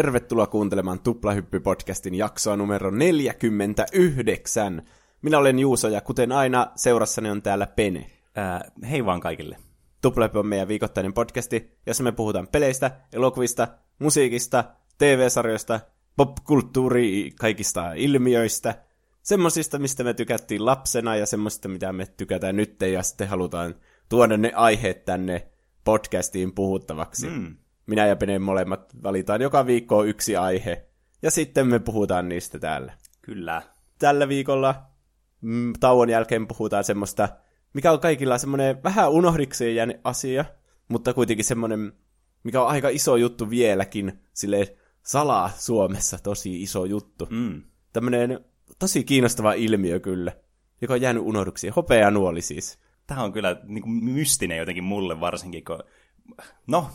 [0.00, 4.82] tervetuloa kuuntelemaan Tuplahyppy-podcastin jaksoa numero 49.
[5.22, 8.10] Minä olen Juuso ja kuten aina seurassani on täällä Pene.
[8.36, 9.56] Ää, hei vaan kaikille.
[10.02, 13.68] Tuplahyppy on meidän viikoittainen podcasti, jossa me puhutaan peleistä, elokuvista,
[13.98, 14.64] musiikista,
[14.98, 15.80] TV-sarjoista,
[16.16, 18.74] popkulttuuri, kaikista ilmiöistä,
[19.22, 23.74] semmosista, mistä me tykättiin lapsena ja semmosista, mitä me tykätään nyt ja sitten halutaan
[24.08, 25.46] tuoda ne aiheet tänne
[25.84, 27.26] podcastiin puhuttavaksi.
[27.26, 27.56] Mm.
[27.90, 30.86] Minä ja Pene molemmat valitaan joka viikko yksi aihe,
[31.22, 32.92] ja sitten me puhutaan niistä täällä.
[33.22, 33.62] Kyllä.
[33.98, 34.74] Tällä viikolla
[35.40, 37.28] mm, tauon jälkeen puhutaan semmoista,
[37.74, 40.44] mikä on kaikilla semmoinen vähän unohdikseen jäänyt asia,
[40.88, 41.92] mutta kuitenkin semmoinen,
[42.44, 47.28] mikä on aika iso juttu vieläkin, sille salaa Suomessa tosi iso juttu.
[47.30, 47.62] Mm.
[47.92, 48.44] Tämmöinen
[48.78, 50.32] tosi kiinnostava ilmiö kyllä,
[50.80, 51.72] joka on jäänyt unohduksiin.
[51.72, 52.78] Hopea nuoli siis.
[53.06, 55.82] Tämä on kyllä niin kuin mystinen jotenkin mulle varsinkin, kun...
[56.66, 56.90] No,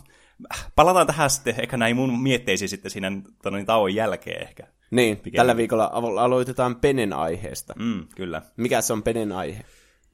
[0.76, 4.68] palataan tähän sitten ehkä näin mun mietteisiin sitten siinä niin tauon jälkeen ehkä.
[4.92, 5.38] Niin, Pikemmin.
[5.38, 7.74] tällä viikolla aloitetaan Penen aiheesta.
[7.80, 8.42] Mm, kyllä.
[8.58, 9.66] Mikä se on Penen aihe?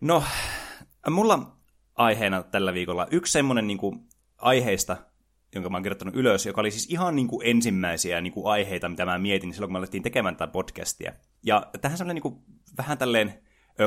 [0.01, 0.23] No,
[1.09, 1.57] mulla
[1.95, 3.99] aiheena tällä viikolla yksi semmoinen niin kuin,
[4.37, 4.97] aiheista,
[5.55, 8.89] jonka mä oon kirjoittanut ylös, joka oli siis ihan niin kuin ensimmäisiä niin kuin aiheita,
[8.89, 11.13] mitä mä mietin silloin, kun me alettiin tekemään tätä podcastia.
[11.43, 12.35] Ja tähän semmoinen niin kuin,
[12.77, 13.33] vähän tälleen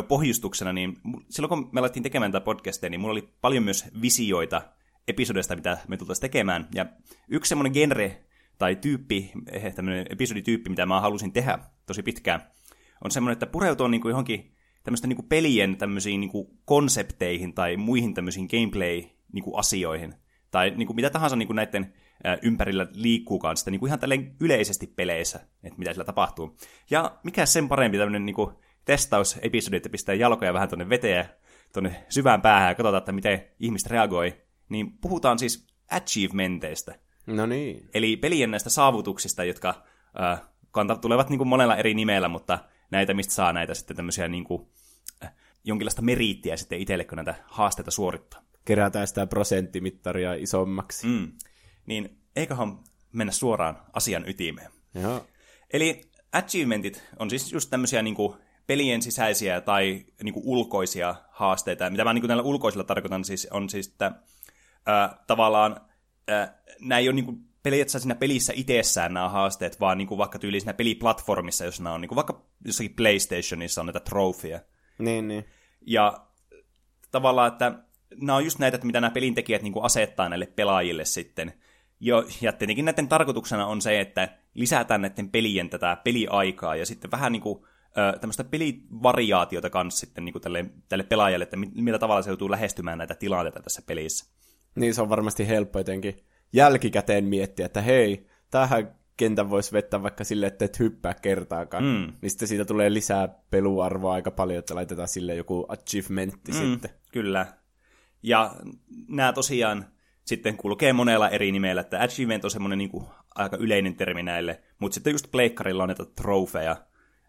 [0.08, 0.96] pohjustuksena, niin
[1.30, 4.62] silloin kun me alettiin tekemään tätä podcastia, niin mulla oli paljon myös visioita
[5.08, 6.68] episodesta, mitä me tultaisiin tekemään.
[6.74, 6.86] Ja
[7.28, 8.24] yksi semmoinen genre
[8.58, 12.40] tai tyyppi, eh, tämmöinen episodityyppi, mitä mä halusin tehdä tosi pitkään,
[13.04, 17.54] on semmoinen, että pureutuu niin kuin johonkin tämmöisten niin kuin pelien tämmöisiin niin kuin konsepteihin
[17.54, 20.10] tai muihin tämmöisiin gameplay-asioihin.
[20.10, 21.94] Niin tai niin kuin mitä tahansa niin kuin näiden
[22.42, 26.56] ympärillä liikkuukaan sitä niin kuin ihan tälleen yleisesti peleissä, että mitä sillä tapahtuu.
[26.90, 28.36] Ja mikä sen parempi tämmöinen niin
[28.84, 31.24] testausepisodi, että pistää jalkoja vähän tuonne veteen,
[31.72, 36.92] tuonne syvään päähän ja katsotaan, että miten ihmiset reagoi, niin puhutaan siis achievementeista.
[37.26, 37.88] No niin.
[37.94, 39.84] Eli pelien näistä saavutuksista, jotka
[40.20, 42.58] äh, kanta, tulevat niin kuin monella eri nimellä, mutta
[42.90, 44.68] näitä, mistä saa näitä sitten tämmöisiä niin kuin,
[45.24, 45.32] äh,
[45.64, 48.42] jonkinlaista meriittiä sitten itselle, kun näitä haasteita suorittaa.
[48.64, 51.06] Kerätään sitä prosenttimittaria isommaksi.
[51.06, 51.32] Mm.
[51.86, 52.78] Niin eiköhän
[53.12, 54.70] mennä suoraan asian ytimeen.
[54.94, 55.26] Joo.
[55.72, 56.00] Eli
[56.32, 58.34] achievementit on siis just tämmöisiä niin kuin
[58.66, 61.90] pelien sisäisiä tai niin kuin ulkoisia haasteita.
[61.90, 64.12] Mitä mä niin kuin näillä ulkoisilla tarkoitan siis, on siis, että
[64.86, 65.80] ää, tavallaan
[66.28, 70.18] ää, nämä ei ole niin kuin periaatteessa siinä pelissä itsessään nämä haasteet, vaan niin kuin
[70.18, 74.60] vaikka tyyli siinä peliplatformissa, jos nämä on niin kuin vaikka jossakin PlayStationissa on näitä trofeja.
[74.98, 75.44] Niin, niin.
[75.86, 76.26] Ja
[77.10, 77.72] tavallaan, että
[78.16, 81.52] nämä on just näitä, että mitä nämä pelintekijät niin kuin asettaa näille pelaajille sitten.
[82.00, 87.10] Jo, ja tietenkin näiden tarkoituksena on se, että lisätään näiden pelien tätä peliaikaa ja sitten
[87.10, 87.64] vähän niin kuin
[88.20, 92.98] tämmöistä pelivariaatiota kanssa sitten niin kuin tälle, tälle pelaajalle, että millä tavalla se joutuu lähestymään
[92.98, 94.34] näitä tilanteita tässä pelissä.
[94.74, 96.16] Niin se on varmasti helppo jotenkin
[96.52, 101.84] jälkikäteen miettiä, että hei, tähän kentän voisi vetää vaikka sille, että et hyppää kertaakaan.
[101.84, 102.12] Mm.
[102.22, 106.90] Niin sitten siitä tulee lisää peluarvoa aika paljon, että laitetaan sille joku achievementti mm, sitten.
[107.12, 107.46] Kyllä.
[108.22, 108.54] Ja
[109.08, 109.86] nämä tosiaan
[110.24, 114.62] sitten kulkee monella eri nimellä, että achievement on semmoinen niin kuin aika yleinen termi näille,
[114.78, 116.76] mutta sitten just pleikkarilla on näitä trofeja,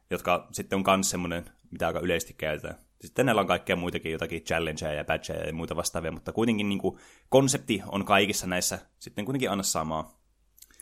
[0.09, 2.84] jotka sitten on myös semmoinen, mitä aika yleisesti käytetään.
[3.05, 6.79] Sitten näillä on kaikkea muitakin, jotakin challengeja ja badgeja ja muita vastaavia, mutta kuitenkin niin
[6.79, 6.97] kuin,
[7.29, 10.21] konsepti on kaikissa näissä sitten kuitenkin aina samaa.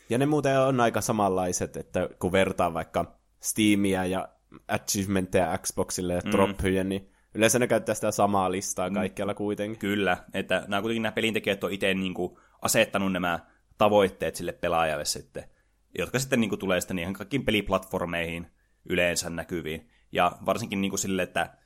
[0.10, 4.30] Ja ne muuten on aika samanlaiset, että kun vertaa vaikka Steamia ja
[4.68, 6.90] achievementteja Xboxille ja mm.
[6.90, 8.94] niin yleensä ne käyttää sitä samaa listaa mm.
[8.94, 9.80] kaikkialla kuitenkin.
[9.80, 13.40] Kyllä, että nämä kuitenkin nämä pelintekijät on itse niin kuin asettanut nämä
[13.78, 15.44] tavoitteet sille pelaajalle sitten,
[15.98, 18.48] jotka sitten niin kuin tulee sitten ihan kaikkiin peliplatformeihin
[18.90, 19.90] yleensä näkyviin.
[20.12, 21.58] Ja varsinkin niin kuin sille, että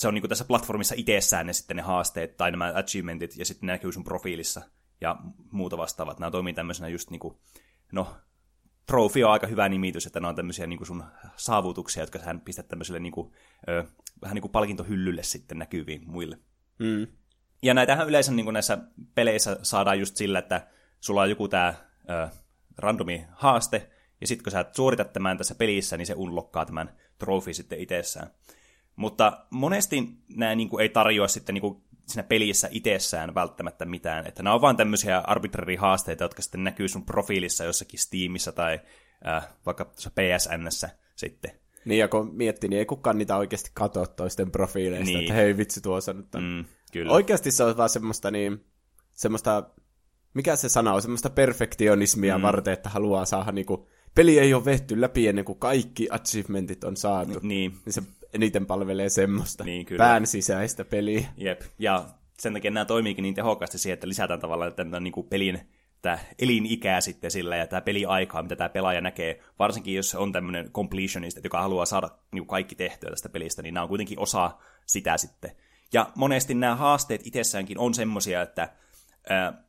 [0.00, 3.44] se on niin kuin tässä platformissa itsessään ne sitten ne haasteet tai nämä achievementit, ja
[3.44, 4.62] sitten ne näkyy sun profiilissa
[5.00, 5.16] ja
[5.52, 6.18] muuta vastaavat.
[6.18, 7.36] Nämä toimii tämmöisenä just niin kuin,
[7.92, 8.16] no,
[8.86, 11.04] trofi on aika hyvä nimitys, että nämä on tämmöisiä niin kuin sun
[11.36, 13.32] saavutuksia, jotka sä pistät tämmöiselle niin kuin,
[13.68, 13.84] ö,
[14.22, 16.38] vähän niin kuin palkintohyllylle sitten näkyviin muille.
[16.78, 17.06] Mm.
[17.62, 18.78] Ja näitähän yleensä niin kuin näissä
[19.14, 20.66] peleissä saadaan just sillä, että
[21.00, 21.74] sulla on joku tämä
[22.78, 27.54] randomi haaste, ja sitten kun sä suoritat tämän tässä pelissä, niin se unlockkaa tämän trofi
[27.54, 28.30] sitten itsessään.
[29.00, 34.26] Mutta monesti nämä niin kuin, ei tarjoa sitten niin kuin, siinä pelissä itsessään välttämättä mitään.
[34.26, 38.80] Että nämä on vain tämmöisiä arbitrary-haasteita, jotka sitten näkyy sun profiilissa jossakin Steamissa tai
[39.26, 41.50] äh, vaikka PSNssä sitten.
[41.84, 45.20] Niin, ja kun miettii, niin ei kukaan niitä oikeasti katso toisten profiileista, niin.
[45.20, 46.42] että hei vitsi tuossa nyt on.
[46.42, 47.12] Mm, kyllä.
[47.12, 48.64] Oikeasti se on vaan semmoista niin,
[49.12, 49.70] semmoista,
[50.34, 52.42] mikä se sana on, semmoista perfektionismia mm.
[52.42, 56.96] varten, että haluaa saada niinku, peli ei ole vehty läpi ennen kuin kaikki achievementit on
[56.96, 57.40] saatu.
[57.42, 57.72] Niin.
[57.84, 58.02] niin se
[58.34, 60.04] eniten palvelee semmoista niin, kyllä.
[60.04, 61.28] pään sisäistä peliä.
[61.36, 62.04] Jep, ja
[62.38, 65.60] sen takia nämä toimiikin niin tehokkaasti siihen, että lisätään tavallaan tämän niin kuin pelin
[66.02, 70.70] tämä elinikää sitten sillä ja tämä peliaikaa, mitä tämä pelaaja näkee, varsinkin jos on tämmöinen
[70.72, 74.50] completionist, joka haluaa saada niin kaikki tehtyä tästä pelistä, niin nämä on kuitenkin osa
[74.86, 75.50] sitä sitten.
[75.92, 78.68] Ja monesti nämä haasteet itsessäänkin on semmoisia, että
[79.28, 79.64] ää,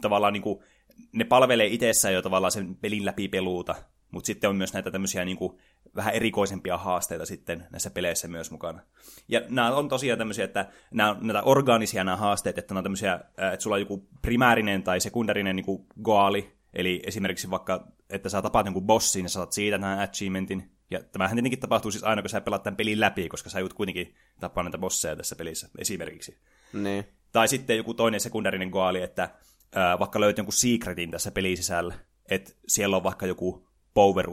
[0.00, 0.64] tavallaan niin kuin,
[1.12, 3.74] ne palvelee itsessään jo tavallaan sen pelin läpi peluuta,
[4.10, 5.58] mutta sitten on myös näitä tämmöisiä niin kuin,
[5.96, 8.80] vähän erikoisempia haasteita sitten näissä peleissä myös mukana.
[9.28, 12.84] Ja nämä on tosiaan tämmöisiä, että nämä on näitä orgaanisia nämä haasteet, että nämä on
[12.84, 13.20] tämmöisiä,
[13.52, 18.66] että sulla on joku primäärinen tai sekundarinen niin goali, eli esimerkiksi vaikka, että sä tapaat
[18.66, 22.40] jonkun bossin ja saat siitä tämän achievementin, ja tämähän tietenkin tapahtuu siis aina, kun sä
[22.40, 26.38] pelaat tämän pelin läpi, koska sä joudut kuitenkin tapaa näitä bosseja tässä pelissä, esimerkiksi.
[26.72, 27.04] Niin.
[27.32, 29.30] Tai sitten joku toinen sekundarinen goali, että
[29.74, 31.94] ää, vaikka löytyy jonkun secretin tässä pelin sisällä,
[32.30, 34.30] että siellä on vaikka joku power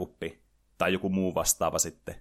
[0.78, 2.14] tai joku muu vastaava sitten,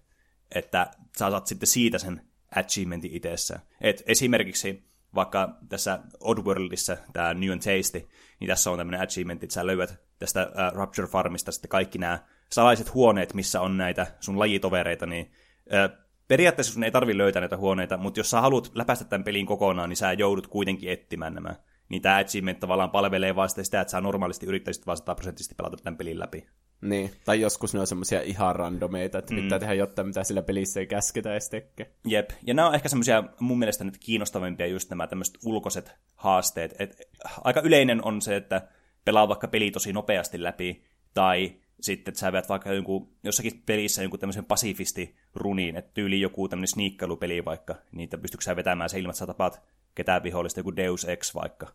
[0.56, 2.22] että sä saat sitten siitä sen
[2.56, 3.62] achievementin itsessään.
[3.82, 8.10] Et esimerkiksi vaikka tässä Oddworldissa, tämä New and Tasty,
[8.40, 12.20] niin tässä on tämmöinen achievement, että sä löydät tästä uh, Rapture Farmista sitten kaikki nämä
[12.52, 15.32] salaiset huoneet, missä on näitä sun lajitovereita, niin
[15.66, 19.46] uh, periaatteessa sun ei tarvi löytää näitä huoneita, mutta jos sä haluat läpäistä tämän pelin
[19.46, 21.56] kokonaan, niin sä joudut kuitenkin etsimään nämä.
[21.90, 25.78] Niin tämä achievement tavallaan palvelee vaan sitä, että sä normaalisti yrittäisit vaan 100 prosenttisesti pelata
[25.78, 26.48] tämän pelin läpi.
[26.82, 29.42] Niin, tai joskus ne on semmoisia ihan randomeita, että mm.
[29.42, 31.92] pitää tehdä jotain, mitä sillä pelissä ei käsketä edes tekee.
[32.06, 36.76] Jep, ja nämä on ehkä semmoisia mun mielestä nyt kiinnostavimpia just nämä tämmöiset ulkoiset haasteet.
[36.80, 37.10] Et
[37.44, 38.68] aika yleinen on se, että
[39.06, 40.84] pelaa vaikka peli tosi nopeasti läpi,
[41.14, 46.48] tai sitten, että sä vedät vaikka jonkun, jossakin pelissä jonkun tämmöisen pasifisti-runiin, että tyyli joku
[46.48, 49.62] tämmöinen sniikkailupeli vaikka, niitä pystytkö sä vetämään se ilman, että sä tapaat
[49.96, 51.74] ketään vihollista, joku Deus Ex vaikka,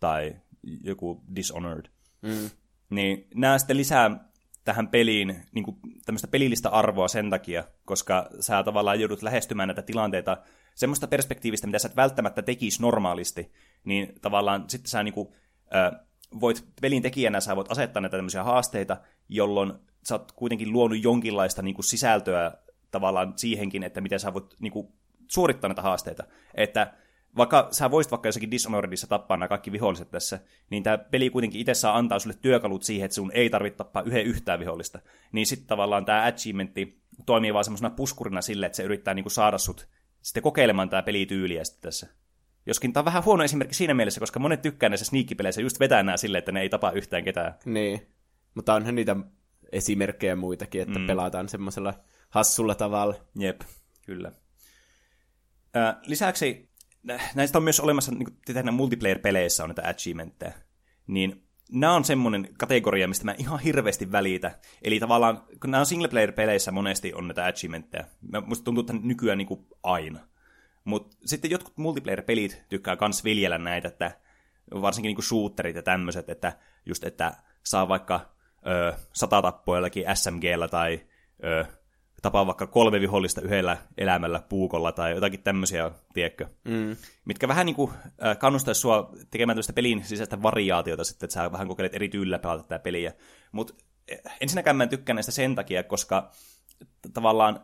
[0.00, 0.36] tai
[0.84, 1.86] joku Dishonored.
[2.22, 2.50] Mm.
[2.90, 4.31] Niin nämä sitten lisää
[4.64, 5.76] tähän peliin niin kuin
[6.06, 10.36] tämmöistä pelillistä arvoa sen takia, koska sä tavallaan joudut lähestymään näitä tilanteita
[10.74, 13.52] semmoista perspektiivistä, mitä sä et välttämättä tekisi normaalisti,
[13.84, 15.28] niin tavallaan sitten sä niin kuin,
[15.74, 16.00] äh,
[16.40, 18.96] voit pelin tekijänä, sä voit asettaa näitä tämmöisiä haasteita,
[19.28, 19.72] jolloin
[20.02, 22.52] sä oot kuitenkin luonut jonkinlaista niin kuin sisältöä
[22.90, 24.92] tavallaan siihenkin, että miten sä voit niin kuin,
[25.28, 26.24] suorittaa näitä haasteita.
[26.54, 26.92] Että
[27.36, 30.40] vaikka sä voisit vaikka jossakin Dishonoredissa tappaa nämä kaikki viholliset tässä,
[30.70, 34.02] niin tämä peli kuitenkin itse saa antaa sulle työkalut siihen, että sun ei tarvitse tappaa
[34.02, 34.98] yhden yhtään vihollista.
[35.32, 39.58] Niin sitten tavallaan tämä achievementti toimii vaan semmoisena puskurina sille, että se yrittää niinku saada
[39.58, 39.88] sut
[40.22, 42.06] sitten kokeilemaan tämä pelityyliä sitten tässä.
[42.66, 46.02] Joskin tämä on vähän huono esimerkki siinä mielessä, koska monet tykkää näissä sneakipeleissä just vetää
[46.02, 47.54] nämä silleen, että ne ei tapa yhtään ketään.
[47.64, 48.06] Niin,
[48.54, 49.16] mutta onhan niitä
[49.72, 51.06] esimerkkejä muitakin, että mm.
[51.06, 51.94] pelataan semmoisella
[52.30, 53.14] hassulla tavalla.
[53.38, 53.60] Jep,
[54.06, 54.32] kyllä.
[56.06, 56.71] Lisäksi
[57.34, 60.52] näistä on myös olemassa, niin kuin multiplayer-peleissä on näitä achievementteja,
[61.06, 64.58] niin nämä on semmoinen kategoria, mistä mä ihan hirveästi välitä.
[64.82, 68.04] Eli tavallaan, kun nämä on single-player-peleissä monesti on näitä achievementteja.
[68.46, 70.20] Musta tuntuu, että nykyään niin kuin aina.
[70.84, 74.20] Mutta sitten jotkut multiplayer-pelit tykkää myös viljellä näitä, että
[74.70, 76.52] varsinkin niin kuin shooterit ja tämmöiset, että
[76.86, 77.34] just, että
[77.64, 78.34] saa vaikka
[78.66, 81.00] ö, sata tappoa jollakin SMGllä tai
[81.44, 81.64] ö,
[82.22, 86.46] tapaa vaikka kolme vihollista yhdellä elämällä puukolla tai jotakin tämmöisiä, tiedätkö?
[86.64, 86.96] Mm.
[87.24, 87.92] Mitkä vähän niin kuin
[88.38, 92.62] kannustaisi sua tekemään tällaista pelin sisäistä variaatiota sitten, että sä vähän kokeilet eri tyylillä pelata
[92.62, 93.12] tätä peliä.
[93.52, 93.74] Mutta
[94.40, 96.30] ensinnäkään mä en tykkää näistä sen takia, koska
[97.12, 97.60] tavallaan,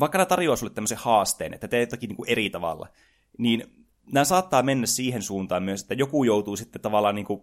[0.00, 2.88] vaikka nämä tarjoaa sulle tämmöisen haasteen, että teet jotakin niin kuin eri tavalla,
[3.38, 7.42] niin nämä saattaa mennä siihen suuntaan myös, että joku joutuu sitten tavallaan niin kuin,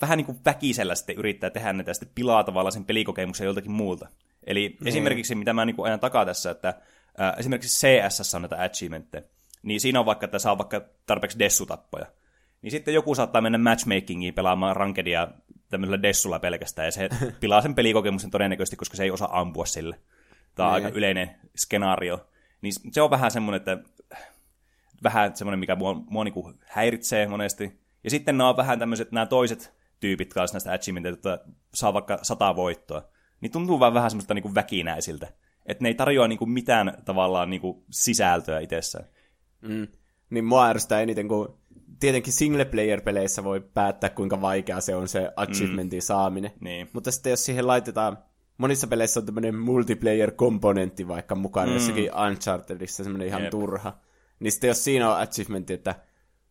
[0.00, 4.08] vähän niin kuin väkisellä sitten yrittää tehdä näitä sitten pilaa tavallaan sen pelikokemuksen joltakin muulta.
[4.46, 4.86] Eli mm.
[4.86, 6.68] esimerkiksi, mitä mä niin kuin ajan takaa tässä, että
[7.20, 9.22] äh, esimerkiksi CS on näitä achievementteja,
[9.62, 12.06] niin siinä on vaikka, että saa vaikka tarpeeksi dessutappoja.
[12.62, 15.28] Niin sitten joku saattaa mennä matchmakingiin pelaamaan rankedia
[15.68, 17.08] tämmöisellä dessulla pelkästään, ja se
[17.40, 20.00] pilaa sen pelikokemuksen todennäköisesti, koska se ei osaa ampua sille.
[20.54, 22.26] Tämä on aika yleinen skenaario.
[22.62, 23.78] Niin se on vähän semmoinen, että
[25.02, 27.80] vähän semmoinen, mikä mua, mua niin häiritsee monesti.
[28.04, 32.18] Ja sitten nämä on vähän tämmöiset, nämä toiset tyypit kanssa näistä achievementeista, että saa vaikka
[32.22, 33.08] sata voittoa
[33.40, 35.32] niin tuntuu vaan vähän semmoista niin väkinäisiltä.
[35.66, 39.06] Että ne ei tarjoa niin kuin mitään tavallaan niin kuin sisältöä itsessään.
[39.60, 39.88] Mm.
[40.30, 41.58] Niin mua ärsyttää eniten, kun
[42.00, 46.02] tietenkin single-player-peleissä voi päättää, kuinka vaikea se on se achievementin mm.
[46.02, 46.52] saaminen.
[46.60, 46.90] Niin.
[46.92, 48.18] Mutta sitten jos siihen laitetaan,
[48.58, 51.74] monissa peleissä on tämmöinen multiplayer-komponentti vaikka mukana, mm.
[51.74, 53.50] jossakin Unchartedissa semmoinen ihan Jep.
[53.50, 53.98] turha.
[54.40, 55.94] Niin sitten jos siinä on achievementti, että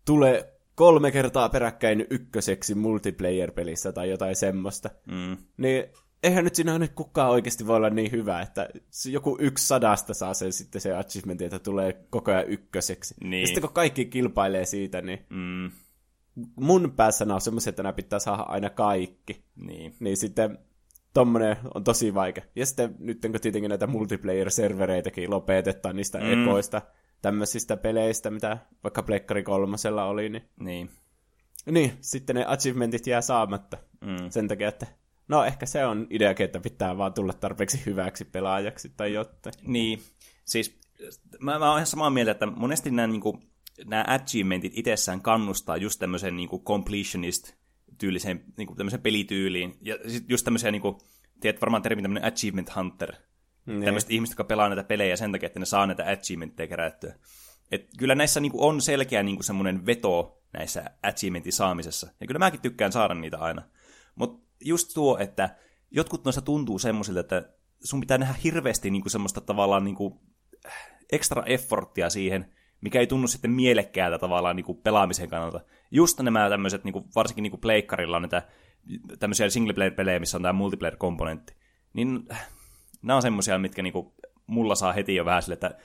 [0.06, 5.38] tulee kolme kertaa peräkkäin ykköseksi multiplayer-pelissä tai jotain semmoista, mm.
[5.58, 5.84] niin
[6.24, 8.70] eihän nyt siinä nyt kukaan oikeasti voi olla niin hyvä, että
[9.12, 13.16] joku yksi sadasta saa sen sitten se achievement, että tulee koko ajan ykköseksi.
[13.24, 13.42] Niin.
[13.42, 15.72] Ja sitten kun kaikki kilpailee siitä, niin mm.
[16.56, 19.44] mun päässä on semmoisia, että nämä pitää saada aina kaikki.
[19.56, 19.96] Niin.
[20.00, 20.58] Niin sitten
[21.14, 22.44] tommonen on tosi vaikea.
[22.56, 26.44] Ja sitten nyt kun tietenkin näitä multiplayer-servereitäkin lopetetaan niistä mm.
[26.44, 26.82] ekoista
[27.22, 30.44] tämmöisistä peleistä, mitä vaikka Plekkari kolmosella oli, niin...
[30.60, 30.90] Niin.
[31.72, 33.78] Niin, sitten ne achievementit jää saamatta.
[34.02, 34.30] Mm.
[34.30, 34.88] Sen takia, että
[35.30, 39.54] no ehkä se on ideakin, että pitää vaan tulla tarpeeksi hyväksi pelaajaksi tai jotain.
[39.62, 40.02] Niin,
[40.46, 40.80] siis
[41.40, 43.40] mä, mä oon ihan samaa mieltä, että monesti nämä, niin kuin,
[43.86, 47.54] nämä achievementit itsessään kannustaa just tämmöisen niin kuin completionist
[47.98, 49.78] tyyliseen niin kuin tämmöiseen pelityyliin.
[49.82, 50.96] Ja sit just tämmöisiä, niin kuin,
[51.40, 53.14] tiedät varmaan termi tämmöinen achievement hunter.
[53.66, 53.86] Niin.
[53.86, 57.16] Tämmöiset ihmiset, jotka pelaa näitä pelejä sen takia, että ne saa näitä achievementteja kerättyä.
[57.72, 62.08] Et kyllä näissä niin kuin, on selkeä niin kuin, semmoinen veto näissä achievementin saamisessa.
[62.22, 63.62] Ja kyllä mäkin tykkään saada niitä aina.
[64.16, 65.56] Mutta just tuo, että
[65.92, 70.20] jotkut noista tuntuu semmoisilta, että sun pitää nähdä hirveästi niin kuin semmoista tavallaan niin kuin
[71.12, 75.62] extra efforttia siihen, mikä ei tunnu sitten mielekkäältä tavallaan niin kuin pelaamisen kannalta.
[75.92, 78.48] Just nämä tämmöiset, niin kuin, varsinkin niin kuin pleikkarilla on näitä
[79.20, 81.54] tämmöisiä single player-pelejä, missä on tämä multiplayer-komponentti.
[81.94, 82.28] Niin
[83.02, 84.14] nämä on semmoisia, mitkä niin kuin,
[84.48, 85.78] mulla saa heti jo vähän sille, että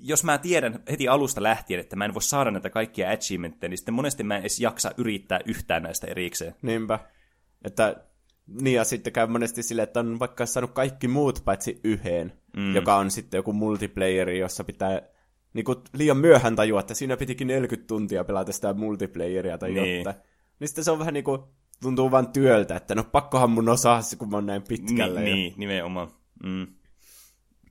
[0.00, 3.78] jos mä tiedän heti alusta lähtien, että mä en voi saada näitä kaikkia achievementteja, niin
[3.78, 6.54] sitten monesti mä en edes jaksa yrittää yhtään näistä erikseen.
[6.62, 6.98] Niinpä.
[7.64, 7.96] Että
[8.46, 12.74] niin ja sitten käy monesti sille, että on vaikka saanut kaikki muut paitsi yhden, mm.
[12.74, 15.02] joka on sitten joku multiplayeri, jossa pitää
[15.54, 19.98] niin kuin liian myöhään tajua, että siinä pitikin 40 tuntia pelata sitä multiplayeria tai niin.
[19.98, 20.16] jotain.
[20.60, 21.42] Niin sitten se on vähän niin kuin,
[21.82, 25.20] tuntuu vaan työltä, että no pakkohan mun osaa se, kun mä oon näin pitkälle.
[25.20, 26.10] Niin, niin nimenomaan.
[26.44, 26.66] Mm.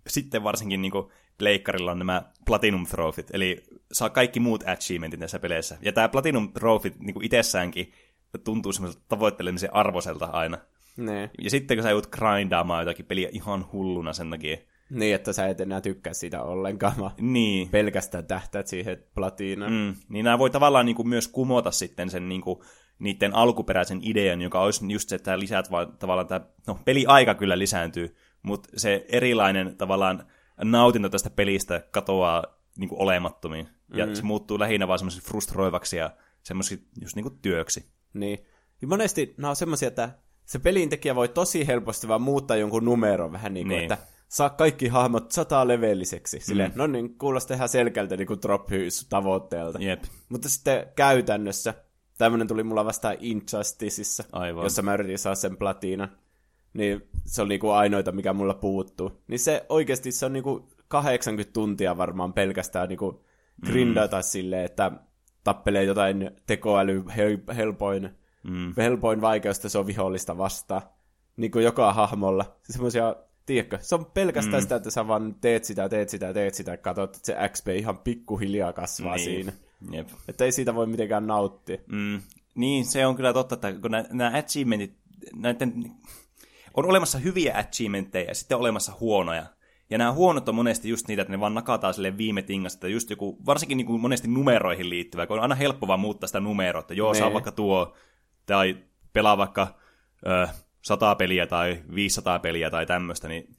[0.08, 5.40] Sitten varsinkin niin kuin pleikkarilla on nämä Platinum Trophyt, eli saa kaikki muut achievementit näissä
[5.40, 5.78] peleissä.
[5.82, 7.94] Ja tämä Platinum Trophy niin itessäänkin
[8.44, 10.58] tuntuu semmoiselta tavoittelemisen arvoiselta aina.
[10.98, 11.30] Ne.
[11.42, 14.58] Ja sitten kun sä joudut grindaamaan jotakin peliä ihan hulluna sen takia.
[14.90, 17.70] Niin, että sä et enää tykkää sitä ollenkaan, vaan niin.
[17.70, 19.72] pelkästään tähtäät siihen platinaan.
[19.72, 19.96] Mm.
[20.10, 22.60] Niin nämä voi tavallaan niin kuin myös kumota sitten sen niin kuin,
[23.00, 27.60] niiden alkuperäisen idean, joka olisi just se, että lisäät vaan tavallaan tämä, no peliaika kyllä
[27.60, 30.24] lisääntyy, mutta se erilainen tavallaan
[30.64, 32.44] nautinto tästä pelistä katoaa
[32.78, 33.68] niin kuin olemattomiin.
[33.94, 34.14] Ja mm.
[34.14, 36.12] se muuttuu lähinnä vaan semmoiseksi frustroivaksi ja
[36.44, 37.97] semmoiseksi just niin kuin työksi.
[38.20, 38.40] Niin.
[38.82, 40.10] Ja monesti nämä on semmoisia, että
[40.46, 43.92] se pelintekijä voi tosi helposti vaan muuttaa jonkun numeron vähän niin kuin, niin.
[43.92, 43.98] että
[44.28, 46.40] saa kaikki hahmot sata levelliseksi.
[46.40, 46.78] Silleen, mm.
[46.78, 48.68] no niin, kuulostaa ihan selkeältä niin kuin drop
[49.10, 49.80] tavoitteelta.
[49.80, 50.04] Jep.
[50.30, 51.74] Mutta sitten käytännössä,
[52.18, 54.64] tämmöinen tuli mulla vastaan Injusticeissa, Aivan.
[54.64, 56.18] jossa mä yritin saa sen platinan.
[56.74, 59.12] Niin se on niinku ainoita, mikä mulla puuttuu.
[59.28, 63.24] Niin se oikeasti se on niinku 80 tuntia varmaan pelkästään niinku
[63.66, 64.24] grindata mm.
[64.24, 64.92] silleen, että
[65.48, 67.04] tappelee jotain tekoäly
[67.56, 68.10] helpoin,
[68.44, 68.74] mm.
[68.78, 70.82] helpoin vaikeusta se on vihollista vastaan.
[71.38, 72.58] Niin kuin joka hahmolla.
[72.64, 74.62] Semmoisia, tiedätkö, se on pelkästään mm.
[74.62, 77.68] sitä, että sä vaan teet sitä, teet sitä, teet sitä, ja katsot, että se XP
[77.68, 79.26] ihan pikkuhiljaa kasvaa niin.
[79.26, 79.54] siinä.
[79.92, 80.08] Jep.
[80.28, 81.78] Että ei siitä voi mitenkään nauttia.
[81.88, 82.22] Mm.
[82.56, 84.98] Niin, se on kyllä totta, että kun nämä achievementit,
[85.36, 85.92] näiden,
[86.74, 89.46] on olemassa hyviä achievementteja ja sitten olemassa huonoja.
[89.90, 93.10] Ja nämä huonot on monesti just niitä, että ne vaan nakataan sille viime tingasta, just
[93.10, 96.80] joku, varsinkin niin kuin monesti numeroihin liittyvä, kun on aina helppo vaan muuttaa sitä numeroa,
[96.80, 97.96] että joo, saa vaikka tuo,
[98.46, 98.78] tai
[99.14, 99.80] pelaa vaikka
[100.28, 100.48] ö,
[100.82, 103.56] 100 peliä tai 500 peliä tai tämmöistä, niin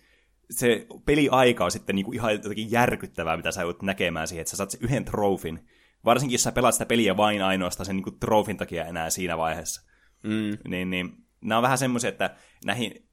[0.51, 4.51] se peliaika on sitten niin kuin ihan jotenkin järkyttävää, mitä sä joudut näkemään siihen, että
[4.51, 5.69] sä saat sen yhden trofin.
[6.05, 9.39] Varsinkin, jos sä pelaat sitä peliä vain ainoastaan sen niin kuin trofin takia enää siinä
[9.39, 9.83] vaiheessa.
[10.23, 10.71] Mm.
[10.71, 13.09] Niin, niin nämä on vähän semmoisia, että näihin,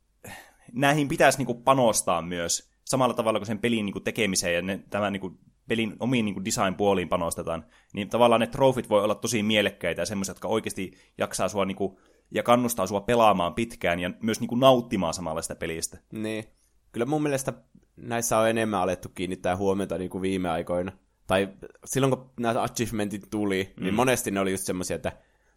[0.74, 4.62] näihin pitäisi niin kuin panostaa myös samalla tavalla kuin sen pelin niin kuin tekemiseen ja
[4.62, 5.38] ne, tämän niin kuin
[5.68, 10.06] pelin omiin niin kuin design-puoliin panostetaan, niin tavallaan ne trofit voi olla tosi mielekkäitä ja
[10.06, 11.98] semmoisia, jotka oikeasti jaksaa sua niin kuin,
[12.32, 15.98] ja kannustaa sua pelaamaan pitkään ja myös niin kuin nauttimaan samalla sitä pelistä.
[16.12, 16.46] Niin.
[16.92, 17.54] Kyllä mun mielestä
[17.98, 20.92] näissä on enemmän alettu kiinnittää huomiota niin kuin viime aikoina.
[21.28, 21.50] Tai
[21.86, 23.84] silloin kun nämä achievementit tuli, niin mm.
[23.84, 25.12] niin monesti ne oli just semmoisia, että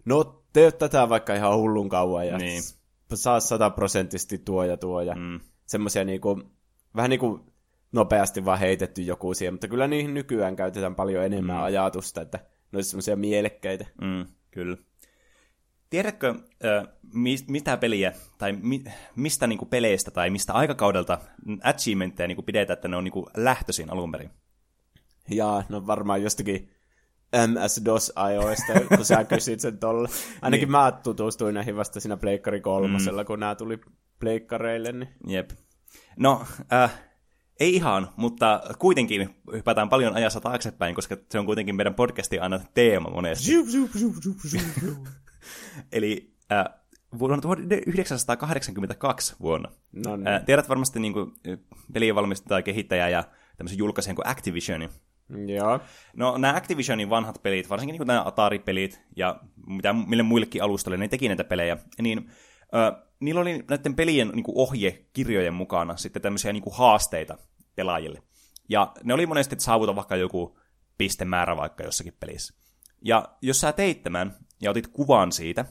[0.05, 2.63] no tee tätä vaikka ihan hullun kauan ja niin.
[3.15, 5.41] saa sataprosenttisesti tuo ja tuo ja mm.
[5.67, 6.43] semmoisia niinku
[6.97, 7.41] vähän niin kuin
[7.93, 11.63] nopeasti vaan heitetty joku siihen, mutta kyllä niihin nykyään käytetään paljon enemmän mm.
[11.63, 12.39] ajatusta, että
[12.73, 13.87] ne olisi semmoisia mielekkäitä.
[14.01, 14.77] Mm, kyllä.
[15.91, 16.35] Tiedätkö,
[17.49, 18.85] mitä peliä, tai mi,
[19.17, 21.19] mistä niinku peleistä tai mistä aikakaudelta
[21.63, 24.31] achievementteja niinku pidetään, että ne on niinku lähtöisin alun perin?
[25.31, 26.71] Jaa, no varmaan jostakin
[27.47, 30.09] MS-DOS-ajoista, kun sä kysyt sen tolle.
[30.43, 30.73] Ainakin niin.
[30.73, 33.27] mä tutustuin näihin vasta siinä Pleikkari kolmosella, mm.
[33.27, 33.79] kun nämä tuli
[34.21, 34.93] pleikkareille.
[34.93, 35.09] Niin...
[35.27, 35.51] Jep.
[36.17, 37.01] No, äh,
[37.61, 42.61] ei ihan, mutta kuitenkin hypätään paljon ajassa taaksepäin, koska se on kuitenkin meidän podcastin aina
[42.75, 43.53] teema monesti.
[45.93, 46.65] Eli äh,
[47.19, 49.71] vuonna 1982 vuonna.
[49.93, 50.29] No niin.
[50.29, 51.33] äh, tiedät varmasti niin kuin,
[51.93, 53.25] pelien valmistaja, kehittäjä ja
[53.57, 54.89] tämmöisen julkaisijan kuin Activision.
[55.47, 55.81] Joo.
[56.17, 60.97] No nämä Activisionin vanhat pelit, varsinkin niin kuin nämä Atari-pelit ja mitä, mille muillekin alustalle,
[60.97, 62.31] ne teki näitä pelejä, niin
[62.75, 67.39] Ö, niillä oli näiden pelien niin kuin ohjekirjojen mukana sitten tämmöisiä niin kuin haasteita
[67.75, 68.23] pelaajille.
[68.69, 70.59] Ja ne oli monesti, että saavuta vaikka joku
[70.99, 72.55] pistemäärä vaikka jossakin pelissä.
[73.03, 75.65] Ja jos sä teit tämän ja otit kuvan siitä,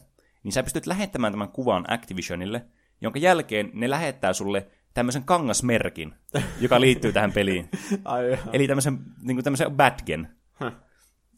[0.44, 2.66] niin sä pystyt lähettämään tämän kuvan Activisionille,
[3.02, 6.14] jonka jälkeen ne lähettää sulle tämmöisen kangasmerkin,
[6.60, 7.70] joka liittyy tähän peliin.
[8.06, 10.72] Ai, Eli tämmöisen, niin tämmöisen badgen, Huh.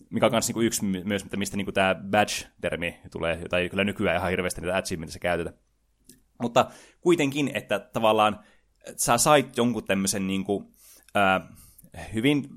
[0.09, 3.83] mikä on myös niin yksi my- myös, mistä niin tämä badge-termi tulee, jota ei kyllä
[3.83, 5.53] nykyään ihan hirveästi niitä achievementissä käytetä.
[6.41, 8.39] Mutta kuitenkin, että tavallaan
[8.95, 10.65] sä sait jonkun tämmöisen niin kuin,
[11.15, 11.47] ää,
[12.13, 12.49] hyvin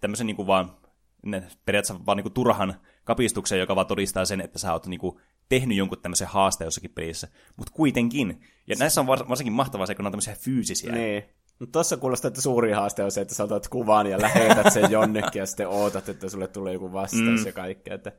[0.00, 0.76] tämmöisen niin kuin vaan,
[1.22, 5.00] ne, periaatteessa vaan niin kuin turhan kapistuksen, joka vaan todistaa sen, että sä oot niin
[5.00, 7.28] kuin, tehnyt jonkun tämmöisen haasteen jossakin pelissä.
[7.56, 8.40] Mutta kuitenkin.
[8.66, 10.92] Ja näissä on vars- varsinkin mahtavaa se, kun on tämmöisiä fyysisiä.
[10.92, 11.24] Niin.
[11.58, 14.90] Mutta tuossa kuulostaa, että suuri haaste on se, että sä otat kuvan ja lähetät sen
[14.96, 17.46] jonnekin ja sitten ootat, että sulle tulee joku vastaus mm.
[17.46, 17.94] ja kaikkea.
[17.94, 18.12] Että...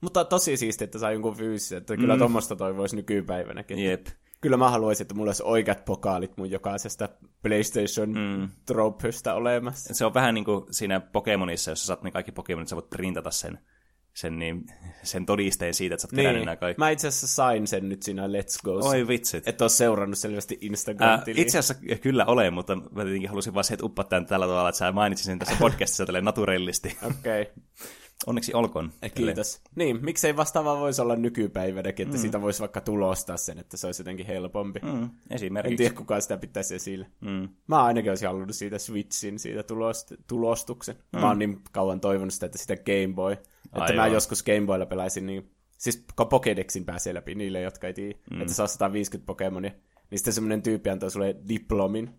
[0.00, 2.18] Mutta tosi siistiä, että saa jonkun fyysisen, että kyllä mm.
[2.18, 3.78] tuommoista toivoisi nykypäivänäkin.
[3.78, 4.06] Jep.
[4.40, 7.08] Kyllä mä haluaisin, että mulla olisi oikeat pokaalit mun jokaisesta
[7.42, 8.48] PlayStation mm.
[8.66, 9.94] trophysta olemassa.
[9.94, 12.90] Se on vähän niin kuin siinä Pokemonissa, jos sä saat ne kaikki Pokemonit, sä voit
[12.90, 13.58] printata sen,
[14.14, 14.66] sen, niin,
[15.02, 16.46] sen todisteen siitä, että sä oot kerännyt Niin.
[16.46, 16.78] nämä kaikki.
[16.78, 18.88] Mä itse asiassa sain sen nyt siinä Let's Go.
[18.88, 19.48] Oi vitsit.
[19.48, 21.42] Et ole seurannut selvästi Ää, Instagram-tiliä.
[21.42, 24.68] itse asiassa kyllä olen, mutta mä tietenkin halusin vaan se, että uppaa tämän tällä tavalla,
[24.68, 26.96] että sä mainitsin sen tässä podcastissa tälleen naturellisti.
[27.02, 27.54] Okei, okay.
[28.26, 28.92] Onneksi olkoon.
[29.14, 29.60] kiitos.
[29.74, 32.20] Niin, miksei vastaava voisi olla nykypäivänäkin, että mm.
[32.20, 34.80] siitä voisi vaikka tulostaa sen, että se olisi jotenkin helpompi.
[34.82, 35.76] Mm, En esimerkiksi.
[35.76, 37.06] tiedä, kuka sitä pitäisi esillä.
[37.20, 37.48] Mm.
[37.66, 40.96] Mä ainakin olisin halunnut siitä Switchin, siitä tulost, tulostuksen.
[41.12, 41.20] Mm.
[41.20, 43.32] Mä oon niin kauan toivonut sitä, että sitä Game Boy.
[43.32, 43.96] Että Aivan.
[43.96, 45.50] mä joskus Game Boylla pelaisin niin...
[45.78, 48.40] Siis kun Pokédexin pääsee läpi niille, jotka ei tiedä, mm.
[48.40, 49.70] että saa 150 Pokemonia.
[50.10, 52.10] Niin sitten semmoinen tyyppi antaa sulle diplomin,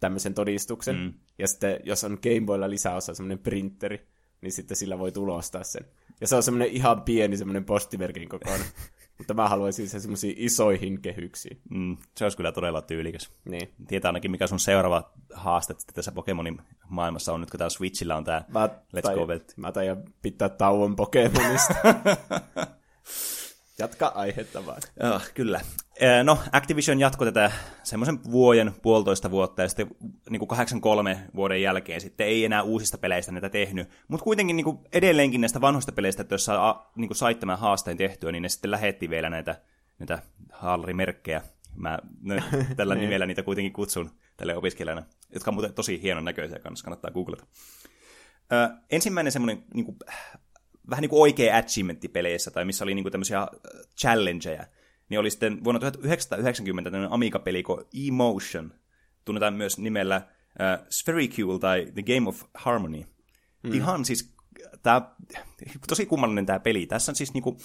[0.00, 0.96] tämmöisen todistuksen.
[0.96, 1.14] Mm.
[1.38, 4.06] Ja sitten jos on Game Boylla lisäosa, semmoinen printeri,
[4.40, 5.84] niin sitten sillä voi tulostaa sen.
[6.20, 8.66] Ja se on semmoinen ihan pieni semmoinen postimerkin kokoinen.
[9.18, 11.60] Mutta mä haluaisin sen semmoisiin isoihin kehyksiin.
[11.70, 13.30] Mm, se olisi kyllä todella tyylikäs.
[13.44, 13.74] Niin.
[13.88, 18.24] Tietää ainakin, mikä sun seuraava haaste tässä Pokemonin maailmassa on nyt, kun täällä Switchillä on
[18.24, 19.52] tämä Mä, Let's tai, Go Belt.
[19.56, 21.74] Mä taidan pitää tauon Pokemonista.
[23.78, 24.82] Jatka aihetta vaan.
[25.14, 25.60] Oh, kyllä.
[26.24, 29.86] No, Activision jatkoi tätä semmoisen vuoden, puolitoista vuotta, ja sitten
[30.30, 33.88] niin kuin 83 vuoden jälkeen sitten ei enää uusista peleistä näitä tehnyt.
[34.08, 37.40] Mutta kuitenkin niin kuin edelleenkin näistä vanhoista peleistä, että jos sä a- niin kuin sait
[37.40, 39.60] tämän haasteen tehtyä, niin ne sitten lähetti vielä näitä,
[39.98, 41.42] näitä haalarimerkkejä.
[41.74, 42.42] Mä ne,
[42.76, 45.02] tällä nimellä niitä kuitenkin kutsun tälle opiskelijana,
[45.34, 47.46] jotka on muuten tosi hienon näköisiä kanssa, kannattaa googlata.
[48.52, 49.96] Ö, ensimmäinen semmoinen niin kuin,
[50.90, 53.48] vähän niin kuin oikea achievementti peleissä, tai missä oli niin kuin tämmöisiä äh,
[54.00, 54.66] challengeja,
[55.08, 58.74] niin oli sitten vuonna 1990 tämmöinen Amiga-peli kuin Emotion,
[59.24, 63.04] tunnetaan myös nimellä äh, Spherical tai The Game of Harmony.
[63.62, 63.72] Mm.
[63.72, 64.34] Ihan siis,
[64.82, 65.14] tää,
[65.88, 66.86] tosi kummallinen tämä peli.
[66.86, 67.56] Tässä on siis niinku,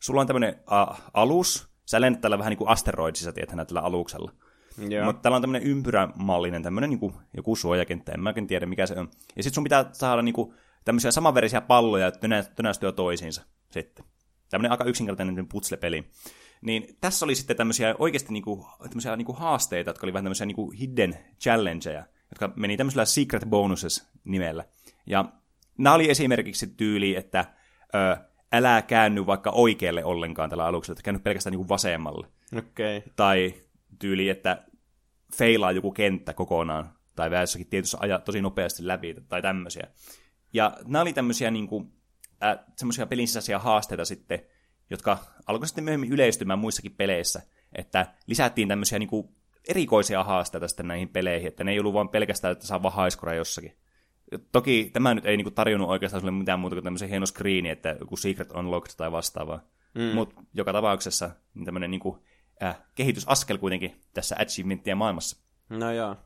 [0.00, 4.32] sulla on tämmöinen uh, alus, sä lennät tällä vähän niin kuin asteroidissa, tiedätkö, tällä aluksella.
[4.88, 5.04] Joo.
[5.04, 8.94] Mutta täällä on tämmöinen ympyrämallinen, tämmöinen niinku, joku suojakenttä, en mä oikein tiedä mikä se
[8.94, 9.10] on.
[9.36, 14.04] Ja sitten sun pitää saada niinku, tämmöisiä samanverisiä palloja tönä, tönästyä toisiinsa sitten.
[14.50, 16.04] Tämmöinen aika yksinkertainen putsle-peli.
[16.62, 20.70] Niin tässä oli sitten tämmöisiä oikeasti niinku, tämmöisiä niinku haasteita, jotka oli vähän tämmöisiä niinku
[20.70, 24.64] hidden challengeja, jotka meni tämmöisellä secret bonuses nimellä.
[25.06, 25.24] Ja
[25.78, 27.44] nämä oli esimerkiksi tyyli, että
[27.94, 28.16] ö,
[28.52, 32.26] älä käänny vaikka oikealle ollenkaan tällä aluksella, että käänny pelkästään niinku vasemmalle.
[32.58, 33.02] Okay.
[33.16, 33.54] tai
[33.98, 34.64] tyyli, että
[35.36, 39.86] feilaa joku kenttä kokonaan, tai vähän jossakin tietyssä aja tosi nopeasti läpi, tai tämmöisiä.
[40.52, 41.92] Ja nämä oli tämmöisiä niin kuin,
[42.44, 44.40] äh, semmoisia pelin sisäisiä haasteita sitten,
[44.90, 49.28] jotka alkoi sitten myöhemmin yleistymään muissakin peleissä, että lisättiin tämmöisiä niin kuin
[49.68, 53.76] erikoisia haasteita sitten näihin peleihin, että ne ei ollut vain pelkästään, että saa vahaiskora jossakin.
[54.52, 57.68] Toki tämä nyt ei niin kuin, tarjonnut oikeastaan sulle mitään muuta kuin tämmöisen hieno screeni,
[57.68, 59.60] että joku secret unlocked tai vastaavaa.
[59.94, 60.02] Mm.
[60.02, 62.18] Mutta joka tapauksessa niin tämmöinen niin kuin,
[62.62, 65.36] äh, kehitysaskel kuitenkin tässä achievementtien maailmassa.
[65.68, 66.16] No joo.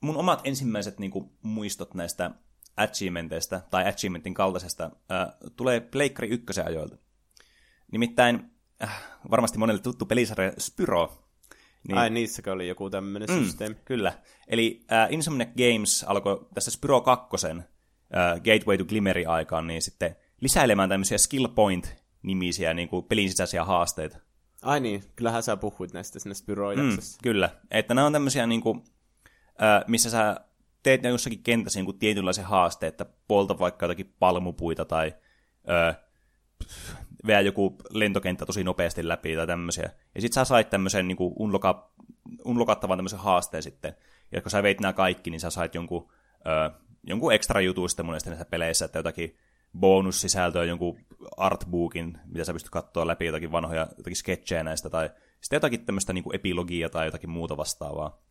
[0.00, 2.30] Mun omat ensimmäiset niin kuin, muistot näistä
[2.76, 6.96] achievementeista tai achievementin kaltaisesta äh, tulee Pleikkari ykkösen ajoilta.
[7.92, 8.50] Nimittäin
[8.82, 11.24] äh, varmasti monelle tuttu pelisarja Spyro.
[11.88, 11.98] Niin.
[11.98, 13.44] Ai niissäkö oli joku tämmöinen mm.
[13.44, 13.76] systeemi?
[13.84, 14.12] Kyllä.
[14.48, 17.64] Eli äh, Insomniac Games alkoi tässä Spyro 2 äh,
[18.34, 24.18] Gateway to Glimmeri aikaan niin sitten lisäilemään tämmöisiä skill point-nimisiä niin kuin pelin sisäisiä haasteita.
[24.62, 27.18] Ai niin, kyllähän sä puhuit näistä sinne Spyro-jaksossa.
[27.18, 27.50] Mm, kyllä.
[27.70, 28.84] Että nämä on tämmöisiä, niin kuin,
[29.62, 30.40] äh, missä sä
[30.84, 35.14] teet ne jossakin kentässä niin tietynlaisen haasteen, että polta vaikka jotakin palmupuita tai
[35.70, 35.96] äh,
[37.26, 39.90] veä joku lentokenttä tosi nopeasti läpi tai tämmöisiä.
[40.14, 41.90] Ja sit sä sait tämmöisen niin unloka,
[42.44, 43.96] unlokattavan tämmöisen haasteen sitten.
[44.32, 46.12] Ja kun sä veit nämä kaikki, niin sä sait jonkun,
[46.46, 49.36] äh, jonkun ekstra jutun sitten monesti näissä peleissä, että jotakin
[49.78, 51.00] bonussisältöä, jonkun
[51.36, 56.12] artbookin, mitä sä pystyt katsoa läpi, jotakin vanhoja jotakin sketchejä näistä, tai sitten jotakin tämmöistä
[56.12, 58.22] niin epilogia tai jotakin muuta vastaavaa.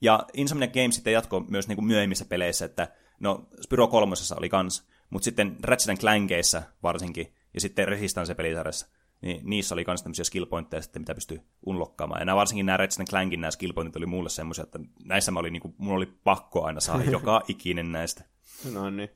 [0.00, 2.88] Ja Insomniac Games sitten jatkoi myös niin kuin myöhemmissä peleissä, että
[3.20, 8.86] no Spyro 3 oli kans, mutta sitten Ratchet Clankeissa varsinkin, ja sitten Resistance-pelisarjassa,
[9.22, 12.20] niin niissä oli myös tämmöisiä skill pointteja sitten, mitä pystyy unlokkaamaan.
[12.20, 15.40] Ja nämä, varsinkin nämä Ratchet Clankin nämä skill pointit oli mulle semmoisia, että näissä mä
[15.40, 18.24] olin, niin kuin, mulla oli pakko aina saada joka ikinen näistä.
[18.72, 19.10] No niin.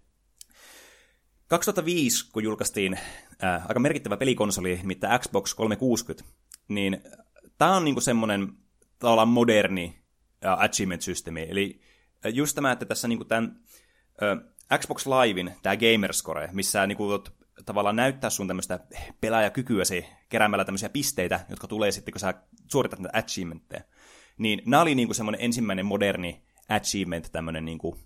[1.48, 2.98] 2005, kun julkaistiin
[3.44, 6.34] äh, aika merkittävä pelikonsoli, nimittäin Xbox 360,
[6.68, 7.02] niin
[7.58, 8.52] tämä on niinku semmoinen
[8.98, 10.03] tavallaan moderni
[10.44, 11.46] achievement-systeemi.
[11.50, 11.80] Eli
[12.32, 13.60] just tämä, että tässä niinku tämän
[14.22, 17.24] äh, Xbox Livein, tämä Gamerscore, missä niinku
[17.66, 18.80] tavallaan näyttää sun tämmöistä
[19.20, 22.34] pelaajakykyäsi keräämällä tämmöisiä pisteitä, jotka tulee sitten, kun sä
[22.72, 23.82] suoritat näitä achievementteja.
[24.38, 27.98] Niin nämä oli niinku semmoinen ensimmäinen moderni achievement, tämmöinen niinku,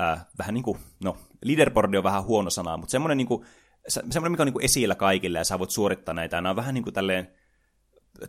[0.00, 3.44] äh, vähän niin kuin, no, leaderboard on vähän huono sana, mutta semmoinen, niinku,
[3.88, 6.36] semmoinen mikä on niinku esillä kaikille ja sä voit suorittaa näitä.
[6.36, 7.28] Nämä on vähän niin kuin tälleen,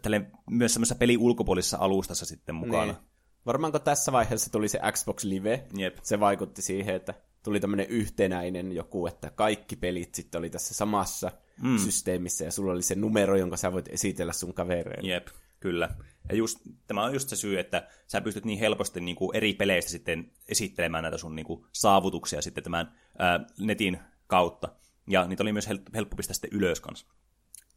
[0.01, 2.85] tälleen myös semmoisessa peli ulkopuolisessa alustassa sitten mukana.
[2.85, 3.16] Niin.
[3.47, 5.97] Varmaanko tässä vaiheessa tuli se Xbox Live, Jep.
[6.03, 11.31] se vaikutti siihen, että tuli tämmöinen yhtenäinen joku, että kaikki pelit sitten oli tässä samassa
[11.61, 11.77] mm.
[11.77, 15.09] systeemissä ja sulla oli se numero, jonka sä voit esitellä sun kavereille.
[15.09, 15.27] Jep,
[15.59, 15.89] kyllä.
[16.29, 19.53] Ja just, tämä on just se syy, että sä pystyt niin helposti niin kuin eri
[19.53, 24.69] peleistä sitten esittelemään näitä sun niin kuin, saavutuksia sitten tämän ää, netin kautta.
[25.09, 27.07] Ja niitä oli myös helppo pistää sitten ylös kanssa.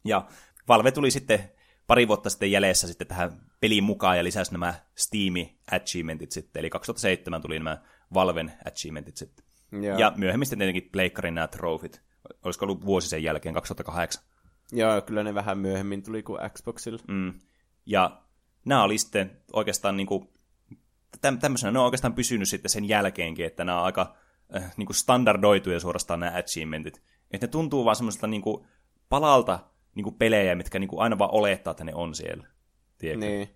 [0.05, 0.27] Ja
[0.67, 1.51] Valve tuli sitten
[1.91, 5.33] pari vuotta sitten jäljessä sitten tähän peliin mukaan ja lisäsi nämä Steam
[5.71, 6.59] achievementit sitten.
[6.59, 7.81] Eli 2007 tuli nämä
[8.13, 9.45] Valven achievementit sitten.
[9.81, 12.01] Ja, ja myöhemmin sitten tietenkin Pleikkarin nämä trofit.
[12.43, 14.23] Olisiko ollut vuosi sen jälkeen, 2008.
[14.71, 16.99] Joo, kyllä ne vähän myöhemmin tuli kuin Xboxilla.
[17.07, 17.33] Mm.
[17.85, 18.21] Ja
[18.65, 20.29] nämä oli sitten oikeastaan niin kuin,
[21.21, 24.15] tämmöisenä, ne on oikeastaan pysynyt sitten sen jälkeenkin, että nämä on aika
[24.55, 27.01] äh, niin kuin standardoituja suorastaan nämä achievementit.
[27.31, 28.67] Että ne tuntuu vaan semmoiselta niin kuin
[29.09, 32.47] palalta niin kuin pelejä, mitkä niin kuin aina vaan olettaa, että ne on siellä.
[32.97, 33.25] Tiedätkö?
[33.25, 33.49] Niin.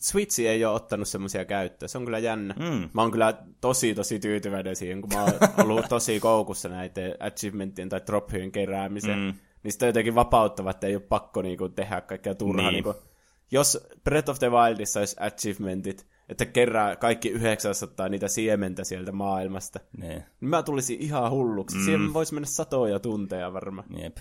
[0.00, 1.88] Switch ei ole ottanut semmoisia käyttöön.
[1.88, 2.54] Se on kyllä jännä.
[2.58, 2.88] Mm.
[2.92, 5.32] Mä oon kyllä tosi, tosi tyytyväinen siihen, kun mä oon
[5.70, 9.18] ollut tosi koukussa näiden achievementtien tai drophien keräämiseen.
[9.18, 9.34] Mm.
[9.62, 12.70] Niin sitä jotenkin vapauttava, että ei ole pakko niinku tehdä kaikkea turhaa.
[12.70, 12.84] Niin.
[12.84, 13.02] Niinku,
[13.50, 19.80] jos Breath of the Wildissa olisi achievementit, että kerää kaikki 900 niitä siementä sieltä maailmasta,
[19.96, 20.08] ne.
[20.08, 21.76] niin mä tulisin ihan hulluksi.
[21.76, 21.84] Mm.
[21.84, 23.86] Siihen voisi mennä satoja tunteja varmaan.
[24.02, 24.16] Jep.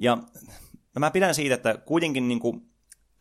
[0.00, 0.18] Ja
[0.98, 2.62] mä pidän siitä, että kuitenkin niin kuin,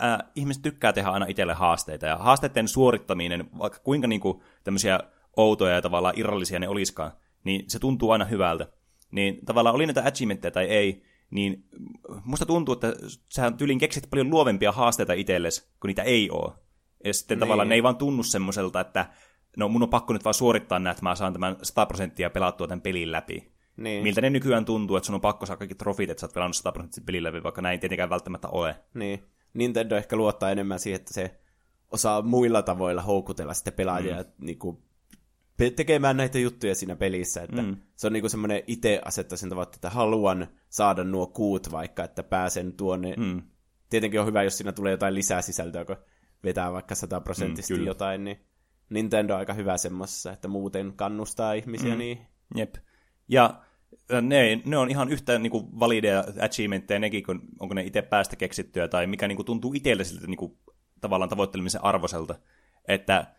[0.04, 5.00] äh, ihmiset tykkää tehdä aina itselle haasteita, ja haasteiden suorittaminen, vaikka kuinka niin kuin, tämmöisiä
[5.38, 7.12] outoja ja tavallaan irrallisia ne olisikaan,
[7.44, 8.68] niin se tuntuu aina hyvältä.
[9.12, 11.64] Niin tavallaan oli näitä achievementteja tai ei, niin
[12.24, 12.94] musta tuntuu, että
[13.30, 16.54] sä tyylin keksit paljon luovempia haasteita itsellesi, kun niitä ei ole.
[17.06, 17.40] Ja sitten niin.
[17.40, 19.06] tavallaan ne ei vaan tunnu semmoiselta, että
[19.58, 22.68] no mun on pakko nyt vaan suorittaa näitä, että mä saan tämän 100 prosenttia pelattua
[22.68, 23.52] tämän pelin läpi.
[23.78, 24.04] Niin.
[24.04, 26.56] Miltä ne nykyään tuntuu, että sun on pakko saada kaikki trofit, että sä oot pelannut
[26.56, 28.76] 100 prosenttia pelin läpi, vaikka näin tietenkään välttämättä ole.
[28.94, 29.24] Niin.
[29.54, 31.40] Nintendo ehkä luottaa enemmän siihen, että se
[31.92, 34.26] osaa muilla tavoilla houkutella sitten pelaajia mm.
[34.38, 34.78] niin kuin,
[35.58, 37.42] tekemään näitä juttuja siinä pelissä.
[37.42, 37.78] Että mm.
[37.96, 42.74] Se on niin semmoinen itse asettaisin tavoitteet, että haluan saada nuo kuut vaikka, että pääsen
[42.74, 43.14] tuonne.
[43.18, 43.42] Mm.
[43.90, 45.98] Tietenkin on hyvä, jos siinä tulee jotain lisää sisältöä, kun
[46.44, 48.46] vetää vaikka sataprosenttisesti mm, jotain, niin
[48.90, 52.00] Nintendo on aika hyvä semmoisessa, että muuten kannustaa ihmisiä mm.
[52.00, 52.28] niin.
[52.56, 52.76] Jep.
[53.28, 53.62] Ja
[54.22, 58.36] ne, ne on ihan yhtä niin kuin valideja achievementteja nekin, kun onko ne itse päästä
[58.36, 60.58] keksittyä tai mikä niin kuin, tuntuu itselle siltä niin kuin,
[61.02, 62.36] tavallaan tavoittelemisen arvoiselta.
[62.88, 63.36] Että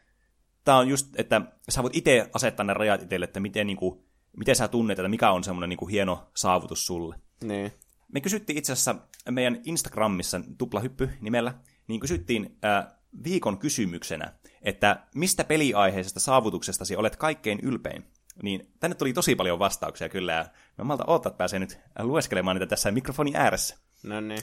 [0.64, 4.00] tämä on just, että sä voit itse asettaa ne rajat itselle, että miten, niin kuin,
[4.36, 7.16] miten sä tunnet, että mikä on semmoinen niin kuin, hieno saavutus sulle.
[7.44, 7.72] Niin.
[8.12, 8.94] Me kysyttiin itse asiassa
[9.30, 11.54] meidän Instagramissa, tuplahyppy nimellä,
[11.88, 12.86] niin kysyttiin äh,
[13.24, 18.04] viikon kysymyksenä, että mistä peliaiheisesta saavutuksestasi olet kaikkein ylpein?
[18.42, 20.44] Niin tänne tuli tosi paljon vastauksia kyllä, ja
[20.78, 23.76] mä malta odottaa, että pääsee nyt lueskelemaan niitä tässä mikrofonin ääressä.
[24.02, 24.42] No niin.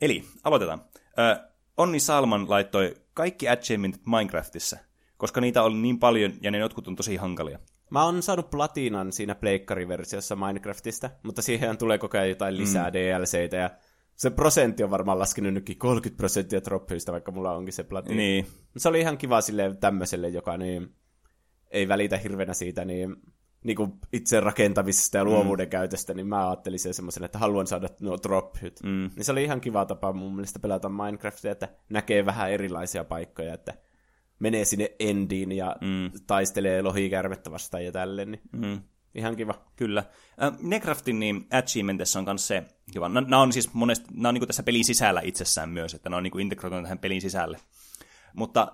[0.00, 0.84] Eli, aloitetaan.
[1.18, 4.78] Ö, Onni Salman laittoi kaikki achievementit Minecraftissa,
[5.16, 7.58] koska niitä oli niin paljon, ja ne jotkut on tosi hankalia.
[7.90, 12.92] Mä oon saanut platinan siinä pleikkariversiossa Minecraftista, mutta siihen tulee koko ajan jotain lisää mm.
[12.92, 13.70] DLCitä, ja
[14.16, 18.16] se prosentti on varmaan laskenut nytkin 30 prosenttia droppeista, vaikka mulla onkin se platina.
[18.16, 18.46] Niin.
[18.76, 20.94] Se oli ihan kiva sille tämmöiselle, joka niin
[21.70, 23.16] ei välitä hirveänä siitä niin,
[23.64, 25.70] niin kuin itse rakentamisesta ja luovuuden mm.
[25.70, 28.80] käytöstä, niin mä ajattelin sen semmoisen, että haluan saada nuo drophyt.
[28.82, 29.10] Mm.
[29.16, 33.54] Niin se oli ihan kiva tapa mun mielestä pelata Minecraftia, että näkee vähän erilaisia paikkoja,
[33.54, 33.74] että
[34.38, 36.10] menee sinne endiin ja mm.
[36.26, 38.30] taistelee lohikärvettä vastaan ja tälleen.
[38.30, 38.80] Niin mm.
[39.14, 39.54] Ihan kiva.
[39.76, 40.04] Kyllä.
[40.42, 43.08] Äh, Necraftin niin achievementissa on myös se kiva.
[43.08, 46.22] Nämä on siis monesti, nämä on niin tässä pelin sisällä itsessään myös, että ne on
[46.22, 47.58] niin integroitunut tähän pelin sisälle.
[48.34, 48.72] Mutta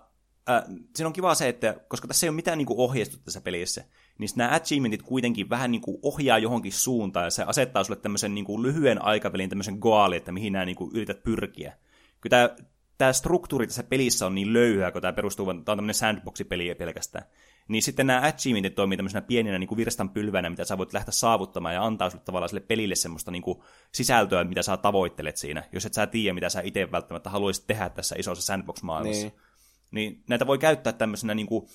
[0.51, 0.63] äh,
[0.95, 3.85] siinä on kiva se, että koska tässä ei ole mitään niin kuin ohjeistusta tässä pelissä,
[4.19, 8.35] niin nämä achievementit kuitenkin vähän niin kuin ohjaa johonkin suuntaan, ja se asettaa sulle tämmöisen
[8.35, 11.73] niin kuin lyhyen aikavälin tämmöisen goali, että mihin nämä niin kuin yrität pyrkiä.
[12.21, 15.95] Kyllä tämä, tämä struktuuri tässä pelissä on niin löyhä, kun tämä perustuu, tämä on tämmöinen
[15.95, 17.25] sandbox-peli pelkästään,
[17.69, 21.75] niin sitten nämä achievementit toimii tämmöisenä pieninä niin kuin virstanpylvänä, mitä sä voit lähteä saavuttamaan
[21.75, 23.59] ja antaa sulle tavallaan sille pelille semmoista niin kuin
[23.93, 27.89] sisältöä, mitä sä tavoittelet siinä, jos et sä tiedä, mitä sä itse välttämättä haluaisit tehdä
[27.89, 29.27] tässä isossa sandbox-maailmassa.
[29.27, 29.46] Niin.
[29.91, 31.67] Niin näitä voi käyttää tämmöisenä niin kuin,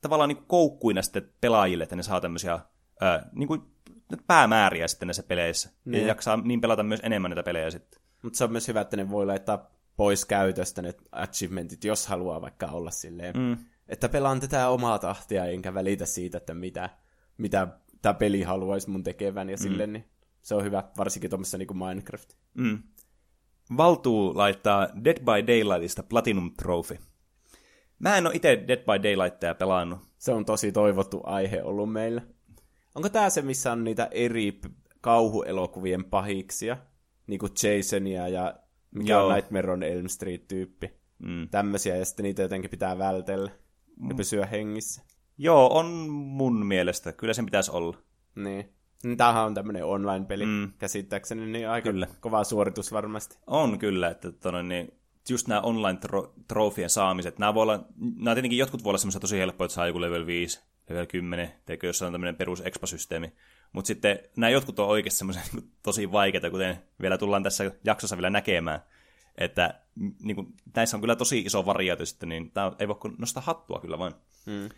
[0.00, 2.60] tavallaan niin kuin koukkuina sitten pelaajille, että ne saa tämmöisiä
[3.00, 3.62] ää, niin kuin
[4.26, 5.70] päämääriä sitten näissä peleissä.
[5.84, 6.02] Niin.
[6.02, 8.00] Ja jaksaa niin pelata myös enemmän näitä pelejä sitten.
[8.22, 12.40] Mutta se on myös hyvä, että ne voi laittaa pois käytöstä ne achievementit, jos haluaa
[12.40, 13.56] vaikka olla silleen, mm.
[13.88, 16.90] että pelaan tätä omaa tahtia, enkä välitä siitä, että mitä,
[17.38, 17.68] mitä
[18.02, 19.62] tämä peli haluaisi mun tekevän ja mm.
[19.62, 20.04] silleen, niin
[20.42, 22.32] se on hyvä, varsinkin tuommoissa niin kuin Minecraft.
[22.54, 22.82] Mm.
[23.76, 26.98] Valtuu laittaa Dead by Daylightista Platinum Trophy.
[28.00, 29.98] Mä en ole itse Dead by Daylightia pelannut.
[30.18, 32.22] Se on tosi toivottu aihe ollut meillä.
[32.94, 34.60] Onko tämä se, missä on niitä eri
[35.00, 36.76] kauhuelokuvien pahiksia?
[37.26, 38.54] Niin kuin Jasonia ja
[38.90, 39.26] mikä Joo.
[39.26, 40.90] on Nightmare on Elm Street-tyyppi.
[41.18, 41.48] Mm.
[41.48, 43.50] Tämmöisiä, ja sitten niitä jotenkin pitää vältellä
[43.96, 44.08] mm.
[44.08, 45.02] ja pysyä hengissä.
[45.38, 47.12] Joo, on mun mielestä.
[47.12, 47.96] Kyllä sen pitäisi olla.
[48.34, 48.74] Niin.
[49.02, 50.72] niin tämähän on tämmöinen online-peli mm.
[50.78, 52.06] käsittääkseni, niin aika kyllä.
[52.20, 53.38] kova suoritus varmasti.
[53.46, 54.99] On kyllä, että tonne, niin
[55.30, 57.84] just nämä online-trofien saamiset, nämä, voi olla,
[58.16, 61.52] nämä tietenkin jotkut voi olla semmoisia tosi helppoja, että saa joku level 5, level 10,
[61.66, 63.32] teikö jos on tämmöinen perus expa-systeemi.
[63.72, 68.16] Mutta sitten nämä jotkut on oikeasti semmoisia niin tosi vaikeita, kuten vielä tullaan tässä jaksossa
[68.16, 68.80] vielä näkemään.
[69.38, 69.80] Että
[70.22, 73.80] niin kuin, näissä on kyllä tosi iso variaatio sitten, niin tämä ei voi nostaa hattua
[73.80, 74.14] kyllä vain.
[74.46, 74.68] Hmm.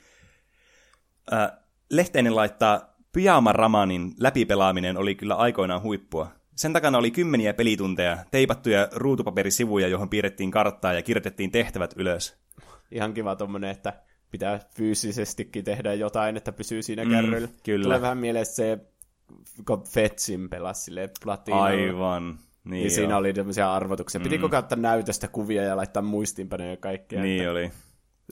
[1.32, 1.52] Äh,
[1.90, 6.32] Lehteinen laittaa Pyjama Ramanin läpipelaaminen oli kyllä aikoinaan huippua.
[6.56, 12.36] Sen takana oli kymmeniä pelitunteja, teipattuja ruutupaperisivuja, johon piirrettiin karttaa ja kirjoitettiin tehtävät ylös.
[12.90, 13.92] Ihan kiva tommonen, että
[14.30, 17.48] pitää fyysisestikin tehdä jotain, että pysyy siinä mm, kärryllä.
[17.64, 17.84] Kyllä.
[17.84, 18.78] Tulee vähän mieleen se,
[19.66, 21.64] kun Fetsin pelasi silleen platinalla.
[21.64, 22.38] Aivan.
[22.64, 24.18] Niin, niin siinä oli tämmöisiä arvotuksia.
[24.18, 24.22] Mm.
[24.22, 27.22] Piti koko ajan näytöstä kuvia ja laittaa muistiinpanoja ja kaikkea.
[27.22, 27.70] Niin että, oli.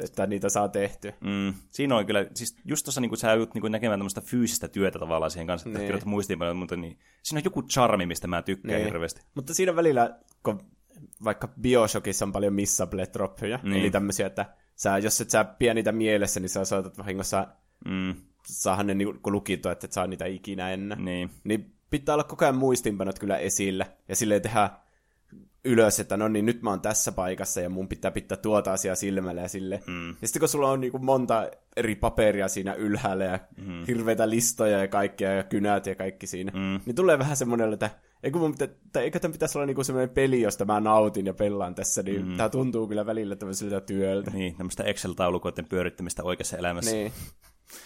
[0.05, 1.15] Että niitä saa tehty.
[1.21, 1.55] Mm.
[1.71, 5.31] Siinä on kyllä, siis just tuossa niin sä joudut niin näkemään tämmöistä fyysistä työtä tavallaan
[5.31, 5.87] siihen kanssa, että niin.
[5.87, 8.85] kirjoitat muistiinpanoja, mutta niin, siinä on joku charmi, mistä mä tykkään niin.
[8.87, 9.23] hirveästi.
[9.35, 10.61] Mutta siinä välillä, kun
[11.25, 13.77] vaikka Bioshockissa on paljon missable droppeja, niin.
[13.77, 17.47] eli tämmöisiä, että sä, jos et sä pidä niitä mielessä, niin sä saatat vahingossa
[17.85, 18.15] mm.
[18.47, 21.05] saada ne niin lukittua, että et saa niitä ikinä ennen.
[21.05, 21.31] Niin.
[21.45, 24.71] niin pitää olla koko ajan muistinpanot kyllä esillä, ja silleen tehdä
[25.65, 28.95] ylös, että no niin, nyt mä oon tässä paikassa ja mun pitää pitää tuota asiaa
[28.95, 29.83] silmällä ja sille.
[29.87, 30.09] Mm.
[30.09, 33.85] Ja sitten kun sulla on niin kuin monta eri paperia siinä ylhäällä ja mm.
[33.87, 36.81] hirveitä listoja ja kaikkia ja kynät ja kaikki siinä, mm.
[36.87, 37.91] niin tulee vähän semmoinen, että
[38.23, 41.35] eikö, mun pitä, tai eikö tämän pitäisi olla niinku semmoinen peli, josta mä nautin ja
[41.35, 42.37] pelaan tässä, niin mm.
[42.37, 44.31] tämä tuntuu kyllä välillä tämmöiseltä työltä.
[44.31, 46.91] Niin, tämmöistä Excel-taulukoiden pyörittämistä oikeassa elämässä.
[46.91, 47.13] Niin.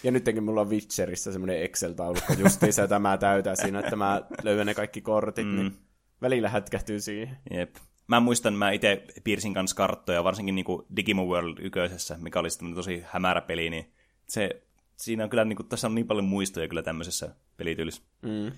[0.03, 4.65] Ja nytkin mulla on Witcherissa semmoinen Excel-taulukko justiinsa, jota mä täytän siinä, että mä löydän
[4.65, 5.55] ne kaikki kortit, mm.
[5.55, 5.77] niin
[6.21, 7.37] välillä hätkähtyy siihen.
[7.51, 7.75] Jep.
[8.07, 12.75] Mä muistan, mä itse piirsin kanssa karttoja, varsinkin niin Digimon World yköisessä, mikä oli sitten
[12.75, 13.93] tosi hämärä peli, niin
[14.27, 14.63] se,
[14.95, 18.01] siinä on kyllä, niin kuin, tässä on niin paljon muistoja kyllä tämmöisessä pelityylissä.
[18.21, 18.51] Mm.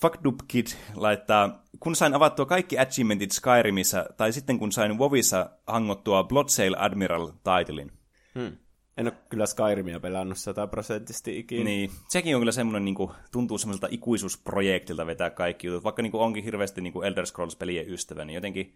[0.00, 5.50] Fucked Up Kid laittaa, kun sain avattua kaikki achievementit Skyrimissa, tai sitten kun sain WoWissa
[5.66, 7.92] hangottua Bloodsail Admiral-taitelin.
[8.34, 8.56] Hmm.
[8.96, 11.64] En ole kyllä Skyrimia pelannut sataprosenttisesti ikinä.
[11.64, 15.84] Niin, sekin on kyllä semmoinen, niin kuin, tuntuu semmoiselta ikuisuusprojektilta vetää kaikki jutut.
[15.84, 18.74] Vaikka niin kuin, onkin hirveästi niin kuin Elder Scrolls-pelien ystävä, niin jotenkin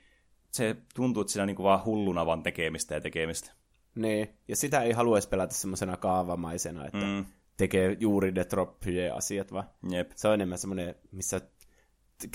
[0.50, 3.52] se tuntuu, että siinä on niin kuin, vaan hulluna vaan tekemistä ja tekemistä.
[3.94, 7.24] Niin, ja sitä ei haluaisi pelata semmoisena kaavamaisena, että mm.
[7.56, 10.10] tekee juuri ne troppujen asiat, vaan Jep.
[10.14, 11.40] se on enemmän semmoinen, missä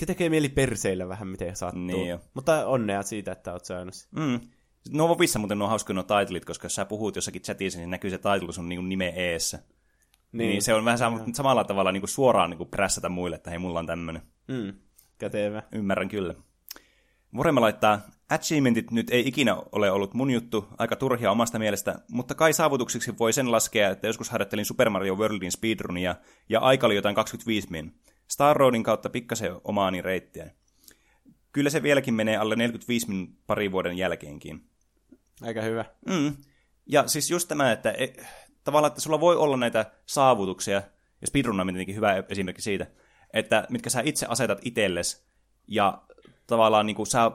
[0.06, 1.82] tekee mieli perseillä vähän miten sattuu.
[1.82, 2.20] Niin jo.
[2.34, 4.40] Mutta onnea siitä, että oot saanut mm.
[4.90, 8.10] No Vovissa muuten on hauskoja nuo titlit, koska jos sä puhut jossakin chatissa, niin näkyy
[8.10, 9.58] se title sun niin nimen eessä.
[10.32, 10.48] Niin.
[10.48, 10.62] niin.
[10.62, 13.58] se on vähän sam- samalla tavalla niin kuin suoraan niin kuin prässätä muille, että hei,
[13.58, 14.22] mulla on tämmöinen.
[14.48, 14.72] Mm.
[15.18, 15.62] Kätevä.
[15.72, 16.34] Ymmärrän kyllä.
[17.36, 22.34] Voremme laittaa, achievementit nyt ei ikinä ole ollut mun juttu, aika turhia omasta mielestä, mutta
[22.34, 26.14] kai saavutuksiksi voi sen laskea, että joskus harjoittelin Super Mario Worldin speedrunia
[26.48, 27.94] ja aika oli jotain 25 min.
[28.28, 30.50] Star Roadin kautta pikkasen omaani reittiä.
[31.52, 34.71] Kyllä se vieläkin menee alle 45 min pari vuoden jälkeenkin.
[35.42, 35.84] Aika hyvä.
[36.06, 36.36] Mm.
[36.86, 38.08] Ja siis just tämä, että e,
[38.64, 40.82] tavallaan, että sulla voi olla näitä saavutuksia,
[41.20, 42.86] ja speedrun on tietenkin hyvä esimerkki siitä,
[43.32, 45.24] että mitkä sä itse asetat itsellesi,
[45.68, 46.02] ja
[46.46, 47.30] tavallaan niin kuin sä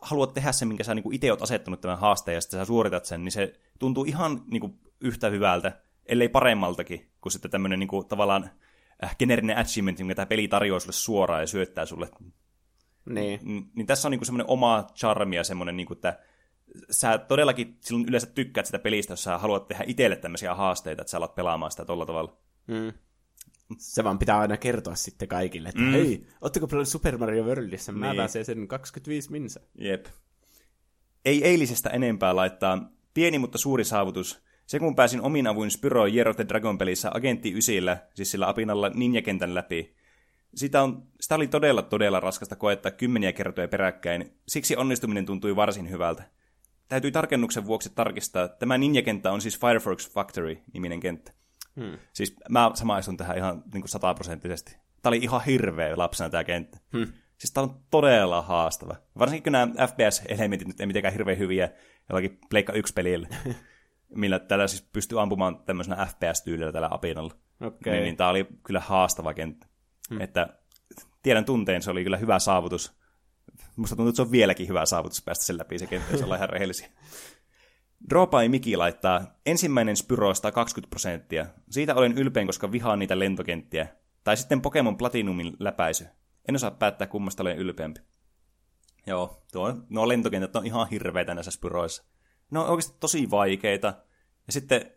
[0.00, 2.64] haluat tehdä sen, minkä sä niin kuin itse oot asettanut tämän haasteen, ja sitten sä
[2.64, 7.78] suoritat sen, niin se tuntuu ihan niin kuin yhtä hyvältä, ellei paremmaltakin, kuin sitten tämmöinen
[7.78, 8.50] niin kuin, tavallaan
[9.04, 12.08] äh, generinen achievement, minkä tämä peli tarjoaa sulle suoraan ja syöttää sulle.
[13.08, 13.40] Niin.
[13.42, 16.18] Niin, niin tässä on niin kuin semmoinen oma charmi ja semmoinen, niin kuin, että
[16.90, 21.10] sä todellakin silloin yleensä tykkäät sitä pelistä, jos sä haluat tehdä itselle tämmöisiä haasteita, että
[21.10, 22.36] sä alat pelaamaan sitä tolla tavalla.
[22.66, 22.92] Mm.
[23.78, 25.92] Se vaan pitää aina kertoa sitten kaikille, että mm.
[25.92, 27.92] hei, ootteko pelannut Super Mario Worldissa?
[27.92, 28.16] Mä niin.
[28.16, 29.60] pääsen sen 25 minsa.
[29.78, 30.06] Jep.
[31.24, 34.42] Ei eilisestä enempää laittaa pieni, mutta suuri saavutus.
[34.66, 38.48] Se kun pääsin omin avuin Spyro Year of the Dragon pelissä Agentti Ysillä, siis sillä
[38.48, 39.94] apinalla ninjakentän läpi,
[40.54, 45.90] sitä, on, sitä oli todella todella raskasta koettaa kymmeniä kertoja peräkkäin, siksi onnistuminen tuntui varsin
[45.90, 46.22] hyvältä.
[46.88, 51.32] Täytyy tarkennuksen vuoksi tarkistaa, että tämä ninjakenttä on siis Firefox Factory-niminen kenttä.
[51.80, 51.98] Hmm.
[52.12, 54.76] Siis mä samaistun tähän ihan niin kuin sataprosenttisesti.
[55.02, 56.78] Tämä oli ihan hirveä lapsena tämä kenttä.
[56.92, 57.12] Hmm.
[57.38, 58.96] Siis tämä on todella haastava.
[59.18, 61.68] Varsinkin kun nämä FPS-elementit nyt ei mitenkään hirveän hyviä
[62.08, 63.28] jollakin Pleikka 1-pelillä,
[64.14, 67.34] millä tällä siis pystyy ampumaan tämmöisenä FPS-tyylillä tällä apinalla.
[67.60, 67.92] Okay.
[67.92, 69.66] Niin, niin tämä oli kyllä haastava kenttä.
[70.10, 70.20] Hmm.
[70.20, 70.48] Että
[71.22, 72.97] tiedän tunteen, se oli kyllä hyvä saavutus.
[73.76, 76.38] Musta tuntuu, että se on vieläkin hyvä saavutus päästä sen läpi se kenttä, jos ollaan
[76.38, 76.88] ihan rehellisiä.
[78.10, 81.46] Dropai Miki laittaa ensimmäinen Spyro 120 prosenttia.
[81.70, 83.88] Siitä olen ylpein, koska vihaan niitä lentokenttiä.
[84.24, 86.06] Tai sitten Pokemon Platinumin läpäisy.
[86.48, 88.00] En osaa päättää, kummasta olen ylpeämpi.
[89.06, 92.04] Joo, tuo, nuo lentokentät on ihan hirveitä näissä Spyroissa.
[92.50, 93.94] Ne on oikeasti tosi vaikeita.
[94.46, 94.90] Ja sitten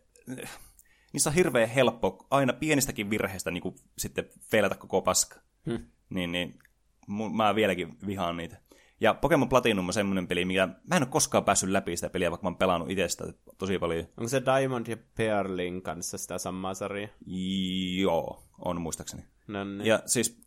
[1.14, 5.40] niissä on hirveän helppo aina pienistäkin virheistä niin kuin, sitten feilata koko paska.
[5.66, 5.86] Hmm.
[6.10, 6.60] Niin, niin
[7.34, 8.58] mä vieläkin vihaan niitä.
[9.02, 12.32] Ja Pokemon Platinum on semmoinen peli, mikä mä en ole koskaan päässyt läpi sitä peliä,
[12.32, 14.06] vaikka mä oon pelannut itse sitä tosi paljon.
[14.18, 17.10] Onko se Diamond ja Pearlin kanssa sitä samaa sarjaa?
[17.98, 19.24] Joo, on muistaakseni.
[19.48, 19.86] No niin.
[19.86, 20.42] Ja siis,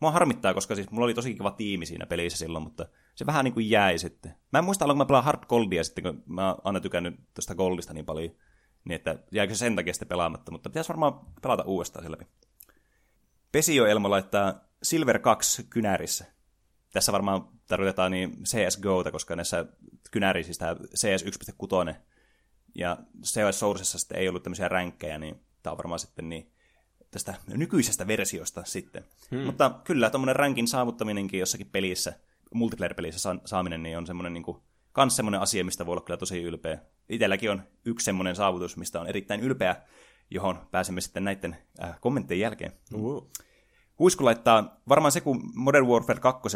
[0.00, 3.44] mua harmittaa, koska siis mulla oli tosi kiva tiimi siinä pelissä silloin, mutta se vähän
[3.44, 4.34] niin kuin jäi sitten.
[4.52, 7.54] Mä en muista, aloinko mä pelaan Hard Goldia sitten, kun mä oon aina tykännyt tuosta
[7.54, 8.30] Goldista niin paljon,
[8.84, 12.26] niin että jäikö se sen takia sitten pelaamatta, mutta pitäisi varmaan pelata uudestaan sen läpi.
[13.52, 16.24] Pesio Elmo laittaa Silver 2 kynärissä.
[16.92, 19.64] Tässä varmaan tarkoitetaan niin CSGOta, koska näissä
[20.10, 21.94] kynärisissä CS 1.6
[22.74, 26.52] ja CS Sourcessa sitten ei ollut tämmöisiä ränkkejä, niin tämä on varmaan sitten niin
[27.10, 29.04] tästä nykyisestä versiosta sitten.
[29.30, 29.40] Hmm.
[29.40, 32.12] Mutta kyllä, tuommoinen rankin saavuttaminenkin jossakin pelissä,
[32.54, 34.58] multiplayer-pelissä saaminen, niin on semmoinen niin kuin,
[34.92, 36.78] kans semmoinen asia, mistä voi olla kyllä tosi ylpeä.
[37.08, 39.76] Itelläkin on yksi semmoinen saavutus, mistä on erittäin ylpeä,
[40.30, 42.72] johon pääsemme sitten näiden äh, kommenttien jälkeen.
[42.94, 43.30] Uh.
[44.02, 46.48] Huisku laittaa, varmaan se kun Modern Warfare 2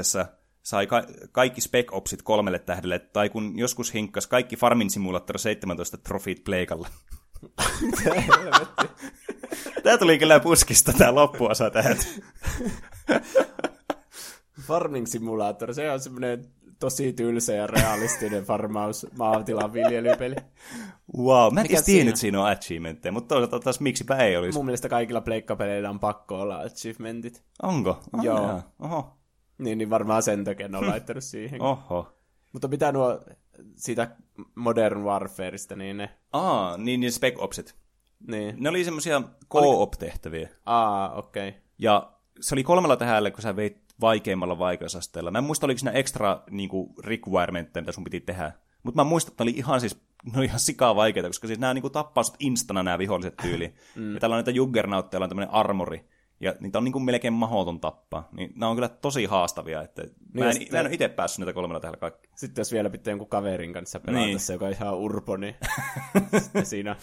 [0.62, 5.96] sai ka- kaikki Spec Opsit kolmelle tähdelle, tai kun joskus hinkkas kaikki Farmin Simulator 17
[5.96, 6.88] trofit pleikalla.
[9.82, 11.96] Tää tuli kyllä puskista, tää loppuosa tähän.
[14.60, 16.44] Farming Simulator, se on semmoinen
[16.78, 20.34] tosi tylsä ja realistinen farmaus maatilan viljelypeli.
[21.18, 22.16] Wow, mä en tiedä, siinä?
[22.16, 24.58] siinä on achievementteja, mutta toisaalta taas miksipä ei olisi.
[24.58, 27.44] Mun mielestä kaikilla pleikkapeleillä on pakko olla achievementit.
[27.62, 27.90] Onko?
[28.12, 28.62] Oh, Joo.
[28.78, 29.16] Oho.
[29.58, 31.62] Niin, niin varmaan sen takia ne on laittanut siihen.
[31.62, 32.12] Oho.
[32.52, 33.20] Mutta mitä nuo
[33.74, 34.16] siitä
[34.54, 36.10] Modern Warfareista, niin ne...
[36.32, 37.74] Aa, niin, niin Spec Opsit.
[38.28, 38.54] Niin.
[38.58, 40.48] Ne oli semmoisia co-op-tehtäviä.
[40.66, 41.48] Aa, okei.
[41.48, 41.60] Okay.
[41.78, 45.30] Ja se oli kolmella tähdellä, kun sä veit vaikeimmalla vaikeusasteella.
[45.30, 48.52] Mä en muista, oliko siinä extra niin kuin, requirementteja, mitä sun piti tehdä.
[48.82, 51.74] Mutta mä muistan, että oli ihan siis ne oli ihan sikaa vaikeita, koska siis nämä
[51.74, 53.74] niin tappaa sut instana nämä viholliset tyyli.
[53.96, 54.14] mm.
[54.14, 56.08] Ja tällä on niitä juggernautteilla on tämmöinen armori,
[56.40, 58.28] ja niitä on niin kuin melkein mahdoton tappaa.
[58.32, 61.08] Niin nämä on kyllä tosi haastavia, että niin mä, en, sitten, mä en ole itse
[61.08, 62.28] päässyt niitä kolmella tähdellä kaikki.
[62.36, 64.40] Sitten jos vielä pitää jonkun kaverin kanssa pelata niin.
[64.40, 65.54] se, joka on ihan urpo, niin
[66.42, 66.96] sitten siinä,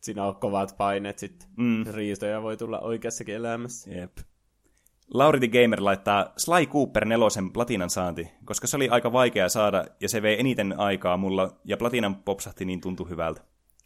[0.00, 1.48] siinä on kovat paineet sitten.
[1.56, 1.84] Mm.
[1.90, 3.90] Riistoja voi tulla oikeassakin elämässä.
[3.90, 4.18] Jep.
[5.14, 9.84] Lauri the Gamer laittaa Sly Cooper nelosen platinan saanti, koska se oli aika vaikea saada
[10.00, 13.40] ja se vei eniten aikaa mulla ja platinan popsahti niin tuntui hyvältä.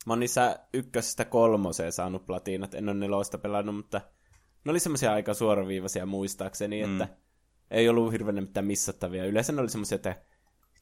[0.07, 4.01] Mä oon niissä ykkösestä kolmoseen saanut platinat, en ole nelosta pelannut, mutta
[4.65, 6.93] ne oli semmoisia aika suoraviivaisia muistaakseni, mm.
[6.93, 7.17] että
[7.71, 9.27] ei ollut hirveän mitään missattavia.
[9.27, 10.17] Yleensä ne oli semmoisia, että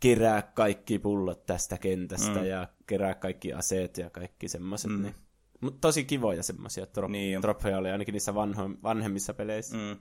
[0.00, 2.44] kerää kaikki pullot tästä kentästä mm.
[2.44, 4.90] ja kerää kaikki aseet ja kaikki semmoiset.
[4.90, 5.02] Mm.
[5.02, 5.14] Niin.
[5.60, 9.76] Mutta tosi kivoja semmoisia trop- niin troppeja oli ainakin niissä vanho- vanhemmissa peleissä.
[9.76, 9.96] Mm.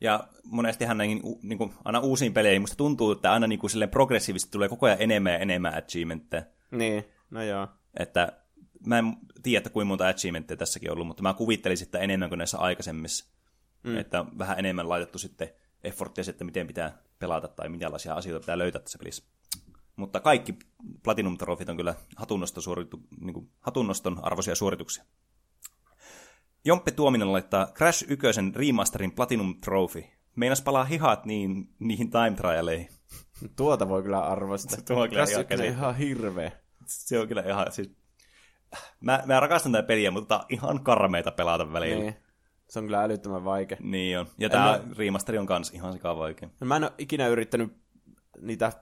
[0.00, 4.52] Ja monestihan näihin niin kuin, aina uusiin peleihin musta tuntuu, että aina niin kuin, progressiivisesti
[4.52, 6.42] tulee koko ajan enemmän ja enemmän achievementteja.
[6.70, 7.68] Niin, no joo.
[7.98, 8.32] Että
[8.86, 12.28] mä en tiedä, että kuinka monta achievementteja tässäkin on ollut, mutta mä kuvittelisin, että enemmän
[12.28, 13.26] kuin näissä aikaisemmissa.
[13.82, 13.96] Mm.
[13.96, 15.48] Että on vähän enemmän laitettu sitten
[15.84, 19.24] efforttia että miten pitää pelata tai minkälaisia asioita pitää löytää tässä pelissä.
[19.96, 20.58] Mutta kaikki
[21.02, 25.04] Platinum-trofit on kyllä hatunnoston, suoritu, niin kuin hatunnoston arvoisia suorituksia.
[26.64, 30.04] Jomppe Tuominen laittaa Crash 1 remasterin Platinum Trophy.
[30.36, 32.88] Meinas palaa hihat niin, niihin time trialeihin.
[33.56, 34.78] Tuota voi kyllä arvostaa.
[34.88, 36.52] Tuo on kyllä Crash ihan, ihan hirveä.
[36.86, 37.90] Se on kyllä ihan, siis...
[39.00, 42.02] Mä, mä rakastan tätä peliä, mutta ihan karmeita pelata välillä.
[42.02, 42.16] Niin.
[42.68, 43.78] Se on kyllä älyttömän vaikea.
[43.80, 44.26] Niin on.
[44.38, 44.80] Ja tämä mä...
[44.98, 46.48] remasteri on kans ihan sikaa vaikea.
[46.60, 47.72] No mä en ole ikinä yrittänyt
[48.40, 48.72] niitä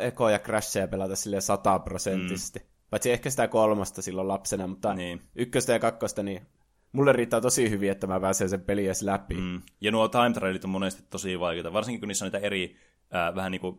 [0.00, 2.58] ekoja crasheja pelata sille sataprosenttisesti.
[2.58, 2.66] Mm.
[2.90, 5.22] Paitsi ehkä sitä kolmasta silloin lapsena, mutta niin.
[5.36, 6.46] ykköstä ja kakkosta, niin
[6.92, 9.34] mulle riittää tosi hyvin, että mä pääsen sen peliä edes läpi.
[9.34, 9.62] Mm.
[9.80, 12.76] Ja nuo time trialit on monesti tosi vaikeita, varsinkin kun niissä on niitä eri,
[13.14, 13.76] äh, vähän niin kuin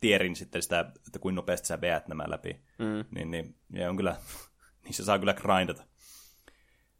[0.00, 2.60] tierin sitten sitä, että kuinka nopeasti sä veät nämä läpi.
[2.78, 3.04] Mm.
[3.14, 4.16] Niin, niin ja on kyllä
[4.88, 5.82] Niissä saa kyllä grindata.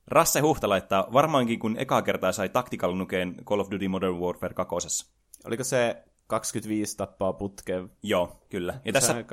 [0.06, 4.54] Rasse Huhta laittaa, varmaankin kun eka kertaa sai tactical nukeen Call of Duty Modern Warfare
[4.54, 4.76] 2.
[5.44, 7.90] Oliko se 25 tappaa putkeen?
[8.02, 8.80] Joo, kyllä.
[8.84, 9.24] Ja tässä,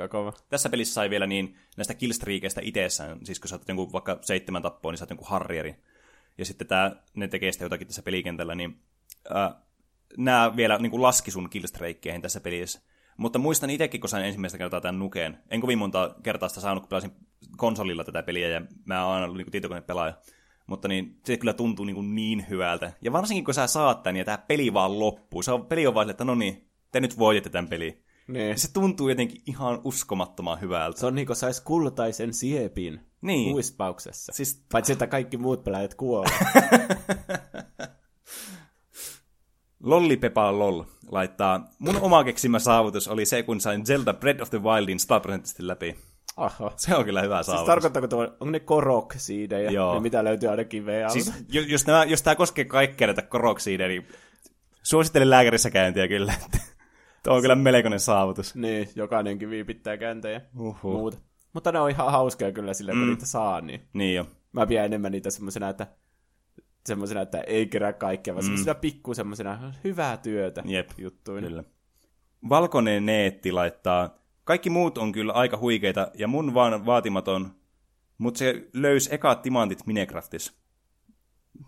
[0.48, 4.62] tässä pelissä sai vielä niin näistä killstreakeistä itsessään, siis kun sä otat jonkun vaikka seitsemän
[4.62, 5.76] tappoa, niin sä oot jonkun harrieri.
[6.38, 8.80] Ja sitten tää, ne tekee sitä jotakin tässä pelikentällä, niin
[9.36, 9.54] äh,
[10.16, 12.80] nämä vielä niin kuin laski sun killstreakeihin tässä pelissä.
[13.16, 15.38] Mutta muistan itsekin, kun sain ensimmäistä kertaa tämän nukeen.
[15.50, 17.12] En kovin monta kertaa sitä saanut, kun pelasin
[17.56, 20.14] konsolilla tätä peliä, ja mä oon aina ollut niin tietokonepelaaja.
[20.66, 22.92] Mutta niin, se kyllä tuntuu niin, kuin niin hyvältä.
[23.02, 25.42] Ja varsinkin, kun sä saat tän, ja tämä peli vaan loppuu.
[25.42, 28.04] Se on, peli on vaan että no niin, te nyt voititte tämän peliin.
[28.28, 28.58] Niin.
[28.58, 31.00] Se tuntuu jotenkin ihan uskomattoman hyvältä.
[31.00, 33.52] Se on niinku sais kultaisen siepin Niin.
[33.52, 34.32] huispauksessa.
[34.32, 36.30] Siis Paitsi että kaikki muut pelaajat kuolee.
[39.82, 44.62] Lollipepa lol laittaa, mun oma keksimä saavutus oli se, kun sain Zelda Breath of the
[44.62, 45.96] Wildin sataprosenttisesti läpi.
[46.36, 46.72] Oho.
[46.76, 47.66] Se on kyllä hyvä Siis saavutus.
[47.66, 49.94] tarkoittaako tuo, onko ne korok-siidejä, Joo.
[49.94, 53.88] ne mitä löytyy aina kiveen siis, jos, jos, nämä, jos tämä koskee kaikkea näitä koroksiideja,
[53.88, 54.06] niin
[54.82, 56.34] suosittelen lääkärissä käyntiä kyllä.
[57.24, 58.54] Tuo on kyllä melkoinen saavutus.
[58.54, 60.82] Niin, jokainen kivi pitää kääntää ja Uhuh.
[60.82, 61.18] muuta.
[61.56, 63.10] Mutta ne on ihan hauskoja kyllä silleen, kun Mm.
[63.10, 64.26] niitä saa, niin Niin jo.
[64.52, 65.86] mä pidän enemmän niitä semmosena, että
[66.86, 68.46] semmosena, että ei kerää kaikkea, vaan mm.
[68.46, 71.46] semmosena pikku semmosena hyvää työtä Jep, juttuina.
[71.48, 71.64] Kyllä.
[72.48, 77.50] Valkoinen neetti laittaa, kaikki muut on kyllä aika huikeita ja mun vaan vaatimaton,
[78.18, 80.52] mutta se löysi ekat timantit Minecraftissa.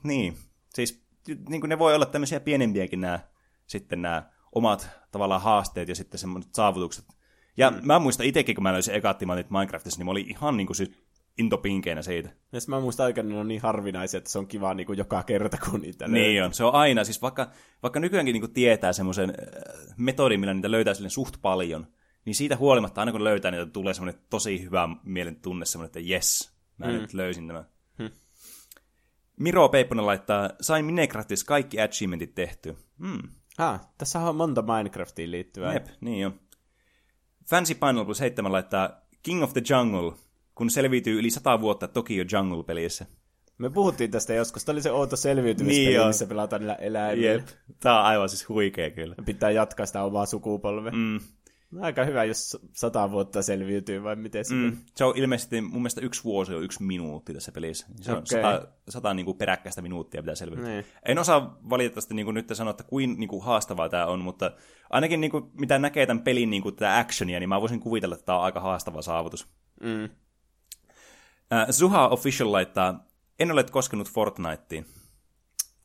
[0.05, 0.36] Niin,
[0.74, 1.07] siis
[1.49, 3.20] niin kuin ne voi olla tämmöisiä pienempiäkin nämä,
[3.66, 7.18] sitten nämä omat tavallaan haasteet ja sitten semmoiset saavutukset.
[7.59, 7.77] Ja mm.
[7.83, 10.77] mä muistan itsekin, kun mä löysin ekat timantit Minecraftissa, niin mä olin ihan niin kuin
[10.77, 10.91] siis
[11.39, 12.29] intopinkeinä siitä.
[12.53, 15.23] Ja mä muistan aikana, ne on niin harvinaisia, että se on kiva niin kuin joka
[15.23, 17.51] kerta, kun niitä Niin on, se on aina, siis vaikka,
[17.83, 21.87] vaikka nykyäänkin niin tietää semmoisen äh, metodin, millä niitä löytää silleen suht paljon,
[22.25, 26.01] niin siitä huolimatta, aina kun löytää niitä, tulee semmoinen tosi hyvä mielen tunne, semmoinen, että
[26.01, 26.93] jes, mä mm.
[26.93, 27.65] nyt löysin tämän.
[27.99, 28.11] Hmm.
[29.37, 32.77] Miro Peipponen laittaa, sain Minecraftissa kaikki achievementit tehty.
[32.99, 33.23] Hmm.
[33.59, 35.73] Ah, tässä on monta Minecraftiin liittyvää.
[35.73, 36.33] Jep, niin jo.
[37.51, 40.12] Fancy Final Plus 7 laittaa King of the Jungle,
[40.55, 43.07] kun selviytyy yli sata vuotta Tokyo Jungle-pelissä.
[43.59, 44.64] Me puhuttiin tästä joskus.
[44.64, 46.07] Tämä oli se outo selviytymispeli, Niin on.
[46.07, 47.30] missä pelataan niillä eläimillä.
[47.32, 47.46] Jep,
[47.80, 49.14] tää on aivan siis huikea kyllä.
[49.24, 50.92] Pitää jatkaa sitä omaa sukupolvea.
[50.92, 51.20] Mm.
[51.81, 54.77] Aika hyvä, jos sata vuotta selviytyy, vai miten se Mm.
[54.97, 57.87] Se on ilmeisesti, mun mielestä yksi vuosi on yksi minuutti tässä pelissä.
[58.01, 60.62] Se on sata, sata niin kuin peräkkäistä minuuttia pitää selvitä.
[60.62, 60.85] Niin.
[61.07, 64.51] En osaa valitettavasti niin kuin nyt sanoa, että kuin, niin kuin haastavaa tämä on, mutta
[64.91, 68.14] ainakin niin kuin, mitä näkee tämän pelin niin kuin, tätä actionia, niin mä voisin kuvitella,
[68.14, 69.49] että tämä on aika haastava saavutus.
[69.83, 70.05] Mm.
[71.53, 73.07] Äh, Zuha Official laittaa,
[73.39, 74.87] en ole koskenut Fortniteen.